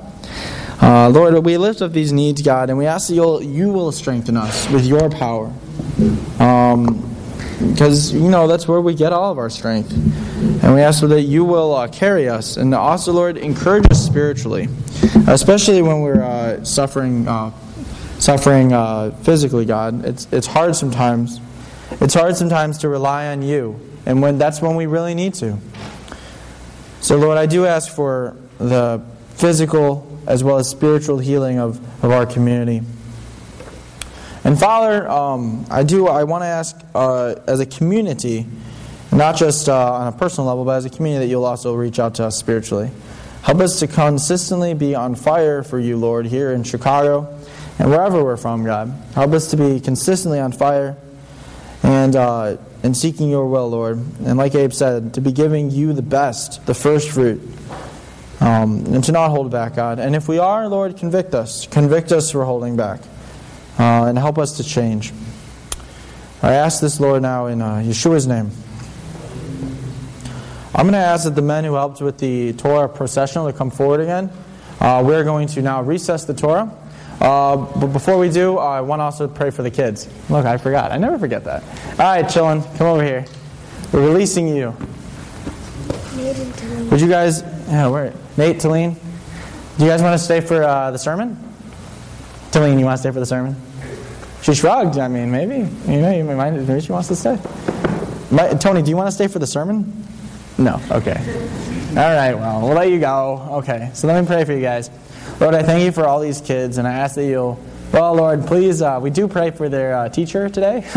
Uh, 0.79 1.09
Lord, 1.09 1.43
we 1.43 1.57
lift 1.57 1.81
up 1.81 1.91
these 1.91 2.13
needs, 2.13 2.43
God, 2.43 2.69
and 2.69 2.77
we 2.77 2.85
ask 2.85 3.07
that 3.07 3.15
you'll, 3.15 3.41
you 3.41 3.69
will 3.69 3.91
strengthen 3.91 4.37
us 4.37 4.69
with 4.69 4.85
your 4.85 5.09
power. 5.09 5.51
Because, 7.59 8.13
you 8.13 8.29
know, 8.29 8.47
that's 8.47 8.67
where 8.67 8.79
we 8.79 8.93
get 8.93 9.11
all 9.11 9.31
of 9.31 9.37
our 9.37 9.49
strength. 9.49 9.91
And 10.63 10.73
we 10.73 10.81
ask 10.81 11.01
that 11.01 11.21
you 11.21 11.43
will 11.43 11.75
uh, 11.75 11.87
carry 11.87 12.29
us. 12.29 12.57
And 12.57 12.73
also, 12.73 13.11
Lord, 13.11 13.37
encourage 13.37 13.85
us 13.91 14.05
spiritually, 14.05 14.69
especially 15.27 15.81
when 15.81 16.01
we're 16.01 16.23
uh, 16.23 16.63
suffering, 16.63 17.27
uh, 17.27 17.51
suffering 18.19 18.71
uh, 18.71 19.11
physically, 19.23 19.65
God. 19.65 20.05
It's, 20.05 20.27
it's 20.31 20.47
hard 20.47 20.75
sometimes. 20.75 21.41
It's 21.99 22.13
hard 22.13 22.37
sometimes 22.37 22.77
to 22.79 22.89
rely 22.89 23.27
on 23.27 23.41
you. 23.41 23.79
And 24.05 24.21
when 24.21 24.37
that's 24.37 24.61
when 24.61 24.75
we 24.75 24.85
really 24.85 25.13
need 25.13 25.33
to. 25.35 25.57
So, 27.01 27.17
Lord, 27.17 27.37
I 27.37 27.45
do 27.45 27.65
ask 27.65 27.93
for 27.93 28.37
the 28.57 29.01
physical 29.35 30.05
as 30.27 30.43
well 30.43 30.57
as 30.57 30.69
spiritual 30.69 31.19
healing 31.19 31.59
of, 31.59 31.77
of 32.03 32.11
our 32.11 32.25
community. 32.25 32.81
And 34.49 34.59
Father, 34.59 35.07
um, 35.07 35.63
I 35.69 35.83
do. 35.83 36.07
I 36.07 36.23
want 36.23 36.41
to 36.41 36.47
ask, 36.47 36.75
uh, 36.95 37.35
as 37.45 37.59
a 37.59 37.67
community, 37.67 38.47
not 39.11 39.37
just 39.37 39.69
uh, 39.69 39.93
on 39.93 40.07
a 40.07 40.11
personal 40.11 40.47
level, 40.47 40.65
but 40.65 40.71
as 40.71 40.85
a 40.85 40.89
community, 40.89 41.27
that 41.27 41.29
you'll 41.29 41.45
also 41.45 41.75
reach 41.75 41.99
out 41.99 42.15
to 42.15 42.25
us 42.25 42.39
spiritually. 42.39 42.89
Help 43.43 43.59
us 43.59 43.77
to 43.81 43.85
consistently 43.85 44.73
be 44.73 44.95
on 44.95 45.13
fire 45.13 45.61
for 45.61 45.77
you, 45.77 45.97
Lord, 45.97 46.25
here 46.25 46.51
in 46.51 46.63
Chicago 46.63 47.31
and 47.77 47.91
wherever 47.91 48.23
we're 48.23 48.37
from, 48.37 48.65
God. 48.65 48.91
Help 49.13 49.33
us 49.33 49.51
to 49.51 49.55
be 49.55 49.79
consistently 49.79 50.39
on 50.39 50.51
fire 50.51 50.97
and 51.83 52.15
uh, 52.15 52.57
and 52.81 52.97
seeking 52.97 53.29
your 53.29 53.45
will, 53.45 53.69
Lord. 53.69 53.99
And 54.25 54.39
like 54.39 54.55
Abe 54.55 54.73
said, 54.73 55.13
to 55.13 55.21
be 55.21 55.31
giving 55.31 55.69
you 55.69 55.93
the 55.93 56.01
best, 56.01 56.65
the 56.65 56.73
first 56.73 57.11
fruit. 57.11 57.39
Um, 58.39 58.83
and 58.87 59.03
to 59.03 59.11
not 59.11 59.29
hold 59.29 59.51
back, 59.51 59.75
God. 59.75 59.99
And 59.99 60.15
if 60.15 60.27
we 60.27 60.39
are, 60.39 60.67
Lord, 60.67 60.97
convict 60.97 61.35
us. 61.35 61.67
Convict 61.67 62.11
us 62.11 62.31
for 62.31 62.45
holding 62.45 62.75
back. 62.75 63.01
Uh, 63.79 64.05
and 64.05 64.17
help 64.17 64.37
us 64.37 64.57
to 64.57 64.63
change. 64.63 65.13
I 66.43 66.53
ask 66.53 66.81
this, 66.81 66.99
Lord, 66.99 67.21
now 67.21 67.47
in 67.47 67.61
uh, 67.61 67.77
Yeshua's 67.77 68.27
name. 68.27 68.51
I'm 70.75 70.83
going 70.83 70.93
to 70.93 70.99
ask 70.99 71.23
that 71.23 71.35
the 71.35 71.41
men 71.41 71.63
who 71.63 71.73
helped 71.73 71.99
with 72.01 72.17
the 72.19 72.53
Torah 72.53 72.87
processional 72.87 73.51
to 73.51 73.57
come 73.57 73.71
forward 73.71 74.01
again. 74.01 74.29
Uh, 74.79 75.03
we're 75.05 75.23
going 75.23 75.47
to 75.47 75.61
now 75.61 75.81
recess 75.81 76.25
the 76.25 76.33
Torah. 76.33 76.71
Uh, 77.19 77.57
but 77.57 77.87
before 77.87 78.17
we 78.17 78.29
do, 78.29 78.57
I 78.57 78.79
want 78.81 78.99
to 78.99 79.03
also 79.03 79.27
pray 79.27 79.49
for 79.49 79.63
the 79.63 79.71
kids. 79.71 80.07
Look, 80.29 80.45
I 80.45 80.57
forgot. 80.57 80.91
I 80.91 80.97
never 80.97 81.17
forget 81.17 81.43
that. 81.45 81.63
All 81.63 81.97
right, 81.97 82.23
chillin', 82.25 82.63
come 82.77 82.87
over 82.87 83.03
here. 83.03 83.25
We're 83.91 84.07
releasing 84.07 84.47
you. 84.47 84.73
Would 86.89 87.01
you 87.01 87.09
guys, 87.09 87.41
yeah, 87.67 87.87
where? 87.87 88.13
Nate, 88.37 88.57
Talene, 88.57 88.95
do 89.77 89.83
you 89.83 89.89
guys 89.89 90.01
want 90.01 90.17
to 90.17 90.23
stay 90.23 90.39
for 90.39 90.63
uh, 90.63 90.91
the 90.91 90.99
sermon? 90.99 91.37
Talene, 92.51 92.79
you 92.79 92.85
want 92.85 92.97
to 92.97 93.01
stay 93.01 93.11
for 93.11 93.19
the 93.19 93.25
sermon? 93.25 93.55
She 94.41 94.53
shrugged. 94.53 94.97
I 94.97 95.07
mean, 95.07 95.31
maybe. 95.31 95.69
You 95.91 96.01
know, 96.01 96.11
you 96.11 96.23
might, 96.23 96.51
maybe 96.51 96.81
she 96.81 96.91
wants 96.91 97.07
to 97.09 97.15
stay. 97.15 97.37
My, 98.31 98.49
Tony, 98.53 98.81
do 98.81 98.89
you 98.89 98.95
want 98.97 99.07
to 99.07 99.11
stay 99.11 99.27
for 99.27 99.39
the 99.39 99.47
sermon? 99.47 100.05
No. 100.57 100.79
Okay. 100.91 101.17
All 101.89 101.95
right. 101.95 102.33
Well, 102.33 102.61
we'll 102.61 102.75
let 102.75 102.89
you 102.89 102.99
go. 102.99 103.47
Okay. 103.63 103.89
So 103.93 104.07
let 104.07 104.21
me 104.21 104.27
pray 104.27 104.45
for 104.45 104.53
you 104.53 104.61
guys. 104.61 104.89
Lord, 105.39 105.55
I 105.55 105.63
thank 105.63 105.83
you 105.83 105.91
for 105.91 106.05
all 106.05 106.19
these 106.19 106.41
kids, 106.41 106.77
and 106.77 106.87
I 106.87 106.93
ask 106.93 107.15
that 107.15 107.25
you'll 107.25 107.59
Well, 107.91 108.13
Lord, 108.13 108.45
please, 108.45 108.81
uh, 108.81 108.99
we 109.01 109.09
do 109.09 109.27
pray 109.27 109.49
for 109.51 109.67
their 109.67 109.95
uh, 109.95 110.09
teacher 110.09 110.47
today. 110.47 110.85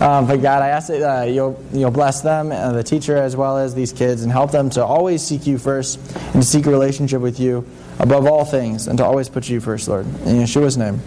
um, 0.00 0.26
but 0.26 0.36
God, 0.36 0.62
I 0.62 0.68
ask 0.68 0.88
that 0.88 1.02
uh, 1.02 1.24
you'll, 1.24 1.60
you'll 1.72 1.90
bless 1.90 2.20
them, 2.20 2.52
uh, 2.52 2.72
the 2.72 2.84
teacher, 2.84 3.16
as 3.16 3.34
well 3.34 3.58
as 3.58 3.74
these 3.74 3.92
kids, 3.92 4.22
and 4.22 4.30
help 4.30 4.52
them 4.52 4.70
to 4.70 4.84
always 4.84 5.22
seek 5.22 5.46
you 5.46 5.58
first 5.58 5.98
and 6.16 6.42
to 6.42 6.44
seek 6.44 6.66
a 6.66 6.70
relationship 6.70 7.20
with 7.20 7.40
you 7.40 7.66
above 7.98 8.26
all 8.26 8.44
things, 8.44 8.86
and 8.86 8.98
to 8.98 9.04
always 9.04 9.28
put 9.28 9.48
you 9.48 9.60
first, 9.60 9.88
Lord. 9.88 10.06
In 10.26 10.36
Yeshua's 10.36 10.76
name. 10.76 11.00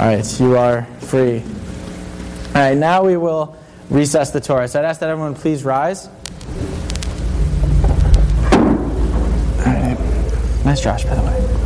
All 0.00 0.06
right, 0.06 0.40
you 0.40 0.56
are 0.56 0.86
free. 1.00 1.42
All 1.42 2.54
right, 2.54 2.74
now 2.74 3.04
we 3.04 3.18
will 3.18 3.54
recess 3.90 4.30
the 4.30 4.40
Torah. 4.40 4.66
So 4.66 4.78
I'd 4.78 4.86
ask 4.86 4.98
that 5.00 5.10
everyone 5.10 5.34
please 5.34 5.62
rise. 5.62 6.06
All 6.06 6.12
right. 9.66 9.98
Nice 10.64 10.80
Josh, 10.80 11.04
by 11.04 11.16
the 11.16 11.20
way. 11.20 11.59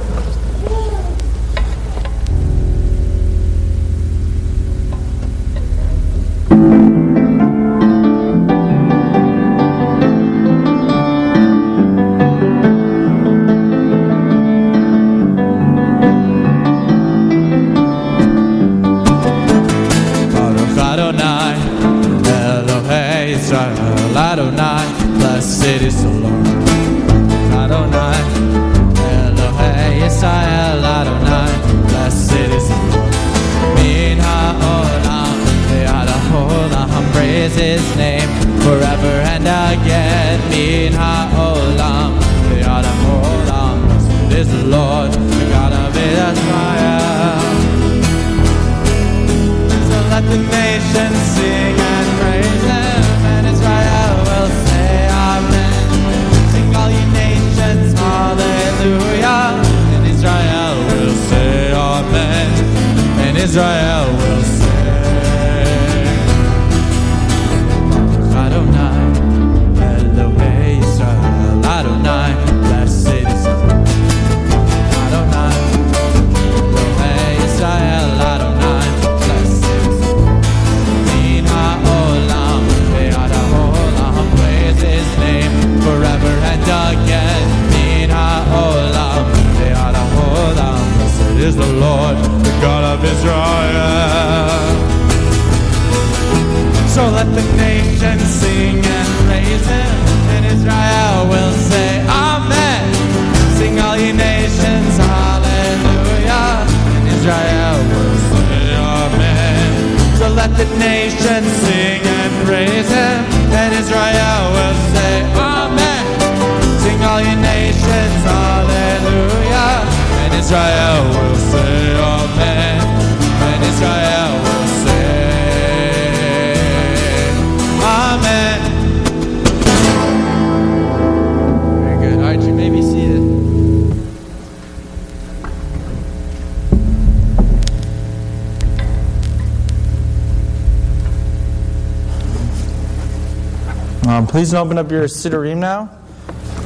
Please 144.34 144.52
open 144.52 144.78
up 144.78 144.90
your 144.90 145.04
Siddurim 145.04 145.58
now. 145.58 145.88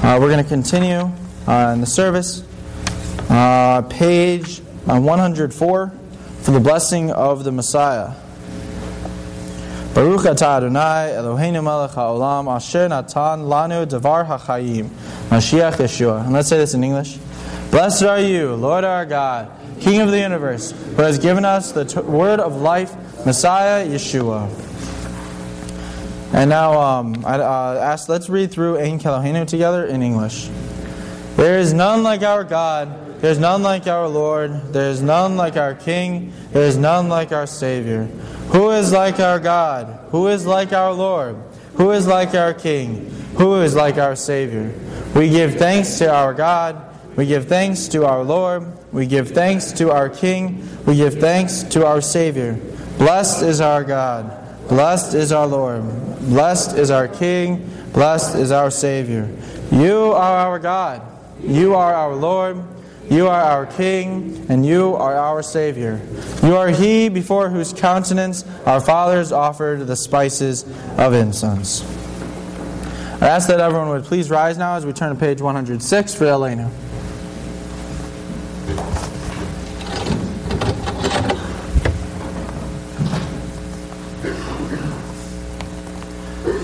Uh, 0.02 0.16
we're 0.18 0.30
going 0.30 0.42
to 0.42 0.48
continue 0.48 1.12
uh, 1.46 1.72
in 1.74 1.82
the 1.82 1.86
service. 1.86 2.42
Uh, 3.28 3.82
page 3.82 4.60
uh, 4.88 4.98
104 4.98 5.92
for 6.40 6.50
the 6.50 6.60
blessing 6.60 7.10
of 7.10 7.44
the 7.44 7.52
Messiah. 7.52 8.14
Baruch 9.92 10.22
atah 10.22 10.56
Adonai 10.56 11.12
Eloheinu 11.12 11.62
melech 11.62 11.90
haolam 11.90 12.50
asher 12.50 12.88
natan 12.88 13.44
lanu 13.44 13.84
davar 13.84 14.26
hachayim 14.26 14.88
Mashiach 15.28 15.74
Yeshua. 15.74 16.24
And 16.24 16.32
let's 16.32 16.48
say 16.48 16.56
this 16.56 16.72
in 16.72 16.82
English. 16.82 17.18
Blessed 17.70 18.04
are 18.04 18.18
you, 18.18 18.54
Lord 18.54 18.84
our 18.84 19.04
God, 19.04 19.50
King 19.78 20.00
of 20.00 20.10
the 20.10 20.20
universe, 20.20 20.70
who 20.70 21.02
has 21.02 21.18
given 21.18 21.44
us 21.44 21.72
the 21.72 21.84
t- 21.84 22.00
word 22.00 22.40
of 22.40 22.62
life, 22.62 22.94
Messiah 23.26 23.86
Yeshua. 23.86 24.67
And 26.32 26.50
now, 26.50 26.78
um, 26.78 27.24
I 27.24 27.38
uh, 27.38 27.80
ask, 27.80 28.08
let's 28.08 28.28
read 28.28 28.50
through 28.50 28.78
Ein 28.78 29.00
Kelohenu 29.00 29.46
together 29.46 29.86
in 29.86 30.02
English. 30.02 30.48
There 31.36 31.58
is 31.58 31.72
none 31.72 32.02
like 32.02 32.22
our 32.22 32.44
God. 32.44 33.20
There 33.20 33.30
is 33.30 33.38
none 33.38 33.62
like 33.62 33.86
our 33.86 34.06
Lord. 34.08 34.72
There 34.72 34.90
is 34.90 35.00
none 35.00 35.36
like 35.36 35.56
our 35.56 35.74
King. 35.74 36.32
There 36.52 36.64
is 36.64 36.76
none 36.76 37.08
like 37.08 37.32
our 37.32 37.46
Savior. 37.46 38.04
Who 38.52 38.70
is 38.70 38.92
like 38.92 39.20
our 39.20 39.38
God? 39.38 40.00
Who 40.10 40.28
is 40.28 40.46
like 40.46 40.72
our 40.72 40.92
Lord? 40.92 41.36
Who 41.74 41.92
is 41.92 42.06
like 42.06 42.34
our 42.34 42.52
King? 42.52 43.10
Who 43.36 43.60
is 43.62 43.74
like 43.74 43.98
our 43.98 44.16
Savior? 44.16 44.74
We 45.14 45.30
give 45.30 45.54
thanks 45.56 45.98
to 45.98 46.12
our 46.12 46.34
God. 46.34 46.84
We 47.16 47.26
give 47.26 47.48
thanks 47.48 47.88
to 47.88 48.04
our 48.04 48.22
Lord. 48.22 48.66
We 48.92 49.06
give 49.06 49.30
thanks 49.30 49.72
to 49.72 49.90
our 49.90 50.08
King. 50.08 50.68
We 50.86 50.96
give 50.96 51.14
thanks 51.14 51.62
to 51.64 51.86
our 51.86 52.00
Savior. 52.00 52.58
Blessed 52.98 53.42
is 53.42 53.60
our 53.60 53.84
God. 53.84 54.47
Blessed 54.68 55.14
is 55.14 55.32
our 55.32 55.46
Lord. 55.46 55.82
Blessed 56.20 56.76
is 56.76 56.90
our 56.90 57.08
King. 57.08 57.70
Blessed 57.94 58.36
is 58.36 58.52
our 58.52 58.70
Savior. 58.70 59.34
You 59.72 60.12
are 60.12 60.36
our 60.36 60.58
God. 60.58 61.02
You 61.42 61.74
are 61.74 61.94
our 61.94 62.14
Lord. 62.14 62.62
You 63.10 63.28
are 63.28 63.40
our 63.40 63.64
King. 63.64 64.44
And 64.50 64.66
you 64.66 64.94
are 64.94 65.14
our 65.14 65.42
Savior. 65.42 66.00
You 66.42 66.56
are 66.56 66.68
He 66.68 67.08
before 67.08 67.48
whose 67.48 67.72
countenance 67.72 68.44
our 68.66 68.80
fathers 68.80 69.32
offered 69.32 69.86
the 69.86 69.96
spices 69.96 70.64
of 70.98 71.14
incense. 71.14 71.82
I 73.22 73.28
ask 73.28 73.48
that 73.48 73.60
everyone 73.60 73.88
would 73.88 74.04
please 74.04 74.30
rise 74.30 74.58
now 74.58 74.76
as 74.76 74.84
we 74.84 74.92
turn 74.92 75.14
to 75.14 75.18
page 75.18 75.40
106 75.40 76.14
for 76.14 76.24
Aleinu. 76.26 76.70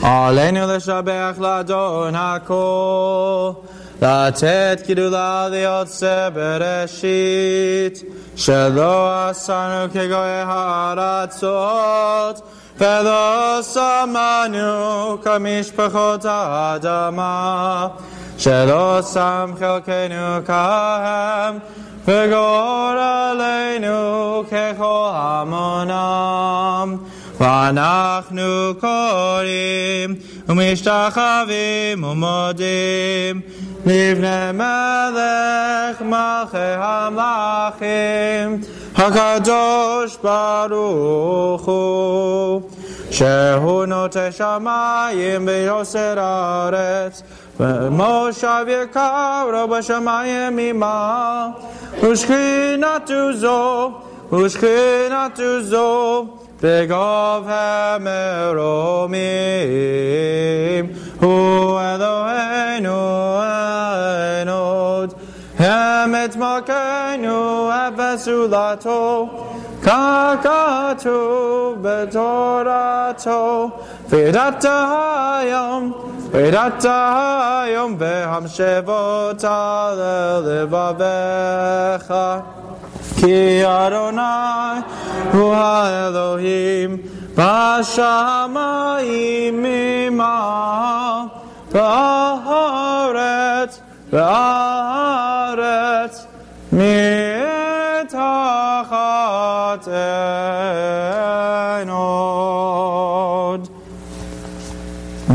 עלינו 0.04 0.60
לשבח 0.68 1.36
לאדון 1.40 2.14
הכל, 2.16 3.52
לתת 4.02 4.82
גדולה 4.90 5.48
ליוצא 5.50 6.30
בראשית, 6.34 8.04
שלא 8.36 9.28
עשנו 9.30 9.90
כגויי 9.94 10.44
הארצות, 10.46 12.42
ולא 12.78 13.60
שמענו 13.62 15.18
כמשפחות 15.22 16.26
האדמה, 16.26 17.88
שלא 18.38 19.02
שם 19.14 19.54
חלקנו 19.60 20.46
כהם, 20.46 21.58
וגור 22.06 22.94
עלינו 23.00 24.44
ככל 24.52 25.10
המונם. 25.14 26.98
ואנחנו 27.40 28.72
קוראים 28.80 30.16
ומשתחווים 30.48 32.04
ומודים 32.04 33.42
לפני 33.86 34.52
מלך 34.54 36.02
מלכי 36.02 36.58
המלכים 36.78 38.62
הקדוש 38.96 40.18
ברוך 40.24 41.66
הוא, 41.66 42.62
שהוא 43.12 43.86
נוטה 43.86 44.32
שמיים 44.32 45.48
ויוסר 45.48 46.20
הארץ, 46.20 47.24
ומושב 47.60 48.66
יקרו 48.68 49.68
בשמיים 49.68 50.56
ממעל, 50.56 51.48
ושכינתו 52.04 53.34
זו, 53.34 53.92
ושכינתו 54.32 55.62
זו, 55.62 56.26
big 56.65 56.91
of 56.93 57.45
Hemeromim, 57.45 58.15
who 61.21 61.35
Eloheinu 61.77 63.01
Enod, 64.41 65.11
Hemet 65.59 66.35
Makeinu 66.41 67.69
Evesulato, 67.85 69.03
Kakatu 69.83 71.19
Betorato, 71.83 73.39
Vidata 74.09 74.77
Hayom, 75.45 75.83
Vidata 76.31 76.99
Hayom, 77.69 77.91
Beham 77.99 78.45
Shevotale 78.55 80.17
Livavecha, 80.47 82.25
Vidata 82.39 82.74
Hayom, 82.74 82.74
Ki 83.17 83.63
Adonai 83.63 84.83
Hu 85.33 85.53
Elohim 85.53 86.99
Bashamayim 87.35 88.75
Mimah 89.65 91.31
Ba'aretz 91.71 92.95
Ba'aretz 94.11 94.97
Mitachat 96.71 98.15
Enod 101.83 102.25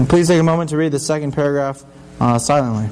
please 0.09 0.27
take 0.27 0.39
a 0.39 0.43
moment 0.43 0.69
to 0.71 0.77
read 0.77 0.91
the 0.91 0.99
second 0.99 1.33
paragraph 1.33 1.85
uh, 2.19 2.39
silently. 2.39 2.89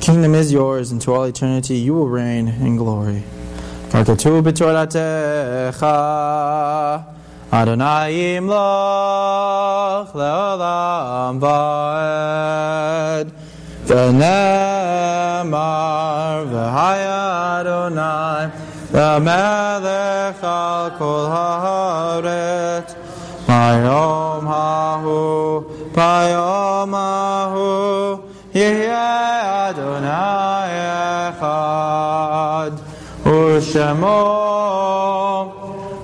kingdom 0.00 0.34
is 0.34 0.50
yours, 0.50 0.90
and 0.90 1.00
to 1.02 1.12
all 1.12 1.24
eternity 1.24 1.76
you 1.76 1.92
will 1.94 2.08
reign 2.08 2.48
in 2.48 2.76
glory. 2.76 3.22
Adonai 7.52 8.38
imlach 8.38 10.12
leolam 10.12 11.40
va'ed 11.40 13.26
V'nemar 13.86 15.50
v'haya 16.52 17.58
Adonai 17.58 18.50
V'melech 18.92 20.42
al 20.42 20.90
kol 20.96 21.26
haaret 21.26 22.88
יהיה 28.53 29.69
אדוני 29.69 30.07
אחד. 31.29 32.71
ושמו, 33.25 34.21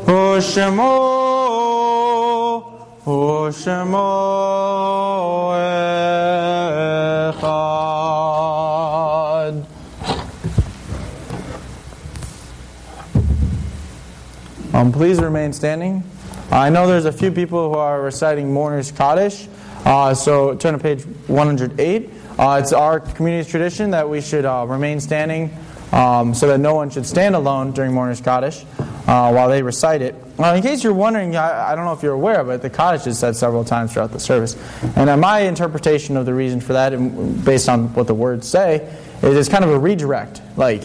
ושמו, 0.06 0.98
ושמו 3.08 4.08
אחד. 7.30 7.52
Um, 14.74 14.92
please 14.92 15.20
remain 15.20 15.54
standing. 15.54 16.04
I 16.50 16.70
know 16.70 16.88
there's 16.88 17.06
a 17.06 17.12
few 17.12 17.32
people 17.32 17.70
who 17.70 17.78
are 17.78 18.02
reciting 18.02 18.52
Mourner's 18.54 18.92
Kaddish, 18.92 19.48
uh, 19.87 20.13
so 20.13 20.57
turn 20.57 20.75
to 20.75 20.81
page 20.81 21.05
108. 21.29 22.11
Uh, 22.37 22.61
it's 22.61 22.73
our 22.73 22.99
community's 22.99 23.49
tradition 23.49 23.93
that 23.93 24.11
we 24.11 24.21
should 24.21 24.45
uh, 24.45 24.67
remain 24.69 24.99
standing 24.99 25.57
um, 25.93 26.35
so 26.35 26.49
that 26.49 26.59
no 26.59 26.75
one 26.75 26.91
should 26.91 27.07
stand 27.07 27.37
alone 27.37 27.71
during 27.71 27.93
Mourner's 27.93 28.21
Kaddish 28.21 28.65
uh, 29.07 29.31
while 29.31 29.49
they 29.49 29.63
recite 29.63 30.03
it. 30.03 30.17
Uh, 30.41 30.55
in 30.55 30.63
case 30.63 30.83
you're 30.83 30.93
wondering, 30.93 31.37
I, 31.37 31.71
I 31.71 31.75
don't 31.77 31.85
know 31.85 31.93
if 31.93 32.03
you're 32.03 32.15
aware, 32.15 32.43
but 32.43 32.63
the 32.63 32.69
Kaddish 32.69 33.07
is 33.07 33.17
said 33.17 33.37
several 33.37 33.65
times 33.65 33.93
throughout 33.93 34.11
the 34.11 34.19
service. 34.19 34.57
And 34.97 35.09
uh, 35.09 35.17
my 35.17 35.41
interpretation 35.41 36.17
of 36.17 36.27
the 36.27 36.35
reason 36.35 36.61
for 36.61 36.73
that, 36.73 36.91
based 37.45 37.69
on 37.69 37.95
what 37.95 38.09
the 38.09 38.15
words 38.15 38.49
say, 38.49 38.93
is 39.23 39.37
it's 39.37 39.49
kind 39.49 39.65
of 39.65 39.71
a 39.71 39.79
redirect. 39.79 40.43
Like, 40.57 40.83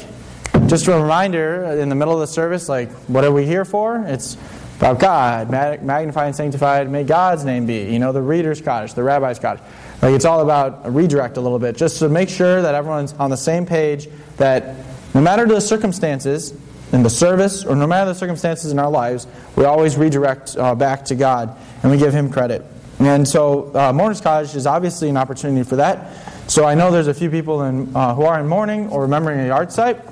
just 0.68 0.88
a 0.88 0.91
reminder 0.94 1.64
in 1.64 1.90
the 1.90 1.95
middle 1.95 2.14
of 2.14 2.19
the 2.19 2.28
service, 2.28 2.69
like, 2.69 2.91
what 3.10 3.23
are 3.23 3.32
we 3.32 3.48
here 3.48 3.65
for? 3.65 4.03
It's 4.06 4.38
about 4.82 4.99
God, 4.99 5.52
mag- 5.52 5.84
magnified 5.84 6.28
and 6.28 6.36
sanctified, 6.36 6.90
may 6.90 7.03
God's 7.03 7.45
name 7.45 7.68
be. 7.68 7.84
You 7.94 7.99
know, 7.99 8.12
the 8.12 8.22
reader's 8.22 8.62
Kaddish, 8.62 8.94
the 8.94 9.03
rabbi's 9.03 9.38
Kaddish. 9.38 9.64
Like, 10.02 10.14
it's 10.16 10.26
all 10.26 10.41
about 10.41 10.82
a 10.84 10.90
redirect 10.90 11.38
a 11.38 11.41
little 11.41 11.60
bit, 11.60 11.78
just 11.78 11.99
to 11.99 12.10
make 12.10 12.30
sure 12.30 12.64
that 12.64 12.74
everyone's 12.74 13.14
on 13.14 13.30
the 13.30 13.38
same 13.38 13.68
page, 13.68 14.08
that 14.38 14.76
no 15.14 15.22
matter 15.22 15.45
the 15.45 15.60
circumstances 15.60 16.58
in 16.94 17.03
the 17.03 17.10
service, 17.12 17.64
or 17.64 17.76
no 17.76 17.86
matter 17.86 18.12
the 18.12 18.16
circumstances 18.16 18.72
in 18.72 18.80
our 18.80 18.90
lives, 18.90 19.28
we 19.56 19.66
always 19.66 19.98
redirect 19.98 20.58
uh, 20.58 20.74
back 20.74 21.06
to 21.06 21.16
God 21.16 21.56
and 21.84 21.91
we 21.91 21.98
give 21.99 22.12
Him 22.12 22.32
credit. 22.32 22.66
And 22.98 23.28
so, 23.28 23.72
uh, 23.76 23.94
Mourner's 23.94 24.20
Kaddish 24.20 24.56
is 24.56 24.66
obviously 24.66 25.10
an 25.10 25.18
opportunity 25.18 25.64
for 25.64 25.76
that. 25.76 26.12
So, 26.49 26.66
I 26.66 26.74
know 26.74 26.91
there's 26.91 27.08
a 27.08 27.14
few 27.14 27.30
people 27.30 27.64
in, 27.64 27.95
uh, 27.95 28.16
who 28.16 28.24
are 28.24 28.40
in 28.40 28.48
mourning 28.48 28.90
or 28.90 29.03
remembering 29.03 29.40
a 29.41 29.53
yahrzeit. 29.53 30.08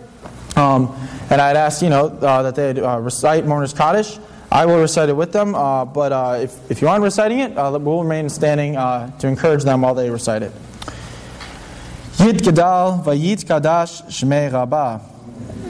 Um, 0.56 0.96
and 1.32 1.42
I'd 1.42 1.56
ask, 1.56 1.82
you 1.82 1.90
know, 1.90 2.08
uh, 2.08 2.44
that 2.44 2.56
they'd 2.56 2.80
uh, 2.80 3.00
recite 3.00 3.46
Mourner's 3.46 3.74
Kaddish. 3.74 4.20
I 4.52 4.66
will 4.66 4.82
recite 4.82 5.10
it 5.10 5.16
with 5.16 5.32
them, 5.32 5.54
uh, 5.54 5.86
but 5.86 6.12
uh, 6.12 6.40
if, 6.42 6.72
if 6.72 6.82
you 6.82 6.88
aren't 6.88 7.04
reciting 7.04 7.40
it, 7.40 7.56
uh, 7.56 7.78
we'll 7.80 8.02
remain 8.02 8.30
standing 8.30 8.78
uh, 8.78 9.16
to 9.20 9.28
encourage 9.28 9.64
them 9.64 9.82
while 9.82 9.94
they 9.94 10.10
recite 10.10 10.42
it. 10.42 10.52
Yid 12.18 12.38
Gadal 12.38 13.04
Vayit 13.04 13.46
Kadash 13.46 14.04
Shmei 14.08 14.52
Rabba. 14.52 15.02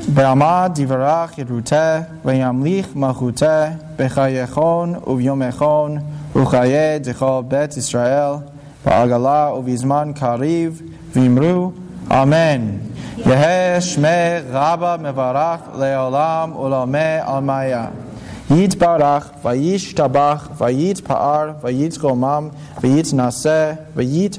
Be'amad 0.10 0.76
Divarach 0.76 1.35
Yiruteh 1.35 2.22
Ve'yamlich 2.22 2.85
Malchuteh 2.93 3.97
Bechayechon 3.97 5.03
Uvyomechon 5.03 6.31
Uchaye 6.31 7.03
Dechol 7.03 7.47
Bet 7.47 7.76
Israel 7.76 8.51
Ba'agala 8.85 9.61
Uvizman 9.61 10.18
Kariv 10.18 10.72
Vimru. 11.11 11.73
Amen. 12.10 12.93
Yeheh 13.18 13.77
Shmei 13.77 14.51
Rabba 14.51 14.97
Mevarach 14.97 15.73
Le'olam 15.76 16.56
Ulame 16.56 17.23
Almaya 17.23 18.09
Yit 18.50 18.72
Barach, 18.80 19.42
Vayish 19.44 19.94
Tabach, 19.94 20.58
Vayit 20.58 21.02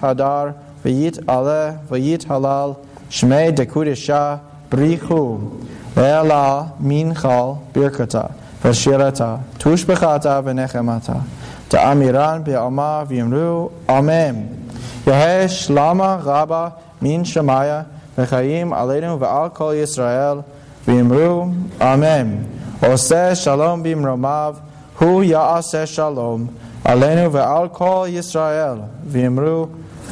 Hadar, 0.01 0.55
Vayit 0.83 1.29
Ale, 1.29 1.79
Vayit 1.89 2.25
Halal, 2.27 2.85
Shmei 3.09 3.55
Dekudisha, 3.55 4.41
Brichu, 4.69 5.63
Le'ala, 5.95 6.77
Minchal, 6.81 7.73
Birkata, 7.73 8.35
Vashirata, 8.61 9.45
Tushbechata, 9.61 10.43
Venechemata, 10.43 11.25
Ta'amiran, 11.69 12.45
Be'ama, 12.45 13.07
Vimru, 13.09 13.71
Amen. 13.89 14.71
Yehesh 15.05 15.71
Lama 15.71 16.21
Rabba, 16.27 16.75
Min 17.01 17.23
Shemaya, 17.23 17.87
V'chaim 18.17 18.71
Aleinu 18.71 19.17
V'al 19.21 19.55
Kol 19.55 19.75
Yisrael, 19.75 20.45
Vimru, 20.85 21.71
Amen. 21.81 22.60
Oseh 22.81 23.43
shalom 23.43 23.85
bimromav, 23.85 24.63
hu 24.95 25.23
ya'aseh 25.23 25.87
shalom, 25.87 26.49
alenu 26.85 27.31
ve'al 27.31 27.73
kol 27.73 28.07
Yisrael, 28.07 28.89
v'imru, 29.05 29.69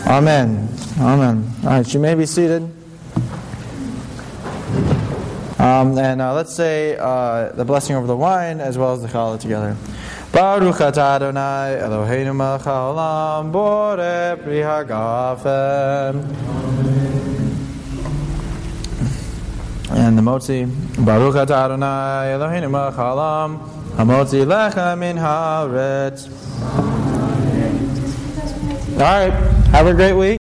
amen. 0.07 0.69
Amen. 1.01 1.51
All 1.63 1.71
right, 1.71 1.95
you 1.95 2.01
may 2.01 2.15
be 2.15 2.27
seated. 2.27 2.63
Um, 5.59 5.99
and 5.99 6.21
uh, 6.21 6.35
let's 6.35 6.55
say 6.55 6.97
uh, 6.97 7.51
the 7.53 7.65
blessing 7.65 7.97
over 7.97 8.07
the 8.07 8.17
wine 8.17 8.61
as 8.61 8.77
well 8.79 8.93
as 8.93 9.03
the 9.03 9.09
challah 9.09 9.41
together. 9.41 9.77
Baruch 10.31 10.77
atah 10.77 11.17
Adonai 11.17 11.81
Eloheinu 11.81 12.35
melech 12.37 12.63
haolam 12.63 13.51
borei 13.51 14.37
pri 14.43 14.63
hagafen. 14.63 16.25
And 20.09 20.17
the 20.17 20.23
motzi, 20.23 20.65
Baruch 21.05 21.35
atah 21.35 21.67
Adonai 21.67 22.33
Eloheinu 22.33 22.71
melech 22.71 22.95
hamotzi 22.95 24.47
lechem 24.47 24.99
min 25.01 25.19
haaretz. 25.19 26.31
All 28.95 29.01
right, 29.01 29.33
have 29.69 29.87
a 29.87 29.93
great 29.93 30.15
week. 30.15 30.37